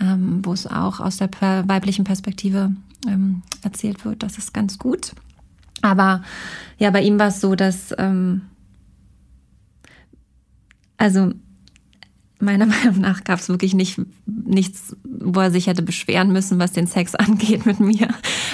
ähm, 0.00 0.44
wo 0.44 0.52
es 0.52 0.66
auch 0.66 0.98
aus 1.00 1.18
der 1.18 1.30
weiblichen 1.40 2.04
Perspektive 2.04 2.72
ähm, 3.06 3.42
erzählt 3.62 4.04
wird. 4.04 4.24
Das 4.24 4.36
ist 4.36 4.52
ganz 4.52 4.78
gut. 4.78 5.12
Aber 5.80 6.22
ja, 6.78 6.90
bei 6.90 7.02
ihm 7.02 7.18
war 7.18 7.28
es 7.28 7.40
so, 7.40 7.54
dass 7.54 7.94
ähm, 7.98 8.42
also 11.02 11.32
meiner 12.38 12.66
Meinung 12.74 13.00
nach 13.00 13.24
gab 13.24 13.38
es 13.38 13.48
wirklich 13.48 13.74
nicht 13.74 14.00
nichts, 14.26 14.96
wo 15.04 15.40
er 15.40 15.50
sich 15.50 15.66
hätte 15.66 15.82
beschweren 15.82 16.32
müssen, 16.32 16.58
was 16.58 16.72
den 16.72 16.86
Sex 16.86 17.14
angeht 17.16 17.64
mit 17.64 17.80
mir. 17.80 18.08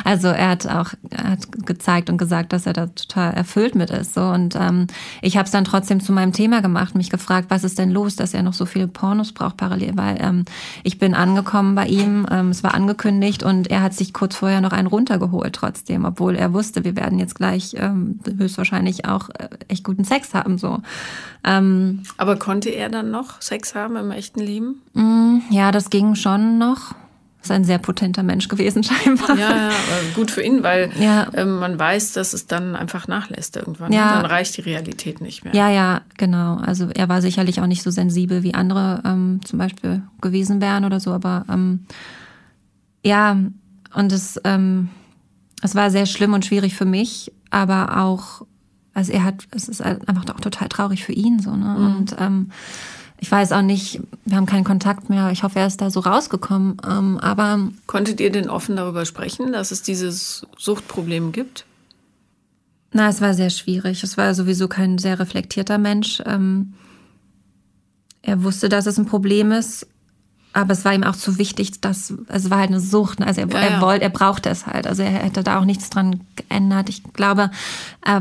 Also 0.04 0.28
er 0.28 0.50
hat 0.50 0.66
auch 0.66 0.94
er 1.10 1.32
hat 1.32 1.66
gezeigt 1.66 2.08
und 2.08 2.18
gesagt, 2.18 2.52
dass 2.52 2.66
er 2.66 2.72
da 2.72 2.86
total 2.86 3.34
erfüllt 3.34 3.74
mit 3.74 3.90
ist. 3.90 4.14
So 4.14 4.22
und 4.22 4.54
ähm, 4.56 4.86
ich 5.22 5.36
habe 5.36 5.46
es 5.46 5.50
dann 5.50 5.64
trotzdem 5.64 6.00
zu 6.00 6.12
meinem 6.12 6.32
Thema 6.32 6.62
gemacht, 6.62 6.94
mich 6.94 7.10
gefragt, 7.10 7.46
was 7.50 7.64
ist 7.64 7.78
denn 7.78 7.90
los, 7.90 8.16
dass 8.16 8.34
er 8.34 8.42
noch 8.42 8.52
so 8.52 8.66
viele 8.66 8.88
Pornos 8.88 9.32
braucht 9.32 9.56
parallel, 9.56 9.96
weil 9.96 10.18
ähm, 10.20 10.44
ich 10.84 10.98
bin 10.98 11.14
angekommen 11.14 11.74
bei 11.74 11.86
ihm, 11.86 12.26
ähm, 12.30 12.50
es 12.50 12.62
war 12.62 12.74
angekündigt 12.74 13.42
und 13.42 13.68
er 13.68 13.82
hat 13.82 13.94
sich 13.94 14.12
kurz 14.12 14.36
vorher 14.36 14.60
noch 14.60 14.72
einen 14.72 14.86
runtergeholt 14.86 15.54
trotzdem, 15.54 16.04
obwohl 16.04 16.36
er 16.36 16.52
wusste, 16.52 16.84
wir 16.84 16.96
werden 16.96 17.18
jetzt 17.18 17.34
gleich 17.34 17.74
ähm, 17.76 18.20
höchstwahrscheinlich 18.38 19.06
auch 19.06 19.30
äh, 19.30 19.48
echt 19.68 19.84
guten 19.84 20.04
Sex 20.04 20.34
haben 20.34 20.58
so. 20.58 20.80
Ähm, 21.48 22.02
Aber 22.18 22.36
konnte 22.36 22.68
er 22.68 22.90
dann 22.90 23.10
noch 23.10 23.40
Sex 23.40 23.74
haben 23.74 23.96
im 23.96 24.10
echten 24.10 24.40
Leben? 24.40 24.82
Mm, 24.92 25.38
ja, 25.50 25.72
das 25.72 25.88
ging 25.88 26.14
schon 26.14 26.58
noch. 26.58 26.94
Ist 27.40 27.52
ein 27.52 27.64
sehr 27.64 27.78
potenter 27.78 28.22
Mensch 28.22 28.48
gewesen 28.48 28.82
scheinbar. 28.84 29.38
Ja, 29.38 29.68
ja 29.68 29.70
gut 30.14 30.30
für 30.30 30.42
ihn, 30.42 30.62
weil 30.62 30.90
ja. 31.00 31.28
ähm, 31.32 31.58
man 31.58 31.78
weiß, 31.78 32.12
dass 32.12 32.34
es 32.34 32.46
dann 32.46 32.76
einfach 32.76 33.08
nachlässt 33.08 33.56
irgendwann. 33.56 33.92
Ja. 33.92 34.16
Dann 34.16 34.26
reicht 34.26 34.56
die 34.58 34.60
Realität 34.60 35.22
nicht 35.22 35.44
mehr. 35.44 35.54
Ja, 35.54 35.70
ja, 35.70 36.02
genau. 36.18 36.56
Also 36.56 36.88
er 36.94 37.08
war 37.08 37.22
sicherlich 37.22 37.60
auch 37.60 37.66
nicht 37.66 37.82
so 37.82 37.90
sensibel 37.90 38.42
wie 38.42 38.54
andere 38.54 39.02
ähm, 39.06 39.40
zum 39.44 39.58
Beispiel 39.58 40.02
gewesen 40.20 40.60
wären 40.60 40.84
oder 40.84 41.00
so, 41.00 41.12
aber 41.12 41.46
ähm, 41.48 41.86
ja, 43.04 43.38
und 43.94 44.12
es, 44.12 44.38
ähm, 44.44 44.90
es 45.62 45.74
war 45.74 45.90
sehr 45.90 46.06
schlimm 46.06 46.34
und 46.34 46.44
schwierig 46.44 46.74
für 46.74 46.84
mich, 46.84 47.32
aber 47.50 48.02
auch, 48.02 48.44
also 48.98 49.12
er 49.12 49.22
hat, 49.22 49.46
es 49.52 49.68
ist 49.68 49.80
einfach 49.80 50.24
auch 50.34 50.40
total 50.40 50.68
traurig 50.68 51.04
für 51.04 51.12
ihn 51.12 51.38
so, 51.38 51.54
ne? 51.54 51.76
Mhm. 51.78 51.86
Und 51.86 52.16
ähm, 52.18 52.50
ich 53.20 53.30
weiß 53.30 53.52
auch 53.52 53.62
nicht, 53.62 54.00
wir 54.24 54.36
haben 54.36 54.46
keinen 54.46 54.64
Kontakt 54.64 55.08
mehr. 55.08 55.30
Ich 55.30 55.44
hoffe, 55.44 55.60
er 55.60 55.68
ist 55.68 55.80
da 55.80 55.88
so 55.88 56.00
rausgekommen. 56.00 56.78
Ähm, 56.84 57.16
aber 57.18 57.70
konntet 57.86 58.20
ihr 58.20 58.32
denn 58.32 58.50
offen 58.50 58.74
darüber 58.74 59.04
sprechen, 59.04 59.52
dass 59.52 59.70
es 59.70 59.82
dieses 59.82 60.46
Suchtproblem 60.56 61.30
gibt? 61.30 61.64
Na, 62.92 63.08
es 63.08 63.20
war 63.20 63.34
sehr 63.34 63.50
schwierig. 63.50 64.02
Es 64.02 64.16
war 64.16 64.34
sowieso 64.34 64.66
kein 64.66 64.98
sehr 64.98 65.20
reflektierter 65.20 65.78
Mensch. 65.78 66.20
Ähm, 66.26 66.74
er 68.22 68.42
wusste, 68.42 68.68
dass 68.68 68.86
es 68.86 68.98
ein 68.98 69.06
Problem 69.06 69.52
ist, 69.52 69.86
aber 70.52 70.72
es 70.72 70.84
war 70.84 70.94
ihm 70.94 71.04
auch 71.04 71.16
zu 71.16 71.38
wichtig, 71.38 71.80
dass 71.80 72.12
es 72.28 72.50
war 72.50 72.58
halt 72.58 72.70
eine 72.70 72.80
Sucht. 72.80 73.22
Also 73.22 73.40
er, 73.42 73.48
ja, 73.48 73.58
er 73.58 73.80
wollte, 73.80 74.04
er 74.04 74.10
brauchte 74.10 74.48
es 74.48 74.66
halt. 74.66 74.86
Also 74.86 75.02
er 75.02 75.10
hätte 75.10 75.42
da 75.42 75.58
auch 75.58 75.64
nichts 75.64 75.90
dran 75.90 76.20
geändert. 76.36 76.88
Ich 76.88 77.02
glaube, 77.12 77.50
äh, 78.04 78.20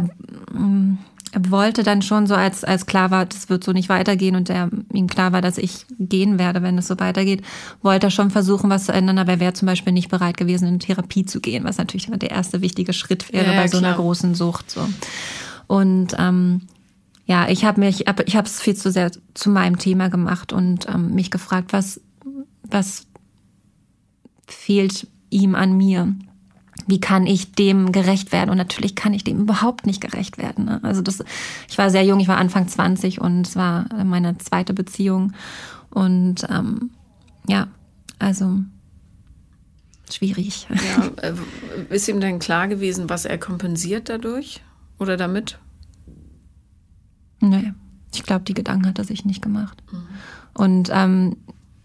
er 1.31 1.51
wollte 1.51 1.83
dann 1.83 2.01
schon 2.01 2.27
so, 2.27 2.35
als, 2.35 2.63
als 2.63 2.85
klar 2.85 3.11
war, 3.11 3.25
das 3.25 3.49
wird 3.49 3.63
so 3.63 3.71
nicht 3.71 3.89
weitergehen 3.89 4.35
und 4.35 4.49
er, 4.49 4.69
ihm 4.93 5.07
klar 5.07 5.33
war, 5.33 5.41
dass 5.41 5.57
ich 5.57 5.85
gehen 5.99 6.39
werde, 6.39 6.61
wenn 6.61 6.77
es 6.77 6.87
so 6.87 6.99
weitergeht, 6.99 7.43
wollte 7.81 8.07
er 8.07 8.11
schon 8.11 8.31
versuchen, 8.31 8.69
was 8.69 8.85
zu 8.85 8.93
ändern, 8.93 9.17
aber 9.17 9.33
er 9.33 9.39
wäre 9.39 9.53
zum 9.53 9.65
Beispiel 9.65 9.93
nicht 9.93 10.09
bereit 10.09 10.37
gewesen, 10.37 10.67
in 10.67 10.79
Therapie 10.79 11.25
zu 11.25 11.39
gehen, 11.39 11.63
was 11.63 11.77
natürlich 11.77 12.07
der 12.07 12.31
erste 12.31 12.61
wichtige 12.61 12.93
Schritt 12.93 13.33
wäre 13.33 13.53
ja, 13.53 13.61
bei 13.61 13.67
so 13.67 13.77
einer 13.77 13.93
großen 13.93 14.35
Sucht. 14.35 14.71
So. 14.71 14.87
Und 15.67 16.15
ähm, 16.17 16.61
ja, 17.25 17.49
ich 17.49 17.65
habe 17.65 17.81
mich, 17.81 18.07
ich 18.07 18.35
habe 18.35 18.47
es 18.47 18.61
viel 18.61 18.75
zu 18.75 18.89
sehr 18.89 19.11
zu 19.33 19.49
meinem 19.49 19.77
Thema 19.77 20.09
gemacht 20.09 20.53
und 20.53 20.87
ähm, 20.87 21.13
mich 21.13 21.29
gefragt, 21.29 21.73
was, 21.73 21.99
was 22.69 23.07
fehlt 24.47 25.07
ihm 25.29 25.55
an 25.55 25.75
mir? 25.75 26.15
Wie 26.85 27.01
kann 27.01 27.27
ich 27.27 27.51
dem 27.51 27.91
gerecht 27.91 28.31
werden? 28.31 28.49
Und 28.49 28.57
natürlich 28.57 28.95
kann 28.95 29.13
ich 29.13 29.23
dem 29.23 29.41
überhaupt 29.41 29.85
nicht 29.85 29.99
gerecht 29.99 30.37
werden. 30.37 30.65
Ne? 30.65 30.79
Also 30.83 31.01
das, 31.01 31.23
ich 31.67 31.77
war 31.77 31.89
sehr 31.89 32.05
jung, 32.05 32.19
ich 32.19 32.29
war 32.29 32.37
Anfang 32.37 32.67
20 32.67 33.19
und 33.19 33.47
es 33.47 33.55
war 33.55 33.87
meine 34.05 34.37
zweite 34.37 34.73
Beziehung. 34.73 35.33
Und 35.89 36.47
ähm, 36.49 36.91
ja, 37.47 37.67
also 38.19 38.59
schwierig. 40.09 40.67
Ja, 40.69 41.07
äh, 41.23 41.33
ist 41.89 42.07
ihm 42.07 42.21
denn 42.21 42.39
klar 42.39 42.67
gewesen, 42.67 43.09
was 43.09 43.25
er 43.25 43.37
kompensiert 43.37 44.07
dadurch 44.07 44.61
oder 44.97 45.17
damit? 45.17 45.59
Nee, 47.39 47.73
ich 48.13 48.23
glaube, 48.23 48.45
die 48.45 48.53
Gedanken 48.53 48.87
hat 48.87 48.97
er 48.97 49.05
sich 49.05 49.25
nicht 49.25 49.41
gemacht. 49.41 49.83
Mhm. 49.91 50.07
Und 50.53 50.89
ähm, 50.91 51.37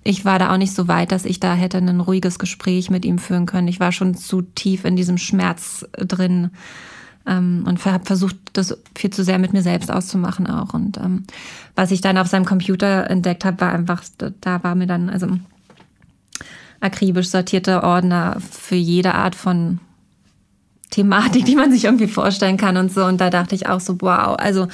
ich 0.05 0.25
war 0.25 0.39
da 0.39 0.53
auch 0.53 0.57
nicht 0.57 0.75
so 0.75 0.89
weit, 0.89 1.13
dass 1.13 1.25
ich 1.25 1.39
da 1.39 1.55
hätte 1.55 1.79
ein 1.79 2.01
ruhiges 2.01 2.39
Gespräch 2.39 2.91
mit 2.91 3.05
ihm 3.05 3.19
führen 3.19 3.47
können. 3.47 3.69
Ich 3.69 3.81
war 3.81 3.93
schon 3.93 4.15
zu 4.15 4.43
tief 4.43 4.85
in 4.85 4.97
diesem 4.97 5.17
Schmerz 5.17 5.87
drin 5.93 6.51
ähm, 7.27 7.65
und 7.67 7.85
habe 7.85 8.05
versucht, 8.05 8.37
das 8.53 8.77
viel 8.97 9.11
zu 9.11 9.23
sehr 9.23 9.39
mit 9.39 9.53
mir 9.53 9.63
selbst 9.63 9.93
auszumachen 9.93 10.49
auch. 10.49 10.75
Und 10.75 10.97
ähm, 10.99 11.25
was 11.77 11.93
ich 11.93 12.01
dann 12.01 12.19
auf 12.19 12.27
seinem 12.27 12.45
Computer 12.45 13.09
entdeckt 13.09 13.45
habe, 13.45 13.61
war 13.61 13.73
einfach, 13.73 14.03
da 14.41 14.63
war 14.65 14.75
mir 14.75 14.87
dann 14.87 15.09
also 15.09 15.29
akribisch 16.81 17.29
sortierte 17.29 17.85
Ordner 17.85 18.39
für 18.41 18.75
jede 18.75 19.15
Art 19.15 19.37
von 19.37 19.79
Thematik, 20.91 21.45
die 21.45 21.57
man 21.57 21.71
sich 21.71 21.85
irgendwie 21.85 22.09
vorstellen 22.09 22.57
kann 22.57 22.77
und 22.77 22.93
so. 22.93 23.05
Und 23.05 23.21
da 23.21 23.31
dachte 23.31 23.55
ich 23.55 23.69
auch 23.69 23.81
so, 23.81 24.01
wow, 24.01 24.37
also 24.37 24.67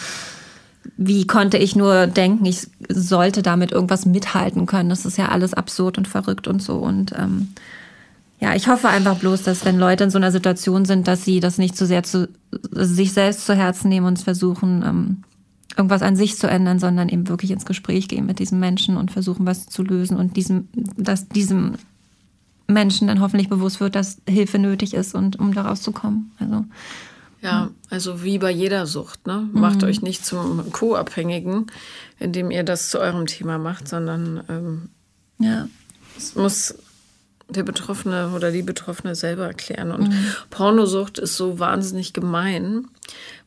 wie 0.97 1.26
konnte 1.26 1.59
ich 1.59 1.76
nur 1.76 2.07
denken, 2.07 2.45
ich 2.45 2.68
sollte 2.89 3.43
damit 3.43 3.72
irgendwas 3.72 4.07
mithalten 4.07 4.66
können? 4.66 4.89
Das 4.89 5.05
ist 5.05 5.18
ja 5.18 5.28
alles 5.28 5.55
absurd 5.55 5.99
und 5.99 6.09
verrückt 6.09 6.49
und 6.49 6.62
so. 6.62 6.76
Und 6.76 7.12
ähm, 7.16 7.49
ja, 8.41 8.55
ich 8.55 8.68
hoffe 8.68 8.89
einfach 8.89 9.16
bloß, 9.16 9.43
dass 9.43 9.64
wenn 9.64 9.78
Leute 9.78 10.05
in 10.05 10.11
so 10.11 10.18
einer 10.18 10.32
Situation 10.32 10.84
sind, 10.84 11.09
dass 11.09 11.24
sie 11.24 11.41
das 11.41 11.59
nicht 11.59 11.76
zu 11.76 11.86
sehr 11.86 12.03
zu 12.03 12.28
sich 12.72 13.12
selbst 13.12 13.47
zu 13.47 13.55
Herzen 13.55 13.89
nehmen 13.89 14.07
und 14.07 14.18
versuchen, 14.20 14.82
ähm, 14.86 15.16
irgendwas 15.76 16.03
an 16.03 16.16
sich 16.16 16.36
zu 16.36 16.49
ändern, 16.49 16.78
sondern 16.78 17.09
eben 17.09 17.28
wirklich 17.28 17.51
ins 17.51 17.66
Gespräch 17.66 18.09
gehen 18.09 18.26
mit 18.26 18.39
diesem 18.39 18.59
Menschen 18.59 18.97
und 18.97 19.11
versuchen, 19.11 19.47
was 19.47 19.66
zu 19.66 19.82
lösen 19.82 20.16
und 20.16 20.36
diesem, 20.36 20.68
dass 20.97 21.28
diesem 21.28 21.74
Menschen 22.66 23.09
dann 23.09 23.20
hoffentlich 23.20 23.49
bewusst 23.49 23.80
wird, 23.80 23.95
dass 23.95 24.18
Hilfe 24.28 24.59
nötig 24.59 24.95
ist 24.95 25.14
und 25.14 25.39
um 25.39 25.55
daraus 25.55 25.82
zu 25.82 25.93
kommen. 25.93 26.32
Also 26.39 26.64
ja, 27.41 27.70
also 27.91 28.22
wie 28.24 28.39
bei 28.39 28.51
jeder 28.51 28.86
Sucht, 28.86 29.26
ne? 29.26 29.49
Macht 29.53 29.82
mhm. 29.82 29.89
euch 29.89 30.03
nicht 30.03 30.24
zum 30.24 30.72
Co-Abhängigen, 30.72 31.66
indem 32.18 32.51
ihr 32.51 32.64
das 32.64 32.91
zu 32.91 32.99
eurem 32.99 33.26
Thema 33.26 33.59
macht, 33.59 33.89
sondern 33.89 34.43
ähm, 34.49 34.89
ja. 35.39 35.68
es 36.16 36.34
muss 36.34 36.74
der 37.49 37.62
Betroffene 37.62 38.32
oder 38.34 38.51
die 38.51 38.62
Betroffene 38.62 39.14
selber 39.14 39.46
erklären. 39.46 39.90
Und 39.90 40.09
mhm. 40.09 40.26
Pornosucht 40.51 41.18
ist 41.18 41.36
so 41.36 41.59
wahnsinnig 41.59 42.12
gemein, 42.12 42.86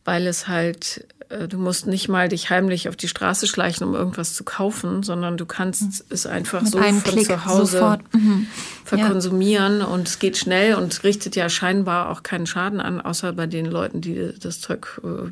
weil 0.04 0.26
es 0.28 0.48
halt 0.48 1.06
äh, 1.32 1.48
du 1.48 1.58
musst 1.58 1.88
nicht 1.88 2.10
mal 2.10 2.30
dich 2.30 2.50
heimlich 2.50 2.90
auf 2.90 2.96
die 2.96 3.08
Straße 3.08 3.48
schleichen, 3.48 3.88
um 3.88 3.96
irgendwas 3.96 4.34
zu 4.34 4.44
kaufen, 4.44 5.04
sondern 5.04 5.38
du 5.38 5.46
kannst 5.46 5.82
mhm. 5.82 6.06
es 6.10 6.26
einfach 6.26 6.62
Mit 6.62 6.72
so 6.72 6.80
von 6.80 7.04
Klick 7.04 7.26
zu 7.26 7.46
Hause 7.46 8.00
mhm. 8.12 8.48
verkonsumieren 8.84 9.80
ja. 9.80 9.86
und 9.86 10.08
es 10.08 10.20
geht 10.20 10.38
schnell 10.38 10.76
und 10.76 11.04
richtet 11.04 11.36
ja 11.36 11.50
scheinbar 11.50 12.10
auch 12.10 12.24
keinen 12.24 12.48
Schaden 12.48 12.80
an, 12.82 13.02
außer 13.02 13.34
bei 13.34 13.48
den 13.48 13.66
Leuten, 13.66 14.02
die 14.02 14.34
das 14.40 14.60
Zeug 14.60 15.02
äh, 15.04 15.32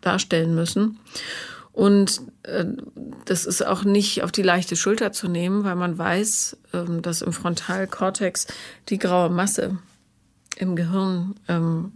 darstellen 0.00 0.54
müssen. 0.54 0.98
Und 1.80 2.20
äh, 2.42 2.66
das 3.24 3.46
ist 3.46 3.66
auch 3.66 3.84
nicht 3.84 4.22
auf 4.22 4.30
die 4.30 4.42
leichte 4.42 4.76
Schulter 4.76 5.12
zu 5.12 5.28
nehmen, 5.28 5.64
weil 5.64 5.76
man 5.76 5.96
weiß, 5.96 6.58
ähm, 6.74 7.00
dass 7.00 7.22
im 7.22 7.32
Frontalkortex 7.32 8.48
die 8.90 8.98
graue 8.98 9.30
Masse 9.30 9.78
im 10.58 10.76
Gehirn 10.76 11.36
ähm, 11.48 11.92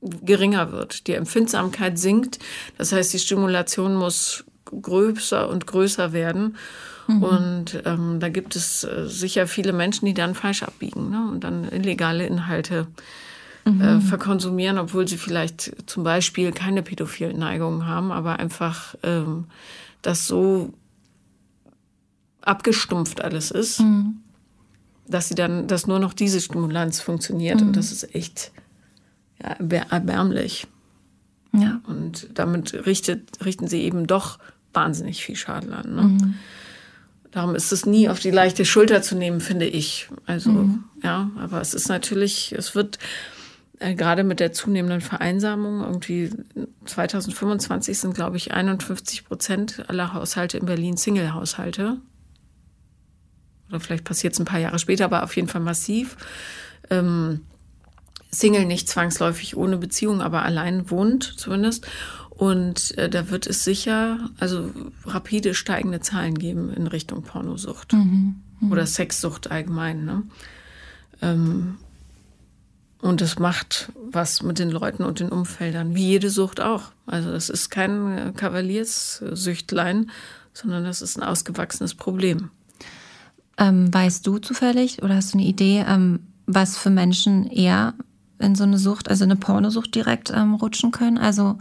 geringer 0.00 0.72
wird. 0.72 1.06
Die 1.06 1.12
Empfindsamkeit 1.12 1.98
sinkt. 1.98 2.38
Das 2.78 2.92
heißt, 2.92 3.12
die 3.12 3.18
Stimulation 3.18 3.94
muss 3.94 4.44
größer 4.64 5.46
und 5.50 5.66
größer 5.66 6.14
werden. 6.14 6.56
Mhm. 7.06 7.22
Und 7.22 7.82
ähm, 7.84 8.20
da 8.20 8.30
gibt 8.30 8.56
es 8.56 8.84
äh, 8.84 9.06
sicher 9.06 9.46
viele 9.46 9.74
Menschen, 9.74 10.06
die 10.06 10.14
dann 10.14 10.34
falsch 10.34 10.62
abbiegen 10.62 11.10
ne? 11.10 11.28
und 11.30 11.44
dann 11.44 11.70
illegale 11.70 12.26
Inhalte 12.26 12.86
mhm. 13.64 13.80
äh, 13.80 14.00
verkonsumieren, 14.00 14.78
obwohl 14.78 15.06
sie 15.08 15.18
vielleicht 15.18 15.88
zum 15.88 16.04
Beispiel 16.04 16.52
keine 16.52 16.82
pädophilen 16.82 17.38
Neigungen 17.38 17.86
haben, 17.86 18.12
aber 18.12 18.38
einfach 18.38 18.94
ähm, 19.02 19.46
das 20.02 20.26
so 20.26 20.72
abgestumpft 22.42 23.22
alles 23.22 23.50
ist, 23.50 23.80
mhm. 23.80 24.16
dass 25.08 25.28
sie 25.28 25.34
dann, 25.34 25.66
dass 25.66 25.86
nur 25.86 25.98
noch 25.98 26.12
diese 26.12 26.40
Stimulanz 26.40 27.00
funktioniert 27.00 27.62
und 27.62 27.68
mhm. 27.68 27.72
das 27.72 27.90
ist 27.90 28.14
echt 28.14 28.52
ja, 29.42 29.56
erbärmlich. 29.90 30.66
Ja. 31.52 31.80
Und 31.86 32.28
damit 32.34 32.86
richtet, 32.86 33.44
richten 33.44 33.68
sie 33.68 33.82
eben 33.82 34.06
doch 34.06 34.38
wahnsinnig 34.72 35.24
viel 35.24 35.36
Schaden 35.36 35.72
an. 35.72 35.94
Ne? 35.94 36.02
Mhm. 36.02 36.34
Darum 37.30 37.54
ist 37.54 37.72
es 37.72 37.86
nie 37.86 38.08
auf 38.08 38.18
die 38.20 38.30
leichte 38.30 38.64
Schulter 38.64 39.02
zu 39.02 39.16
nehmen, 39.16 39.40
finde 39.40 39.66
ich. 39.66 40.08
Also, 40.26 40.50
mhm. 40.50 40.84
ja, 41.02 41.30
aber 41.38 41.60
es 41.60 41.74
ist 41.74 41.88
natürlich, 41.88 42.52
es 42.52 42.74
wird 42.74 42.98
äh, 43.80 43.94
gerade 43.94 44.24
mit 44.24 44.40
der 44.40 44.52
zunehmenden 44.52 45.00
Vereinsamung, 45.00 45.80
irgendwie 45.80 46.30
2025 46.84 47.98
sind, 47.98 48.14
glaube 48.14 48.36
ich, 48.36 48.52
51 48.52 49.24
Prozent 49.24 49.88
aller 49.88 50.12
Haushalte 50.14 50.58
in 50.58 50.66
Berlin 50.66 50.96
Single-Haushalte. 50.96 51.98
Oder 53.68 53.80
vielleicht 53.80 54.04
passiert 54.04 54.34
es 54.34 54.38
ein 54.38 54.44
paar 54.44 54.60
Jahre 54.60 54.78
später, 54.78 55.06
aber 55.06 55.24
auf 55.24 55.34
jeden 55.36 55.48
Fall 55.48 55.60
massiv. 55.60 56.16
Ähm, 56.90 57.40
Single 58.30 58.66
nicht 58.66 58.88
zwangsläufig 58.88 59.56
ohne 59.56 59.78
Beziehung, 59.78 60.20
aber 60.20 60.42
allein 60.42 60.90
wohnt 60.90 61.24
zumindest. 61.24 61.86
Und 62.30 62.96
äh, 62.98 63.08
da 63.08 63.30
wird 63.30 63.46
es 63.46 63.64
sicher, 63.64 64.30
also 64.38 64.70
rapide 65.04 65.54
steigende 65.54 66.00
Zahlen 66.00 66.36
geben 66.36 66.72
in 66.72 66.88
Richtung 66.88 67.22
Pornosucht 67.22 67.92
mhm. 67.92 68.42
Mhm. 68.60 68.72
oder 68.72 68.86
Sexsucht 68.86 69.50
allgemein. 69.50 70.04
Ne? 70.04 70.22
Ähm, 71.22 71.76
und 73.04 73.20
das 73.20 73.38
macht 73.38 73.92
was 74.10 74.42
mit 74.42 74.58
den 74.58 74.70
Leuten 74.70 75.04
und 75.04 75.20
den 75.20 75.28
Umfeldern, 75.28 75.94
wie 75.94 76.06
jede 76.06 76.30
Sucht 76.30 76.62
auch. 76.62 76.84
Also 77.04 77.30
das 77.30 77.50
ist 77.50 77.68
kein 77.68 78.32
Kavalierssüchtlein, 78.34 80.10
sondern 80.54 80.84
das 80.84 81.02
ist 81.02 81.18
ein 81.18 81.22
ausgewachsenes 81.22 81.94
Problem. 81.94 82.50
Ähm, 83.58 83.92
weißt 83.92 84.26
du 84.26 84.38
zufällig 84.38 85.02
oder 85.02 85.16
hast 85.16 85.34
du 85.34 85.38
eine 85.38 85.46
Idee, 85.46 85.84
ähm, 85.86 86.20
was 86.46 86.78
für 86.78 86.88
Menschen 86.88 87.46
eher 87.46 87.92
in 88.38 88.54
so 88.54 88.64
eine 88.64 88.78
Sucht, 88.78 89.10
also 89.10 89.24
eine 89.24 89.36
Pornosucht 89.36 89.94
direkt 89.94 90.30
ähm, 90.34 90.54
rutschen 90.54 90.90
können? 90.90 91.18
Also 91.18 91.58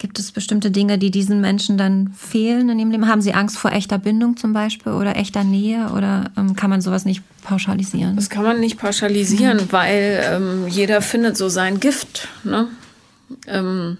gibt 0.00 0.18
es 0.18 0.32
bestimmte 0.32 0.70
Dinge, 0.72 0.98
die 0.98 1.12
diesen 1.12 1.40
Menschen 1.40 1.78
dann 1.78 2.12
fehlen 2.14 2.68
in 2.70 2.78
ihrem 2.80 2.90
Leben? 2.90 3.06
Haben 3.06 3.20
sie 3.20 3.34
Angst 3.34 3.58
vor 3.58 3.70
echter 3.70 3.98
Bindung 3.98 4.36
zum 4.36 4.52
Beispiel 4.52 4.92
oder 4.92 5.16
echter 5.16 5.44
Nähe 5.44 5.90
oder 5.90 6.32
ähm, 6.36 6.56
kann 6.56 6.70
man 6.70 6.80
sowas 6.80 7.04
nicht 7.04 7.22
pauschalisieren? 7.42 8.16
Das 8.16 8.30
kann 8.30 8.42
man 8.42 8.58
nicht 8.58 8.78
pauschalisieren, 8.78 9.58
mhm. 9.58 9.72
weil 9.72 10.20
ähm, 10.24 10.68
jeder 10.68 11.02
findet 11.02 11.36
so 11.36 11.48
sein 11.48 11.78
Gift. 11.78 12.28
Ne? 12.42 12.66
Ähm, 13.46 13.98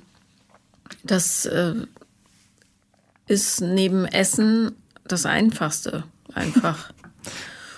das 1.04 1.44
äh, 1.44 1.74
ist 3.28 3.60
neben 3.60 4.06
Essen 4.06 4.72
das 5.06 5.26
Einfachste 5.26 6.02
einfach. 6.34 6.90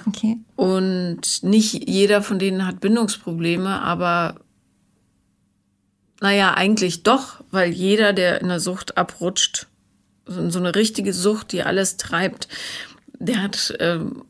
Okay. 0.04 0.36
Und 0.56 1.44
nicht 1.44 1.88
jeder 1.88 2.22
von 2.22 2.40
denen 2.40 2.66
hat 2.66 2.80
Bindungsprobleme, 2.80 3.80
aber 3.82 4.34
naja, 6.22 6.54
eigentlich 6.54 7.02
doch, 7.02 7.42
weil 7.50 7.72
jeder, 7.72 8.12
der 8.12 8.40
in 8.40 8.48
der 8.48 8.60
Sucht 8.60 8.96
abrutscht, 8.96 9.66
so 10.24 10.58
eine 10.60 10.76
richtige 10.76 11.12
Sucht, 11.12 11.50
die 11.50 11.64
alles 11.64 11.96
treibt, 11.96 12.46
der 13.18 13.42
hat 13.42 13.74
ähm, 13.80 14.22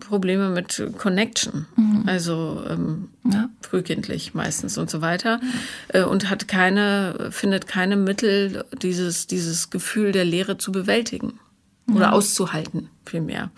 Probleme 0.00 0.50
mit 0.50 0.82
Connection, 0.98 1.66
mhm. 1.74 2.04
also 2.06 2.62
ähm, 2.68 3.08
ja. 3.24 3.48
frühkindlich 3.62 4.34
meistens 4.34 4.76
und 4.76 4.90
so 4.90 5.00
weiter, 5.00 5.40
äh, 5.88 6.02
und 6.02 6.28
hat 6.28 6.48
keine, 6.48 7.30
findet 7.30 7.66
keine 7.66 7.96
Mittel, 7.96 8.66
dieses, 8.82 9.26
dieses 9.26 9.70
Gefühl 9.70 10.12
der 10.12 10.26
Leere 10.26 10.58
zu 10.58 10.70
bewältigen 10.70 11.40
ja. 11.88 11.94
oder 11.94 12.12
auszuhalten, 12.12 12.90
vielmehr. 13.06 13.50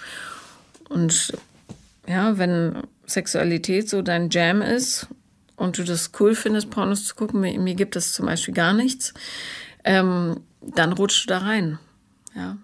Und 0.88 1.32
ja, 2.06 2.38
wenn 2.38 2.84
Sexualität 3.04 3.90
so 3.90 4.00
dein 4.00 4.30
Jam 4.30 4.62
ist 4.62 5.08
und 5.56 5.78
du 5.78 5.84
das 5.84 6.10
cool 6.18 6.34
findest, 6.34 6.70
Pornos 6.70 7.04
zu 7.04 7.14
gucken, 7.14 7.40
mir, 7.40 7.58
mir 7.58 7.74
gibt 7.74 7.96
es 7.96 8.12
zum 8.12 8.26
Beispiel 8.26 8.54
gar 8.54 8.72
nichts, 8.72 9.14
ähm, 9.84 10.40
dann 10.60 10.92
rutschst 10.92 11.24
du 11.24 11.28
da 11.28 11.38
rein. 11.38 11.78
Ja. 12.34 12.56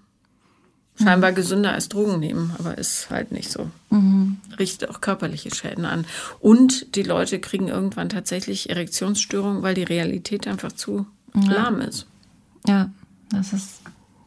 Scheinbar 1.03 1.33
gesünder 1.33 1.73
als 1.73 1.89
Drogen 1.89 2.21
nehmen, 2.21 2.53
aber 2.59 2.77
ist 2.77 3.09
halt 3.09 3.33
nicht 3.33 3.51
so. 3.51 3.71
Mhm. 3.89 4.37
Richtet 4.59 4.91
auch 4.91 5.01
körperliche 5.01 5.55
Schäden 5.55 5.87
an. 5.87 6.05
Und 6.41 6.95
die 6.95 7.03
Leute 7.03 7.41
kriegen 7.41 7.69
irgendwann 7.69 8.11
tatsächlich 8.11 8.69
Erektionsstörungen, 8.69 9.63
weil 9.63 9.75
die 9.75 9.83
Realität 9.83 10.47
einfach 10.47 10.73
zu 10.73 11.07
ja. 11.35 11.53
lahm 11.53 11.81
ist. 11.81 12.07
Ja, 12.67 12.91
das 13.31 13.55
ist 13.55 13.81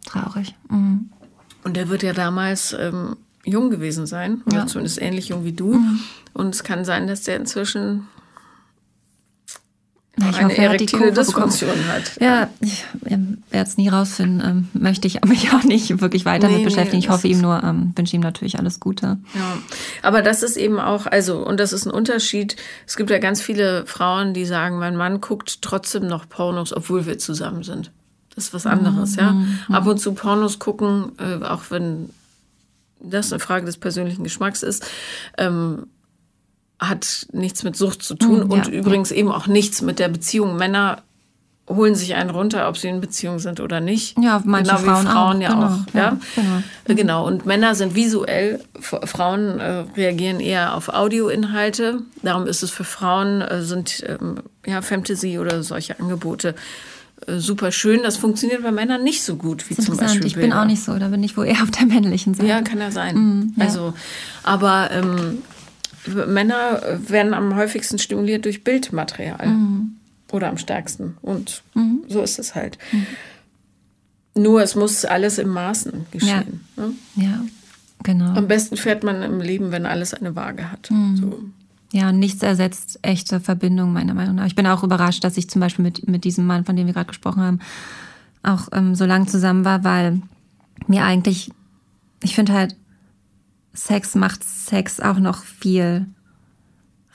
traurig. 0.06 0.56
Mhm. 0.70 1.12
Und 1.64 1.76
der 1.78 1.90
wird 1.90 2.02
ja 2.02 2.14
damals 2.14 2.74
ähm, 2.74 3.18
jung 3.46 3.70
gewesen 3.70 4.08
sein, 4.08 4.42
ja. 4.52 4.66
zumindest 4.66 5.00
ähnlich 5.00 5.30
jung 5.30 5.46
wie 5.46 5.54
du. 5.54 5.76
Mhm. 5.76 6.00
Und 6.34 6.56
es 6.56 6.64
kann 6.64 6.86
sein, 6.86 7.08
dass 7.08 7.22
der 7.22 7.36
inzwischen 7.36 8.08
ich 10.16 10.38
eine 10.38 10.50
hoffe, 10.50 10.62
erektile 10.62 11.12
Dysfunktion 11.12 11.88
hat. 11.88 12.22
Ja, 12.22 12.50
ich 12.60 12.86
werde 13.02 13.40
es 13.52 13.78
nie 13.78 13.90
rausfinden. 13.90 14.70
Ähm, 14.74 14.82
möchte 14.82 15.08
ich 15.08 15.20
mich 15.26 15.52
auch 15.54 15.64
nicht 15.64 16.02
wirklich 16.02 16.26
weiter 16.26 16.48
nee, 16.48 16.58
mit 16.58 16.66
beschäftigen. 16.66 17.00
ich 17.00 17.10
hoffe 17.10 17.28
ihm 17.28 17.42
nur, 17.42 17.64
ähm, 17.64 17.94
wünsche 17.96 18.16
ihm 18.16 18.22
natürlich 18.22 18.60
alles 18.60 18.80
Gute. 18.80 19.18
Ja, 19.34 19.58
aber 20.04 20.22
das 20.22 20.44
ist 20.44 20.56
eben 20.56 20.80
auch, 20.80 21.08
also, 21.08 21.44
und 21.46 21.60
das 21.60 21.74
ist 21.74 21.86
ein 21.86 21.92
Unterschied. 21.92 22.56
Es 22.86 22.96
gibt 22.96 23.10
ja 23.10 23.18
ganz 23.18 23.42
viele 23.42 23.88
Frauen, 23.88 24.36
die 24.36 24.46
sagen, 24.46 24.78
mein 24.78 24.96
Mann 24.96 25.20
guckt 25.20 25.64
trotzdem 25.64 26.06
noch 26.06 26.30
Pornos, 26.30 26.74
obwohl 26.74 27.08
wir 27.08 27.18
zusammen 27.18 27.64
sind. 27.64 27.92
Das 28.36 28.46
ist 28.46 28.54
was 28.54 28.68
anderes, 28.68 29.14
mhm. 29.14 29.20
ja. 29.20 29.32
Mhm. 29.32 29.60
Ab 29.70 29.88
und 29.88 30.00
zu 30.00 30.14
Pornos 30.14 30.60
gucken, 30.60 31.14
äh, 31.18 31.44
auch 31.44 31.64
wenn 31.70 32.10
das 33.00 33.32
eine 33.32 33.40
Frage 33.40 33.66
des 33.66 33.78
persönlichen 33.78 34.24
Geschmacks 34.24 34.64
ist. 34.64 34.86
Ähm, 35.38 35.88
hat 36.90 37.28
nichts 37.32 37.64
mit 37.64 37.76
Sucht 37.76 38.04
zu 38.04 38.16
tun 38.16 38.46
mhm, 38.46 38.52
und 38.52 38.68
ja, 38.68 38.74
übrigens 38.74 39.10
ja. 39.10 39.18
eben 39.18 39.32
auch 39.32 39.48
nichts 39.48 39.82
mit 39.82 40.00
der 40.00 40.10
Beziehung. 40.10 40.56
Männer 40.56 41.02
holen 41.70 41.96
sich 41.96 42.16
einen 42.16 42.30
runter, 42.30 42.68
ob 42.68 42.78
sie 42.78 42.90
in 42.90 43.00
Beziehung 43.00 43.40
sind 43.40 43.60
oder 43.60 43.80
nicht. 43.80 44.18
Ja, 44.20 44.42
manche 44.44 44.76
genau 44.76 44.84
Frauen, 44.84 45.08
Frauen 45.08 45.38
auch. 45.38 45.42
ja 45.42 45.50
genau, 45.54 45.66
auch. 45.66 45.94
Ja, 45.94 46.18
genau. 46.36 46.64
Mhm. 46.88 46.96
genau. 46.96 47.28
Und 47.28 47.46
Männer 47.46 47.76
sind 47.76 47.96
visuell, 47.96 48.60
Frauen 48.80 49.60
äh, 49.60 49.86
reagieren 49.96 50.40
eher 50.40 50.76
auf 50.76 50.90
Audioinhalte. 50.90 52.02
Darum 52.22 52.48
ist 52.48 52.64
es 52.64 52.72
für 52.72 52.84
Frauen, 52.84 53.42
äh, 53.42 53.62
sind 53.62 54.04
ähm, 54.06 54.40
ja, 54.66 54.82
Fantasy 54.82 55.40
oder 55.40 55.64
solche 55.64 55.98
Angebote 56.00 56.56
äh, 57.28 57.38
super 57.40 57.72
schön. 57.72 58.04
Das 58.04 58.18
funktioniert 58.18 58.62
bei 58.62 58.72
Männern 58.72 59.02
nicht 59.02 59.24
so 59.24 59.38
gut 59.38 59.70
wie 59.70 59.76
zum 59.76 59.96
Beispiel. 59.96 60.26
Ich 60.26 60.36
bin 60.36 60.52
auch 60.52 60.66
nicht 60.66 60.84
so, 60.84 60.98
da 61.00 61.08
bin 61.08 61.24
ich 61.24 61.38
wohl 61.38 61.46
eher 61.46 61.64
auf 61.64 61.72
der 61.72 61.86
männlichen 61.86 62.34
Seite. 62.34 62.50
Ja, 62.50 62.62
kann 62.62 62.80
ja 62.80 62.92
sein. 62.92 63.16
Mhm, 63.16 63.54
ja. 63.58 63.66
Also, 63.66 63.94
aber 64.44 64.90
ähm, 64.92 65.42
Männer 66.06 67.00
werden 67.08 67.34
am 67.34 67.56
häufigsten 67.56 68.00
stimuliert 68.00 68.46
durch 68.46 68.64
Bildmaterial. 68.64 69.48
Mhm. 69.48 69.96
Oder 70.32 70.50
am 70.50 70.58
stärksten. 70.58 71.18
Und 71.22 71.64
mhm. 71.76 72.04
so 72.08 72.22
ist 72.22 72.40
es 72.40 72.56
halt. 72.56 72.78
Nur 74.36 74.64
es 74.64 74.76
muss 74.76 75.06
alles 75.06 75.38
im 75.38 75.50
Maßen 75.50 76.08
geschehen. 76.12 76.62
Ja. 76.76 76.84
Ne? 76.84 76.94
ja, 77.16 77.46
genau. 78.02 78.34
Am 78.34 78.48
besten 78.48 78.76
fährt 78.76 79.04
man 79.04 79.22
im 79.22 79.42
Leben, 79.42 79.72
wenn 79.72 79.86
alles 79.86 80.14
eine 80.14 80.36
Waage 80.36 80.72
hat. 80.72 80.90
Mhm. 80.90 81.18
So. 81.18 81.40
Ja, 81.92 82.12
nichts 82.12 82.42
ersetzt 82.42 82.98
echte 83.04 83.40
Verbindung, 83.40 83.94
meiner 83.94 84.16
Meinung 84.16 84.36
nach. 84.36 84.48
Ich 84.48 84.56
bin 84.56 84.66
auch 84.66 84.84
überrascht, 84.84 85.24
dass 85.24 85.38
ich 85.38 85.48
zum 85.48 85.60
Beispiel 85.60 85.84
mit, 85.84 86.08
mit 86.08 86.24
diesem 86.24 86.48
Mann, 86.48 86.66
von 86.66 86.76
dem 86.76 86.88
wir 86.88 86.94
gerade 86.94 87.08
gesprochen 87.08 87.44
haben, 87.44 87.60
auch 88.42 88.70
ähm, 88.72 88.96
so 88.96 89.06
lang 89.06 89.28
zusammen 89.28 89.64
war, 89.64 89.84
weil 89.84 90.20
mir 90.88 91.06
eigentlich, 91.06 91.52
ich 92.24 92.34
finde 92.34 92.54
halt, 92.54 92.76
Sex 93.74 94.16
macht 94.16 94.44
Sex 94.44 95.00
auch 95.00 95.18
noch 95.18 95.44
viel 95.44 96.08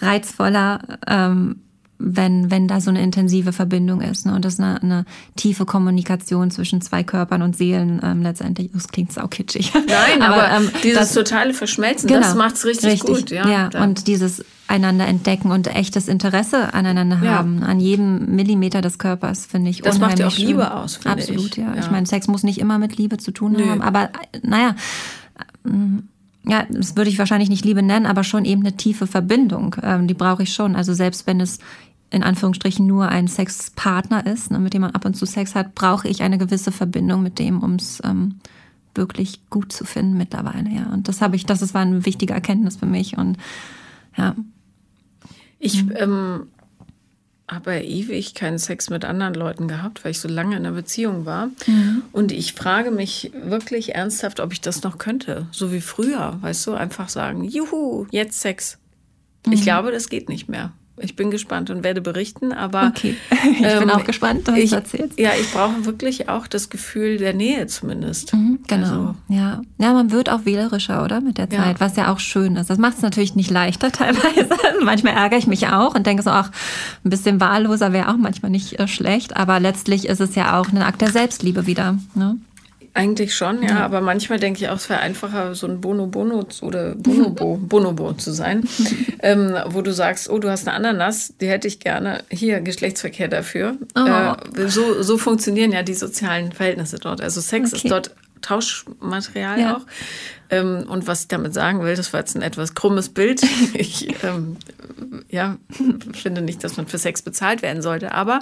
reizvoller, 0.00 0.98
ähm, 1.06 1.56
wenn, 2.00 2.50
wenn 2.50 2.68
da 2.68 2.80
so 2.80 2.90
eine 2.90 3.02
intensive 3.02 3.52
Verbindung 3.52 4.00
ist 4.00 4.24
ne? 4.24 4.34
und 4.34 4.44
das 4.44 4.60
eine, 4.60 4.80
eine 4.80 5.04
tiefe 5.34 5.66
Kommunikation 5.66 6.50
zwischen 6.52 6.80
zwei 6.80 7.02
Körpern 7.02 7.42
und 7.42 7.56
Seelen 7.56 8.00
ähm, 8.04 8.22
letztendlich, 8.22 8.70
das 8.72 8.86
klingt 8.88 9.12
sau 9.12 9.26
kitschig. 9.26 9.72
Nein, 9.74 9.88
aber, 10.22 10.48
aber 10.48 10.64
ähm, 10.64 10.70
dieses 10.84 11.00
das, 11.00 11.14
totale 11.14 11.54
Verschmelzen, 11.54 12.06
genau, 12.06 12.20
das 12.20 12.36
macht's 12.36 12.64
richtig, 12.64 12.92
richtig 12.92 13.16
gut. 13.16 13.30
Ja, 13.30 13.48
ja 13.48 13.82
und 13.82 14.06
dieses 14.06 14.44
einander 14.68 15.06
entdecken 15.06 15.50
und 15.50 15.66
echtes 15.74 16.06
Interesse 16.08 16.72
aneinander 16.72 17.18
ja. 17.22 17.32
haben, 17.32 17.64
an 17.64 17.80
jedem 17.80 18.36
Millimeter 18.36 18.80
des 18.80 18.98
Körpers, 18.98 19.46
finde 19.46 19.70
ich 19.70 19.82
Das 19.82 19.96
unheimlich 19.96 20.24
macht 20.24 20.36
ja 20.36 20.36
auch 20.36 20.38
Liebe 20.38 20.74
aus, 20.74 20.96
finde 20.96 21.18
Absolut, 21.18 21.50
ich. 21.50 21.56
ja. 21.56 21.74
ja. 21.74 21.80
Ich 21.80 21.90
meine, 21.90 22.06
Sex 22.06 22.28
muss 22.28 22.44
nicht 22.44 22.58
immer 22.58 22.78
mit 22.78 22.96
Liebe 22.96 23.16
zu 23.16 23.32
tun 23.32 23.52
Nö. 23.52 23.66
haben, 23.66 23.82
aber 23.82 24.10
naja, 24.42 24.76
ja, 26.48 26.66
das 26.70 26.96
würde 26.96 27.10
ich 27.10 27.18
wahrscheinlich 27.18 27.50
nicht 27.50 27.64
Liebe 27.64 27.82
nennen, 27.82 28.06
aber 28.06 28.24
schon 28.24 28.44
eben 28.44 28.62
eine 28.62 28.76
tiefe 28.76 29.06
Verbindung. 29.06 29.76
Ähm, 29.82 30.06
die 30.06 30.14
brauche 30.14 30.42
ich 30.42 30.52
schon. 30.54 30.76
Also 30.76 30.94
selbst 30.94 31.26
wenn 31.26 31.40
es 31.40 31.58
in 32.10 32.22
Anführungsstrichen 32.22 32.86
nur 32.86 33.08
ein 33.08 33.28
Sexpartner 33.28 34.24
ist, 34.26 34.50
ne, 34.50 34.58
mit 34.58 34.72
dem 34.72 34.80
man 34.80 34.92
ab 34.92 35.04
und 35.04 35.14
zu 35.14 35.26
Sex 35.26 35.54
hat, 35.54 35.74
brauche 35.74 36.08
ich 36.08 36.22
eine 36.22 36.38
gewisse 36.38 36.72
Verbindung 36.72 37.22
mit 37.22 37.38
dem, 37.38 37.62
um 37.62 37.74
es 37.74 38.00
ähm, 38.02 38.36
wirklich 38.94 39.42
gut 39.50 39.72
zu 39.72 39.84
finden 39.84 40.16
mittlerweile. 40.16 40.70
Ja, 40.70 40.86
und 40.90 41.08
das 41.08 41.20
habe 41.20 41.36
ich, 41.36 41.44
das 41.44 41.74
war 41.74 41.82
eine 41.82 42.06
wichtige 42.06 42.32
Erkenntnis 42.32 42.76
für 42.76 42.86
mich 42.86 43.18
und 43.18 43.36
ja. 44.16 44.34
Ich 45.58 45.84
ähm, 45.96 46.46
habe 47.48 47.80
ewig 47.80 48.34
keinen 48.34 48.58
Sex 48.58 48.90
mit 48.90 49.04
anderen 49.04 49.34
Leuten 49.34 49.68
gehabt, 49.68 50.04
weil 50.04 50.10
ich 50.10 50.20
so 50.20 50.28
lange 50.28 50.56
in 50.56 50.66
einer 50.66 50.74
Beziehung 50.74 51.24
war. 51.24 51.46
Mhm. 51.66 52.02
Und 52.12 52.30
ich 52.30 52.52
frage 52.52 52.90
mich 52.90 53.32
wirklich 53.42 53.94
ernsthaft, 53.94 54.40
ob 54.40 54.52
ich 54.52 54.60
das 54.60 54.82
noch 54.82 54.98
könnte. 54.98 55.46
So 55.50 55.72
wie 55.72 55.80
früher, 55.80 56.38
weißt 56.40 56.66
du, 56.66 56.74
einfach 56.74 57.08
sagen, 57.08 57.44
juhu, 57.44 58.06
jetzt 58.10 58.40
Sex. 58.40 58.78
Mhm. 59.46 59.52
Ich 59.52 59.62
glaube, 59.62 59.90
das 59.90 60.08
geht 60.08 60.28
nicht 60.28 60.48
mehr. 60.48 60.72
Ich 61.00 61.16
bin 61.16 61.30
gespannt 61.30 61.70
und 61.70 61.82
werde 61.82 62.00
berichten, 62.00 62.52
aber 62.52 62.92
okay. 62.94 63.16
ich 63.30 63.62
ähm, 63.62 63.80
bin 63.80 63.90
auch 63.90 64.04
gespannt, 64.04 64.46
was 64.46 64.56
ich, 64.56 64.70
du 64.70 64.76
erzählst. 64.76 65.18
Ja, 65.18 65.30
ich 65.40 65.50
brauche 65.52 65.84
wirklich 65.84 66.28
auch 66.28 66.46
das 66.46 66.70
Gefühl 66.70 67.18
der 67.18 67.34
Nähe 67.34 67.66
zumindest. 67.66 68.34
Mhm, 68.34 68.60
genau. 68.66 68.86
Also, 68.86 69.14
ja. 69.28 69.62
ja, 69.78 69.92
man 69.92 70.10
wird 70.10 70.30
auch 70.30 70.44
wählerischer, 70.44 71.04
oder? 71.04 71.20
Mit 71.20 71.38
der 71.38 71.50
Zeit, 71.50 71.78
ja. 71.78 71.80
was 71.80 71.96
ja 71.96 72.12
auch 72.12 72.18
schön 72.18 72.56
ist. 72.56 72.70
Das 72.70 72.78
macht 72.78 72.96
es 72.96 73.02
natürlich 73.02 73.34
nicht 73.34 73.50
leichter 73.50 73.92
teilweise. 73.92 74.48
manchmal 74.82 75.14
ärgere 75.14 75.38
ich 75.38 75.46
mich 75.46 75.66
auch 75.68 75.94
und 75.94 76.06
denke 76.06 76.22
so, 76.22 76.30
ach, 76.30 76.50
ein 77.04 77.10
bisschen 77.10 77.40
wahlloser 77.40 77.92
wäre 77.92 78.08
auch 78.08 78.16
manchmal 78.16 78.50
nicht 78.50 78.78
äh, 78.78 78.88
schlecht, 78.88 79.36
aber 79.36 79.60
letztlich 79.60 80.06
ist 80.08 80.20
es 80.20 80.34
ja 80.34 80.58
auch 80.58 80.68
ein 80.68 80.82
Akt 80.82 81.00
der 81.00 81.10
Selbstliebe 81.10 81.66
wieder. 81.66 81.98
Ne? 82.14 82.38
Eigentlich 82.98 83.36
schon, 83.36 83.62
ja, 83.62 83.78
aber 83.84 84.00
manchmal 84.00 84.40
denke 84.40 84.58
ich 84.60 84.68
auch, 84.70 84.74
es 84.74 84.90
wäre 84.90 84.98
einfacher, 84.98 85.54
so 85.54 85.68
ein 85.68 85.80
Bono-Bono 85.80 86.44
oder 86.62 86.96
Bonobo, 86.96 87.56
Bonobo 87.62 88.12
zu 88.14 88.32
sein, 88.32 88.68
ähm, 89.22 89.54
wo 89.66 89.82
du 89.82 89.92
sagst, 89.92 90.28
oh, 90.28 90.40
du 90.40 90.50
hast 90.50 90.66
eine 90.66 90.76
Ananas, 90.76 91.32
die 91.40 91.46
hätte 91.46 91.68
ich 91.68 91.78
gerne, 91.78 92.24
hier 92.28 92.60
Geschlechtsverkehr 92.60 93.28
dafür. 93.28 93.76
Oh. 93.94 94.00
Äh, 94.00 94.66
so, 94.66 95.00
so 95.00 95.16
funktionieren 95.16 95.70
ja 95.70 95.84
die 95.84 95.94
sozialen 95.94 96.50
Verhältnisse 96.50 96.98
dort. 96.98 97.20
Also 97.20 97.40
Sex 97.40 97.72
okay. 97.72 97.82
ist 97.84 97.90
dort 97.92 98.10
Tauschmaterial 98.40 99.60
ja. 99.60 99.76
auch. 99.76 99.86
Ähm, 100.50 100.86
und 100.88 101.06
was 101.06 101.22
ich 101.22 101.28
damit 101.28 101.54
sagen 101.54 101.82
will, 101.82 101.94
das 101.94 102.12
war 102.12 102.20
jetzt 102.20 102.36
ein 102.36 102.42
etwas 102.42 102.74
krummes 102.74 103.08
Bild. 103.10 103.42
Ich 103.74 104.08
ähm, 104.24 104.56
ja, 105.28 105.58
finde 106.12 106.40
nicht, 106.42 106.64
dass 106.64 106.76
man 106.76 106.86
für 106.86 106.98
Sex 106.98 107.22
bezahlt 107.22 107.62
werden 107.62 107.82
sollte, 107.82 108.12
aber 108.12 108.40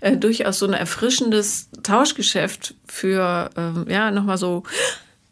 äh, 0.00 0.16
durchaus 0.16 0.58
so 0.58 0.66
ein 0.66 0.72
erfrischendes 0.72 1.68
Tauschgeschäft 1.82 2.74
für, 2.86 3.50
äh, 3.56 3.92
ja, 3.92 4.10
nochmal 4.10 4.38
so 4.38 4.62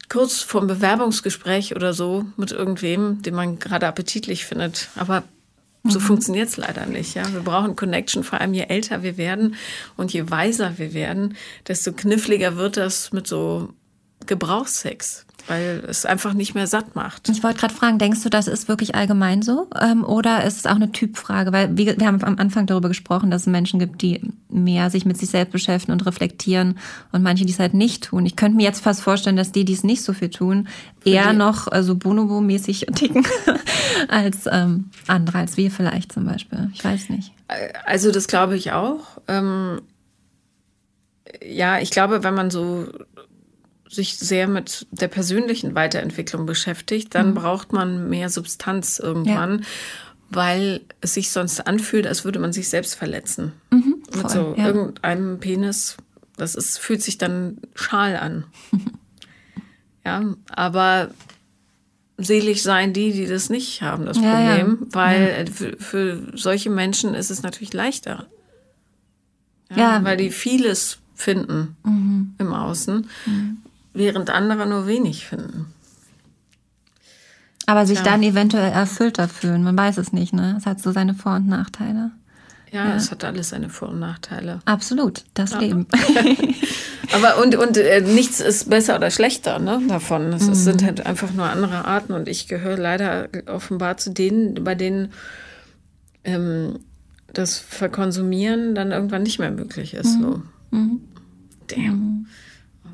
kurz 0.09 0.43
vorm 0.43 0.67
Bewerbungsgespräch 0.67 1.75
oder 1.77 1.95
so 1.95 2.27
mit 2.37 2.53
irgendwem, 2.53 3.23
den 3.23 3.35
man 3.35 3.59
gerade 3.59 3.87
appetitlich 3.87 4.45
findet. 4.45 4.89
Aber 4.97 5.23
so 5.85 5.99
mhm. 5.99 6.05
funktioniert 6.05 6.49
es 6.49 6.57
leider 6.57 6.85
nicht. 6.87 7.15
Ja? 7.15 7.33
Wir 7.33 7.41
brauchen 7.41 7.77
Connection, 7.77 8.25
vor 8.25 8.41
allem 8.41 8.53
je 8.53 8.65
älter 8.65 9.03
wir 9.03 9.17
werden 9.17 9.55
und 9.97 10.13
je 10.13 10.31
weiser 10.31 10.77
wir 10.77 10.93
werden, 10.93 11.37
desto 11.67 11.93
kniffliger 11.93 12.57
wird 12.57 12.77
das 12.77 13.13
mit 13.13 13.27
so 13.27 13.71
Gebrauchssex 14.27 15.27
weil 15.51 15.83
es 15.89 16.07
einfach 16.07 16.33
nicht 16.33 16.55
mehr 16.55 16.67
satt 16.67 16.95
macht. 16.95 17.29
Ich 17.29 17.43
wollte 17.43 17.59
gerade 17.59 17.75
fragen, 17.75 17.99
denkst 17.99 18.23
du, 18.23 18.31
das 18.31 18.47
ist 18.47 18.69
wirklich 18.69 18.95
allgemein 18.95 19.43
so? 19.43 19.69
Ähm, 19.81 20.05
oder 20.05 20.45
ist 20.45 20.59
es 20.59 20.67
auch 20.67 20.77
eine 20.77 20.93
Typfrage? 20.93 21.53
Weil 21.53 21.77
wir, 21.77 21.99
wir 21.99 22.07
haben 22.07 22.23
am 22.23 22.39
Anfang 22.39 22.67
darüber 22.67 22.89
gesprochen, 22.89 23.31
dass 23.31 23.43
es 23.43 23.47
Menschen 23.47 23.81
gibt, 23.81 24.01
die 24.03 24.21
mehr 24.49 24.91
sich 24.91 25.05
mit 25.05 25.19
sich 25.19 25.31
selbst 25.31 25.53
beschäftigen 25.53 25.93
und 25.93 26.07
reflektieren 26.07 26.79
und 27.13 27.23
manche, 27.23 27.45
die 27.45 27.53
es 27.53 27.59
halt 27.59 27.75
nicht 27.75 28.05
tun. 28.05 28.27
Ich 28.27 28.37
könnte 28.37 28.57
mir 28.57 28.63
jetzt 28.63 28.83
fast 28.83 29.03
vorstellen, 29.03 29.37
dass 29.37 29.53
die, 29.53 29.65
die 29.65 29.73
es 29.73 29.85
nicht 29.85 30.03
so 30.03 30.13
viel 30.13 30.31
tun, 30.31 30.69
eher 31.05 31.33
noch 31.33 31.65
so 31.65 31.71
also 31.71 31.95
Bonobo-mäßig 31.95 32.87
ticken 32.95 33.27
als 34.09 34.47
ähm, 34.51 34.91
andere, 35.07 35.39
als 35.39 35.57
wir 35.57 35.71
vielleicht 35.71 36.13
zum 36.13 36.27
Beispiel. 36.27 36.71
Ich 36.75 36.85
weiß 36.85 37.09
nicht. 37.11 37.33
Also 37.85 38.13
das 38.13 38.29
glaube 38.29 38.57
ich 38.57 38.71
auch. 38.71 39.19
Ähm, 39.27 39.81
ja, 41.45 41.81
ich 41.81 41.91
glaube, 41.91 42.23
wenn 42.23 42.35
man 42.35 42.51
so 42.51 42.87
sich 43.91 44.17
sehr 44.17 44.47
mit 44.47 44.87
der 44.93 45.09
persönlichen 45.09 45.75
Weiterentwicklung 45.75 46.47
beschäftigt, 46.47 47.15
dann 47.15 47.31
mhm. 47.31 47.35
braucht 47.35 47.73
man 47.73 48.09
mehr 48.09 48.31
Substanz 48.31 49.01
irgendwann, 49.01 49.59
ja. 49.59 49.65
weil 50.31 50.81
es 51.01 51.15
sich 51.15 51.31
sonst 51.31 51.67
anfühlt, 51.67 52.07
als 52.07 52.25
würde 52.25 52.39
man 52.39 52.53
sich 52.53 52.69
selbst 52.69 52.95
verletzen. 52.95 53.53
Mhm, 53.71 54.03
voll, 54.09 54.23
mit 54.23 54.31
so 54.31 54.55
ja. 54.57 54.67
irgendeinem 54.67 55.41
Penis, 55.41 55.97
das 56.37 56.55
ist, 56.55 56.79
fühlt 56.79 57.03
sich 57.03 57.19
dann 57.19 57.59
schal 57.75 58.17
an. 58.17 58.45
ja, 60.05 60.23
aber 60.49 61.11
selig 62.17 62.63
sein, 62.63 62.93
die, 62.93 63.13
die 63.13 63.27
das 63.27 63.51
nicht 63.51 63.83
haben, 63.83 64.07
das 64.07 64.19
Ja. 64.19 64.35
Problem. 64.35 64.87
Weil 64.91 65.47
für, 65.49 65.77
für 65.79 66.33
solche 66.35 66.71
Menschen 66.71 67.15
ist 67.15 67.31
es 67.31 67.43
natürlich 67.43 67.73
leichter. 67.73 68.27
Ja. 69.75 70.05
Weil 70.05 70.17
die 70.17 70.31
vieles 70.31 70.99
finden 71.15 71.77
im 72.39 72.53
Außen, 72.53 73.09
während 73.93 74.31
andere 74.31 74.67
nur 74.67 74.87
wenig 74.87 75.27
finden. 75.27 75.73
Aber 77.67 77.87
sich 77.87 77.99
Ja. 77.99 78.05
dann 78.05 78.23
eventuell 78.23 78.73
erfüllter 78.73 79.29
fühlen, 79.29 79.63
man 79.63 79.77
weiß 79.79 79.99
es 79.99 80.13
nicht, 80.13 80.33
ne? 80.33 80.57
Es 80.59 80.67
hat 80.67 80.81
so 80.83 80.93
seine 80.93 81.15
Vor- 81.15 81.37
und 81.37 81.47
Nachteile. 81.47 82.11
Ja, 82.73 82.95
es 82.95 83.11
hat 83.11 83.25
alles 83.25 83.49
seine 83.51 83.69
Vor- 83.69 83.89
und 83.89 83.99
Nachteile. 83.99 84.61
Absolut, 84.65 85.25
das 85.35 85.59
Leben. 85.59 85.87
Aber 87.13 87.43
und, 87.43 87.57
und 87.57 87.77
äh, 87.77 88.01
nichts 88.01 88.41
ist 88.41 88.71
besser 88.71 88.95
oder 88.97 89.11
schlechter 89.11 89.59
ne, 89.59 89.81
davon. 89.89 90.33
Es, 90.33 90.47
es 90.47 90.63
sind 90.65 90.85
halt 90.85 91.05
einfach 91.05 91.33
nur 91.33 91.47
andere 91.47 91.85
Arten 91.85 92.13
und 92.13 92.29
ich 92.29 92.47
gehöre 92.47 92.77
leider 92.79 93.29
offenbar 93.47 93.97
zu 93.97 94.11
denen, 94.11 94.63
bei 94.63 94.77
denen 94.77 95.13
ähm, 96.23 96.79
das 97.33 97.59
Verkonsumieren 97.59 98.77
dann 98.77 98.93
irgendwann 98.93 99.25
nicht 99.25 99.41
mehr 99.41 99.51
möglich 99.51 99.95
ist. 99.95 100.21
So. 100.21 100.43
Damn. 101.67 102.27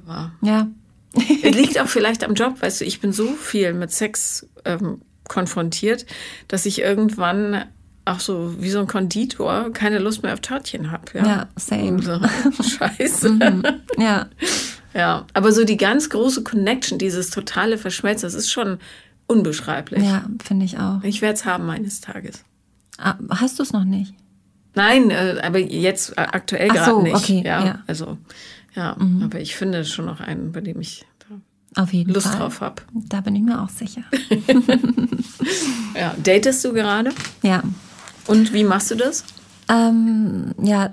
Aber 0.07 0.33
ja. 0.41 0.69
Es 1.17 1.55
liegt 1.57 1.79
auch 1.81 1.89
vielleicht 1.89 2.25
am 2.25 2.35
Job, 2.35 2.61
weißt 2.61 2.81
du, 2.81 2.85
ich 2.85 3.01
bin 3.01 3.13
so 3.13 3.27
viel 3.33 3.73
mit 3.73 3.93
Sex 3.93 4.47
ähm, 4.65 5.01
konfrontiert, 5.29 6.07
dass 6.49 6.67
ich 6.67 6.81
irgendwann 6.81 7.65
auch 8.05 8.21
so 8.21 8.55
wie 8.61 8.71
so 8.71 8.79
ein 8.79 8.87
Konditor 8.87 9.73
keine 9.73 9.99
Lust 9.99 10.23
mehr 10.23 10.33
auf 10.33 10.41
Törtchen 10.41 10.93
habe. 10.93 11.05
Ja, 11.15 11.27
Ja, 11.27 11.49
same. 11.57 12.01
So, 12.03 12.21
Scheiße. 12.63 13.39
Ja. 13.99 14.27
Ja, 14.95 15.27
aber 15.35 15.53
so 15.53 15.65
die 15.65 15.77
ganz 15.77 16.09
große 16.09 16.43
Connection, 16.43 16.99
dieses 16.99 17.29
totale 17.29 17.77
Verschmelzen, 17.77 18.27
das 18.27 18.33
ist 18.33 18.51
schon 18.51 18.79
unbeschreiblich. 19.27 20.03
Ja, 20.03 20.25
finde 20.43 20.65
ich 20.65 20.79
auch. 20.79 21.03
Ich 21.03 21.21
werde 21.21 21.35
es 21.35 21.45
haben 21.45 21.69
eines 21.69 22.01
Tages. 22.01 22.45
Ah, 22.97 23.17
Hast 23.29 23.59
du 23.59 23.63
es 23.63 23.75
noch 23.75 23.85
nicht? 23.85 24.15
Nein, 24.75 25.11
äh, 25.11 25.39
aber 25.43 25.59
jetzt 25.59 26.13
äh, 26.17 26.23
aktuell 26.23 26.69
gerade 26.69 26.91
so, 26.91 27.03
nicht. 27.03 27.15
okay, 27.15 27.43
ja, 27.45 27.65
ja. 27.67 27.73
Mhm. 27.75 27.83
also 27.87 28.17
ja, 28.77 28.97
aber 29.23 29.41
ich 29.41 29.57
finde 29.57 29.85
schon 29.85 30.05
noch 30.05 30.21
einen, 30.21 30.53
bei 30.53 30.61
dem 30.61 30.81
ich 30.81 31.05
da 31.75 31.83
Auf 31.83 31.93
jeden 31.93 32.13
Lust 32.15 32.29
Fall. 32.29 32.39
drauf 32.39 32.61
habe. 32.61 32.83
Da 32.93 33.21
bin 33.23 33.35
ich 33.35 33.43
mir 33.43 33.61
auch 33.63 33.71
sicher. 33.71 34.03
Ja, 35.95 36.15
datest 36.23 36.65
du 36.65 36.73
gerade? 36.73 37.11
Ja. 37.43 37.63
Und 38.27 38.53
wie 38.53 38.65
machst 38.65 38.91
du 38.91 38.97
das? 38.97 39.25
Ähm, 39.69 40.53
ja, 40.63 40.91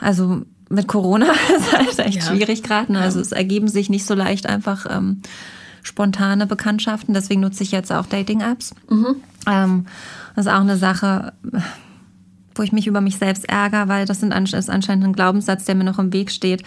also 0.00 0.42
mit 0.70 0.88
Corona 0.88 1.26
ist 1.58 1.72
halt 1.72 1.98
echt 1.98 2.22
Ja. 2.22 2.30
schwierig 2.34 2.62
gerade. 2.62 2.92
Ne? 2.92 3.00
Also 3.00 3.20
es 3.20 3.32
ergeben 3.32 3.68
sich 3.68 3.90
nicht 3.90 4.06
so 4.06 4.14
leicht 4.14 4.46
einfach 4.46 4.86
ähm, 4.88 5.20
spontane 5.82 6.46
Bekanntschaften. 6.46 7.12
Deswegen 7.12 7.40
nutze 7.42 7.62
ich 7.64 7.70
jetzt 7.72 7.92
auch 7.92 8.06
Dating-Apps. 8.06 8.74
Ähm, 9.46 9.86
das 10.36 10.46
ist 10.46 10.52
auch 10.52 10.60
eine 10.60 10.78
Sache, 10.78 11.34
wo 12.54 12.62
ich 12.62 12.72
mich 12.72 12.86
über 12.86 13.00
mich 13.00 13.18
selbst 13.18 13.48
ärgere, 13.48 13.88
weil 13.88 14.06
das 14.06 14.22
ist 14.22 14.32
anscheinend 14.70 15.04
ein 15.04 15.12
Glaubenssatz, 15.12 15.64
der 15.64 15.74
mir 15.74 15.84
noch 15.84 15.98
im 15.98 16.12
Weg 16.12 16.30
steht, 16.30 16.62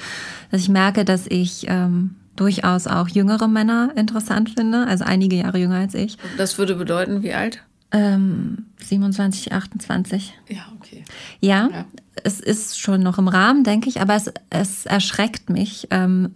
dass 0.51 0.61
ich 0.61 0.69
merke, 0.69 1.05
dass 1.05 1.27
ich 1.27 1.65
ähm, 1.67 2.15
durchaus 2.35 2.87
auch 2.87 3.07
jüngere 3.07 3.47
Männer 3.47 3.91
interessant 3.95 4.51
finde, 4.55 4.85
also 4.87 5.03
einige 5.03 5.37
Jahre 5.37 5.57
jünger 5.57 5.77
als 5.77 5.93
ich. 5.95 6.17
Das 6.37 6.57
würde 6.57 6.75
bedeuten, 6.75 7.23
wie 7.23 7.33
alt? 7.33 7.63
Ähm, 7.91 8.65
27, 8.83 9.53
28. 9.53 10.33
Ja, 10.49 10.59
okay. 10.77 11.03
Ja, 11.39 11.69
Ja. 11.71 11.85
es 12.23 12.39
ist 12.39 12.79
schon 12.79 13.01
noch 13.01 13.17
im 13.17 13.27
Rahmen, 13.29 13.63
denke 13.63 13.87
ich, 13.89 14.01
aber 14.01 14.15
es, 14.15 14.31
es 14.49 14.85
erschreckt 14.85 15.49
mich, 15.49 15.87
ähm, 15.91 16.31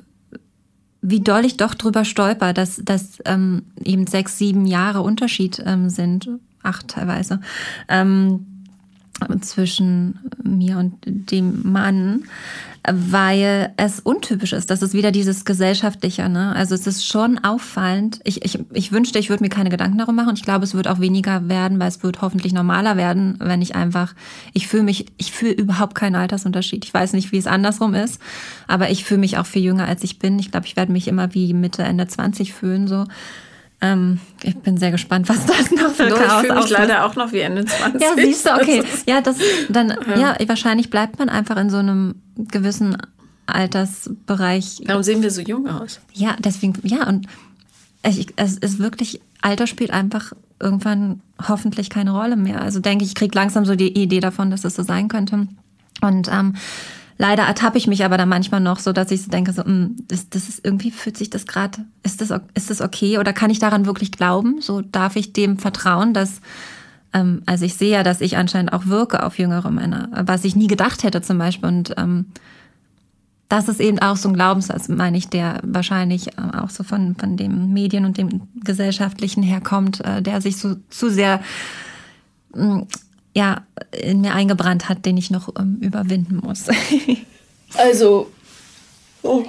wie 1.01 1.19
doll 1.19 1.45
ich 1.45 1.57
doch 1.57 1.73
drüber 1.73 2.05
stolper, 2.05 2.53
dass, 2.53 2.81
dass 2.83 3.17
ähm, 3.25 3.63
eben 3.83 4.07
sechs, 4.07 4.37
sieben 4.37 4.65
Jahre 4.65 5.01
Unterschied 5.01 5.61
ähm, 5.65 5.89
sind, 5.89 6.29
acht 6.63 6.87
teilweise, 6.89 7.41
ähm, 7.89 8.45
zwischen 9.41 10.19
mir 10.43 10.77
und 10.77 10.95
dem 11.05 11.61
Mann, 11.63 12.23
weil 12.89 13.73
es 13.77 13.99
untypisch 13.99 14.53
ist. 14.53 14.71
Das 14.71 14.81
ist 14.81 14.93
wieder 14.93 15.11
dieses 15.11 15.45
Gesellschaftliche. 15.45 16.27
Ne? 16.29 16.55
Also 16.55 16.73
es 16.73 16.87
ist 16.87 17.05
schon 17.05 17.37
auffallend. 17.43 18.19
Ich, 18.23 18.43
ich, 18.43 18.59
ich 18.73 18.91
wünschte, 18.91 19.19
ich 19.19 19.29
würde 19.29 19.43
mir 19.43 19.49
keine 19.49 19.69
Gedanken 19.69 19.99
darum 19.99 20.15
machen. 20.15 20.33
Ich 20.35 20.43
glaube, 20.43 20.63
es 20.63 20.73
wird 20.73 20.87
auch 20.87 20.99
weniger 20.99 21.47
werden, 21.47 21.79
weil 21.79 21.89
es 21.89 22.01
wird 22.01 22.21
hoffentlich 22.21 22.53
normaler 22.53 22.97
werden, 22.97 23.35
wenn 23.39 23.61
ich 23.61 23.75
einfach, 23.75 24.15
ich 24.53 24.67
fühle 24.67 24.83
mich, 24.83 25.05
ich 25.17 25.31
fühle 25.31 25.53
überhaupt 25.53 25.93
keinen 25.93 26.15
Altersunterschied. 26.15 26.83
Ich 26.83 26.93
weiß 26.93 27.13
nicht, 27.13 27.31
wie 27.31 27.37
es 27.37 27.47
andersrum 27.47 27.93
ist, 27.93 28.19
aber 28.67 28.89
ich 28.89 29.03
fühle 29.05 29.19
mich 29.19 29.37
auch 29.37 29.45
viel 29.45 29.63
jünger, 29.63 29.87
als 29.87 30.03
ich 30.03 30.17
bin. 30.17 30.39
Ich 30.39 30.49
glaube, 30.49 30.65
ich 30.65 30.75
werde 30.75 30.91
mich 30.91 31.07
immer 31.07 31.35
wie 31.35 31.53
Mitte, 31.53 31.83
Ende 31.83 32.07
20 32.07 32.53
fühlen. 32.53 32.87
So. 32.87 33.05
Ähm, 33.83 34.19
ich 34.43 34.55
bin 34.57 34.77
sehr 34.77 34.91
gespannt, 34.91 35.27
was 35.27 35.45
das 35.45 35.71
noch 35.71 35.91
für 35.91 36.07
ich 36.07 36.13
Chaos 36.13 36.41
fühle 36.41 36.55
mich 36.55 36.69
leider 36.69 37.05
auch 37.05 37.15
noch 37.15 37.31
wie 37.31 37.39
Ende 37.39 37.65
20. 37.65 38.01
Ja, 38.01 38.09
siehst 38.15 38.45
du, 38.45 38.53
okay. 38.53 38.81
Das 38.81 39.05
Ja, 39.07 39.21
das 39.21 39.37
dann 39.69 39.89
ja. 40.15 40.37
wahrscheinlich 40.47 40.89
bleibt 40.89 41.17
man 41.17 41.29
einfach 41.29 41.57
in 41.57 41.69
so 41.69 41.77
einem 41.77 42.15
gewissen 42.37 42.97
Altersbereich. 43.47 44.81
Warum 44.85 45.03
sehen 45.03 45.23
wir 45.23 45.31
so 45.31 45.41
jung 45.41 45.67
aus? 45.67 45.99
Ja, 46.13 46.35
deswegen 46.39 46.75
ja 46.83 47.07
und 47.07 47.27
ich, 48.07 48.27
es 48.35 48.57
ist 48.57 48.79
wirklich 48.79 49.19
Alter 49.41 49.67
spielt 49.67 49.91
einfach 49.91 50.33
irgendwann 50.59 51.21
hoffentlich 51.47 51.89
keine 51.89 52.11
Rolle 52.11 52.35
mehr. 52.35 52.61
Also 52.61 52.79
denke 52.79 53.03
ich, 53.03 53.11
ich 53.11 53.15
kriege 53.15 53.35
langsam 53.35 53.65
so 53.65 53.75
die 53.75 53.99
Idee 53.99 54.19
davon, 54.19 54.51
dass 54.51 54.63
es 54.63 54.75
so 54.75 54.83
sein 54.83 55.07
könnte. 55.07 55.47
Und 56.01 56.29
ähm, 56.31 56.55
leider 57.21 57.43
ertappe 57.43 57.77
ich 57.77 57.85
mich 57.85 58.03
aber 58.03 58.17
da 58.17 58.25
manchmal 58.25 58.61
noch 58.61 58.79
so, 58.79 58.93
dass 58.93 59.11
ich 59.11 59.21
so 59.21 59.29
denke, 59.29 59.53
so, 59.53 59.61
mh, 59.63 59.91
das, 60.07 60.29
das 60.29 60.49
ist 60.49 60.65
irgendwie 60.65 60.89
fühlt 60.89 61.15
sich 61.15 61.29
das 61.29 61.45
gerade, 61.45 61.85
ist 62.01 62.19
das, 62.19 62.33
ist 62.55 62.71
das 62.71 62.81
okay 62.81 63.19
oder 63.19 63.31
kann 63.31 63.51
ich 63.51 63.59
daran 63.59 63.85
wirklich 63.85 64.11
glauben? 64.11 64.59
So 64.59 64.81
darf 64.81 65.15
ich 65.15 65.31
dem 65.31 65.59
vertrauen, 65.59 66.15
dass 66.15 66.41
ähm, 67.13 67.43
also 67.45 67.63
ich 67.63 67.75
sehe 67.75 67.91
ja, 67.91 68.03
dass 68.03 68.21
ich 68.21 68.37
anscheinend 68.37 68.73
auch 68.73 68.87
wirke 68.87 69.23
auf 69.23 69.37
jüngere 69.37 69.69
Männer, 69.69 70.09
was 70.25 70.43
ich 70.43 70.55
nie 70.55 70.65
gedacht 70.65 71.03
hätte 71.03 71.21
zum 71.21 71.37
Beispiel. 71.37 71.69
Und 71.69 71.93
ähm, 71.97 72.25
das 73.49 73.69
ist 73.69 73.79
eben 73.79 73.99
auch 73.99 74.15
so 74.15 74.27
ein 74.29 74.33
Glaubenssatz, 74.33 74.87
meine 74.87 75.15
ich, 75.15 75.29
der 75.29 75.59
wahrscheinlich 75.61 76.29
äh, 76.29 76.57
auch 76.57 76.71
so 76.71 76.83
von, 76.83 77.15
von 77.15 77.37
dem 77.37 77.71
Medien 77.71 78.05
und 78.05 78.17
dem 78.17 78.47
Gesellschaftlichen 78.63 79.43
herkommt, 79.43 80.03
äh, 80.03 80.23
der 80.23 80.41
sich 80.41 80.57
so 80.57 80.77
zu 80.89 81.11
sehr 81.11 81.39
mh, 82.55 82.87
ja, 83.33 83.65
in 83.91 84.21
mir 84.21 84.33
eingebrannt 84.33 84.89
hat, 84.89 85.05
den 85.05 85.17
ich 85.17 85.31
noch 85.31 85.49
ähm, 85.57 85.77
überwinden 85.81 86.37
muss. 86.43 86.65
Also, 87.77 88.29
oh, 89.23 89.45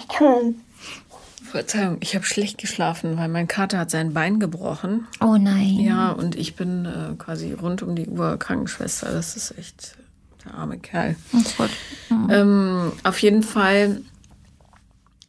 Verzeihung, 1.43 1.99
ich 2.01 2.15
habe 2.15 2.25
schlecht 2.25 2.57
geschlafen, 2.59 3.19
weil 3.19 3.29
mein 3.29 3.49
Kater 3.49 3.79
hat 3.79 3.91
sein 3.91 4.15
Bein 4.15 4.41
gebrochen. 4.41 5.07
oh 5.21 5.37
nein. 5.37 5.81
Ja, 5.81 6.13
und 6.13 6.37
ich 6.37 6.55
bin 6.55 6.87
äh, 6.87 7.15
quasi 7.19 7.53
rund 7.53 7.83
um 7.83 7.95
die 7.95 8.07
Uhr 8.07 8.39
Krankenschwester. 8.39 9.13
Das 9.13 9.37
ist 9.37 9.59
echt 9.59 9.97
der 10.45 10.55
arme 10.55 10.79
Kerl. 10.79 11.17
Ist 11.33 11.57
gut. 11.57 11.71
Ähm, 12.31 12.93
auf 13.03 13.19
jeden 13.19 13.43
Fall, 13.43 14.01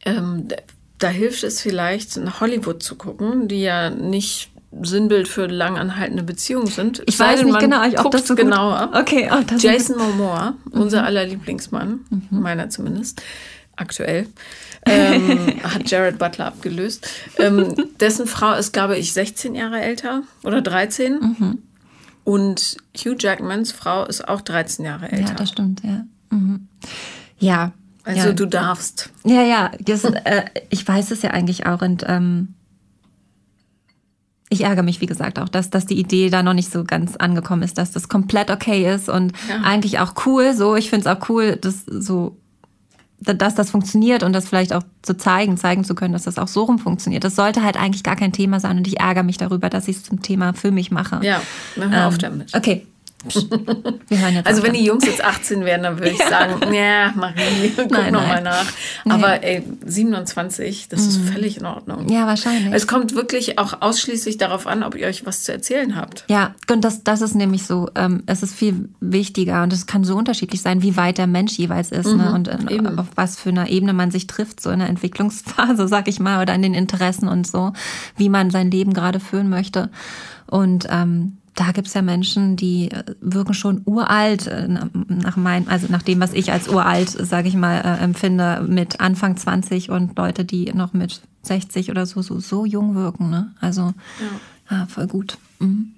ähm, 0.06 0.48
da, 0.48 0.56
da 0.98 1.08
hilft 1.08 1.42
es 1.42 1.60
vielleicht, 1.60 2.16
nach 2.16 2.40
Hollywood 2.40 2.82
zu 2.82 2.94
gucken, 2.96 3.48
die 3.48 3.60
ja 3.60 3.90
nicht 3.90 4.50
Sinnbild 4.82 5.28
für 5.28 5.46
langanhaltende 5.46 6.22
Beziehungen 6.22 6.66
sind. 6.66 7.02
Ich 7.06 7.18
weiß 7.18 7.40
denn, 7.40 7.48
nicht 7.48 7.60
genau, 7.60 7.82
ob 7.84 7.96
guckt 7.96 8.14
das 8.14 8.26
so 8.26 8.34
gut- 8.34 8.44
genauer. 8.44 8.90
Okay, 8.94 9.30
oh, 9.32 9.42
das 9.46 9.62
Jason 9.62 9.96
Momoa, 9.98 10.54
unser 10.70 11.04
aller 11.04 11.24
Lieblingsmann, 11.26 12.00
meiner 12.30 12.70
zumindest, 12.70 13.22
aktuell, 13.76 14.26
ähm, 14.86 15.60
hat 15.62 15.90
Jared 15.90 16.18
Butler 16.18 16.46
abgelöst. 16.46 17.08
Ähm, 17.38 17.74
dessen 18.00 18.26
Frau 18.26 18.54
ist, 18.54 18.72
glaube 18.72 18.96
ich, 18.96 19.12
16 19.12 19.54
Jahre 19.54 19.80
älter 19.80 20.22
oder 20.42 20.60
13. 20.60 21.60
Und 22.24 22.76
Hugh 22.96 23.16
Jackmans 23.18 23.72
Frau 23.72 24.04
ist 24.06 24.26
auch 24.28 24.40
13 24.40 24.84
Jahre 24.84 25.10
älter. 25.12 25.30
ja, 25.30 25.34
das 25.34 25.50
stimmt, 25.50 25.82
ja. 25.84 26.04
Mhm. 26.30 26.68
Ja. 27.38 27.72
also 28.04 28.28
ja. 28.28 28.32
du 28.32 28.46
darfst. 28.46 29.10
Ja, 29.24 29.42
ja, 29.42 29.70
das, 29.80 30.04
äh, 30.04 30.44
ich 30.70 30.86
weiß 30.86 31.10
es 31.10 31.22
ja 31.22 31.30
eigentlich 31.30 31.66
auch 31.66 31.82
und 31.82 32.04
ähm, 32.06 32.54
ich 34.54 34.64
ärgere 34.64 34.82
mich, 34.82 35.00
wie 35.00 35.06
gesagt, 35.06 35.38
auch, 35.38 35.48
dass, 35.48 35.70
dass 35.70 35.84
die 35.86 35.98
Idee 35.98 36.30
da 36.30 36.42
noch 36.42 36.54
nicht 36.54 36.70
so 36.72 36.84
ganz 36.84 37.16
angekommen 37.16 37.62
ist, 37.62 37.76
dass 37.78 37.90
das 37.92 38.08
komplett 38.08 38.50
okay 38.50 38.92
ist 38.94 39.08
und 39.08 39.32
Ja. 39.48 39.60
eigentlich 39.64 39.98
auch 39.98 40.14
cool. 40.26 40.54
So, 40.54 40.76
ich 40.76 40.88
finde 40.90 41.08
es 41.08 41.16
auch 41.16 41.28
cool, 41.28 41.56
dass 41.56 41.84
so 41.86 42.36
dass 43.20 43.54
das 43.54 43.70
funktioniert 43.70 44.22
und 44.22 44.34
das 44.34 44.46
vielleicht 44.48 44.74
auch 44.74 44.82
zu 45.00 45.16
zeigen, 45.16 45.56
zeigen 45.56 45.82
zu 45.84 45.94
können, 45.94 46.12
dass 46.12 46.24
das 46.24 46.38
auch 46.38 46.48
so 46.48 46.64
rum 46.64 46.78
funktioniert. 46.78 47.24
Das 47.24 47.36
sollte 47.36 47.62
halt 47.62 47.76
eigentlich 47.78 48.02
gar 48.02 48.16
kein 48.16 48.32
Thema 48.32 48.60
sein 48.60 48.76
und 48.76 48.86
ich 48.86 49.00
ärgere 49.00 49.22
mich 49.22 49.38
darüber, 49.38 49.70
dass 49.70 49.88
ich 49.88 49.96
es 49.96 50.02
zum 50.04 50.20
Thema 50.20 50.52
für 50.52 50.70
mich 50.70 50.90
mache. 50.90 51.20
Ja, 51.22 51.40
hör 51.76 52.08
auf 52.08 52.14
Ähm, 52.14 52.18
damit. 52.20 52.54
Okay, 52.54 52.86
Wir 52.86 52.93
Also 54.44 54.62
wenn 54.62 54.74
die 54.74 54.84
Jungs 54.84 55.04
jetzt 55.06 55.24
18 55.24 55.64
wären, 55.64 55.82
dann 55.82 55.98
würde 55.98 56.10
ich 56.10 56.18
sagen, 56.28 56.72
ja, 56.72 57.12
Marie, 57.14 57.72
guck 57.74 57.90
Nein, 57.90 58.12
noch 58.12 58.26
mal 58.26 58.42
nein. 58.42 58.44
nach. 58.44 58.66
Aber 59.12 59.42
ey, 59.42 59.62
27, 59.84 60.88
das 60.88 61.06
ist 61.06 61.18
völlig 61.18 61.58
in 61.58 61.66
Ordnung. 61.66 62.08
Ja, 62.08 62.26
wahrscheinlich. 62.26 62.72
Es 62.72 62.86
kommt 62.86 63.14
wirklich 63.14 63.58
auch 63.58 63.80
ausschließlich 63.80 64.38
darauf 64.38 64.66
an, 64.66 64.82
ob 64.82 64.94
ihr 64.94 65.06
euch 65.06 65.26
was 65.26 65.44
zu 65.44 65.52
erzählen 65.52 65.96
habt. 65.96 66.24
Ja, 66.28 66.54
und 66.70 66.84
das, 66.84 67.04
das 67.04 67.20
ist 67.22 67.34
nämlich 67.34 67.64
so, 67.64 67.88
ähm, 67.94 68.22
es 68.26 68.42
ist 68.42 68.54
viel 68.54 68.88
wichtiger 69.00 69.62
und 69.62 69.72
es 69.72 69.86
kann 69.86 70.04
so 70.04 70.16
unterschiedlich 70.16 70.62
sein, 70.62 70.82
wie 70.82 70.96
weit 70.96 71.18
der 71.18 71.26
Mensch 71.26 71.58
jeweils 71.58 71.90
ist 71.90 72.06
ne? 72.06 72.32
und 72.32 72.48
äh, 72.48 72.58
eben. 72.70 72.98
auf 72.98 73.06
was 73.14 73.38
für 73.38 73.50
einer 73.50 73.68
Ebene 73.68 73.92
man 73.92 74.10
sich 74.10 74.26
trifft, 74.26 74.60
so 74.60 74.70
in 74.70 74.80
der 74.80 74.88
Entwicklungsphase, 74.88 75.88
sag 75.94 76.08
ich 76.08 76.20
mal, 76.20 76.42
oder 76.42 76.54
in 76.54 76.62
den 76.62 76.74
Interessen 76.74 77.28
und 77.28 77.46
so, 77.46 77.72
wie 78.16 78.28
man 78.28 78.50
sein 78.50 78.70
Leben 78.70 78.92
gerade 78.92 79.20
führen 79.20 79.48
möchte. 79.48 79.90
Und 80.46 80.86
ähm, 80.90 81.38
da 81.54 81.70
gibt's 81.72 81.94
ja 81.94 82.02
Menschen, 82.02 82.56
die 82.56 82.90
äh, 82.90 83.04
wirken 83.20 83.54
schon 83.54 83.82
uralt, 83.84 84.46
äh, 84.46 84.66
nach 84.68 85.36
mein, 85.36 85.68
also 85.68 85.86
nach 85.88 86.02
dem, 86.02 86.20
was 86.20 86.32
ich 86.32 86.52
als 86.52 86.68
uralt, 86.68 87.08
sage 87.08 87.48
ich 87.48 87.54
mal, 87.54 87.80
äh, 87.80 88.02
empfinde, 88.02 88.64
mit 88.68 89.00
Anfang 89.00 89.36
20 89.36 89.90
und 89.90 90.16
Leute, 90.18 90.44
die 90.44 90.72
noch 90.72 90.92
mit 90.92 91.20
60 91.42 91.90
oder 91.90 92.06
so, 92.06 92.22
so, 92.22 92.40
so 92.40 92.64
jung 92.64 92.94
wirken. 92.94 93.30
Ne? 93.30 93.52
Also 93.60 93.94
ja, 94.70 94.86
voll 94.86 95.06
gut. 95.06 95.38
Mhm. 95.60 95.92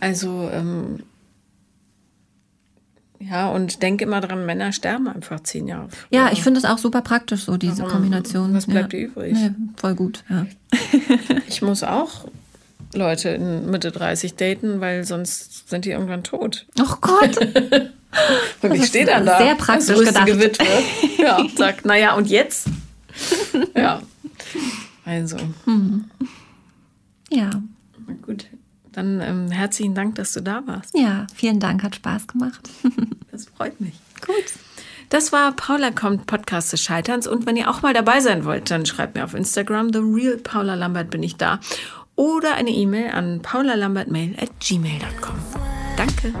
Also, 0.00 0.50
ähm, 0.52 1.00
ja, 3.20 3.48
und 3.48 3.82
denk 3.82 4.02
immer 4.02 4.20
dran, 4.20 4.44
Männer 4.44 4.72
sterben 4.72 5.08
einfach 5.08 5.40
zehn 5.40 5.66
Jahre. 5.66 5.88
früher. 5.88 6.08
Ja, 6.10 6.30
ich 6.32 6.42
finde 6.42 6.58
es 6.58 6.66
auch 6.66 6.76
super 6.76 7.00
praktisch, 7.00 7.44
so 7.44 7.56
diese 7.56 7.78
Warum? 7.78 7.92
Kombination. 7.92 8.52
Was 8.52 8.66
bleibt 8.66 8.92
ja. 8.92 8.98
übrig? 8.98 9.32
Nee, 9.32 9.50
voll 9.76 9.94
gut, 9.94 10.24
ja. 10.28 10.46
Ich 11.48 11.62
muss 11.62 11.82
auch 11.84 12.26
Leute 12.94 13.30
in 13.30 13.70
Mitte 13.70 13.90
30 13.92 14.34
daten, 14.36 14.80
weil 14.80 15.04
sonst 15.04 15.68
sind 15.68 15.84
die 15.84 15.90
irgendwann 15.90 16.22
tot. 16.24 16.66
Oh 16.80 16.94
Gott. 17.00 17.36
Und 18.62 18.72
ich 18.74 18.86
stehe 18.86 19.06
dann 19.06 19.26
da. 19.26 19.38
sehr 19.38 19.54
praktisch 19.56 19.90
als 19.90 20.04
gedacht. 20.08 20.26
Witwe. 20.40 20.64
Ja, 21.18 21.38
und 21.38 21.56
sag, 21.56 21.84
naja, 21.84 22.14
und 22.14 22.28
jetzt? 22.28 22.68
Ja. 23.76 24.02
Also, 25.04 25.36
Ja. 27.30 27.50
na 28.06 28.14
gut. 28.22 28.46
Dann 28.92 29.20
ähm, 29.20 29.50
herzlichen 29.50 29.94
Dank, 29.94 30.14
dass 30.14 30.32
du 30.32 30.40
da 30.40 30.62
warst. 30.66 30.96
Ja, 30.96 31.26
vielen 31.34 31.58
Dank, 31.58 31.82
hat 31.82 31.96
Spaß 31.96 32.28
gemacht. 32.28 32.68
Das 33.32 33.46
freut 33.46 33.80
mich. 33.80 33.94
gut. 34.24 34.44
Das 35.10 35.32
war 35.32 35.52
Paula 35.52 35.90
kommt, 35.90 36.26
Podcast 36.26 36.72
des 36.72 36.80
Scheiterns. 36.80 37.26
Und 37.26 37.46
wenn 37.46 37.56
ihr 37.56 37.68
auch 37.68 37.82
mal 37.82 37.92
dabei 37.92 38.20
sein 38.20 38.44
wollt, 38.44 38.70
dann 38.70 38.86
schreibt 38.86 39.16
mir 39.16 39.24
auf 39.24 39.34
Instagram, 39.34 39.92
The 39.92 39.98
Real 40.00 40.36
Paula 40.36 40.74
Lambert 40.76 41.10
bin 41.10 41.22
ich 41.24 41.36
da. 41.36 41.58
Oder 42.16 42.54
eine 42.54 42.70
E-Mail 42.70 43.10
an 43.10 43.40
paulalambertmail 43.40 44.36
at 44.40 44.50
gmail.com. 44.60 45.36
Danke. 45.96 46.32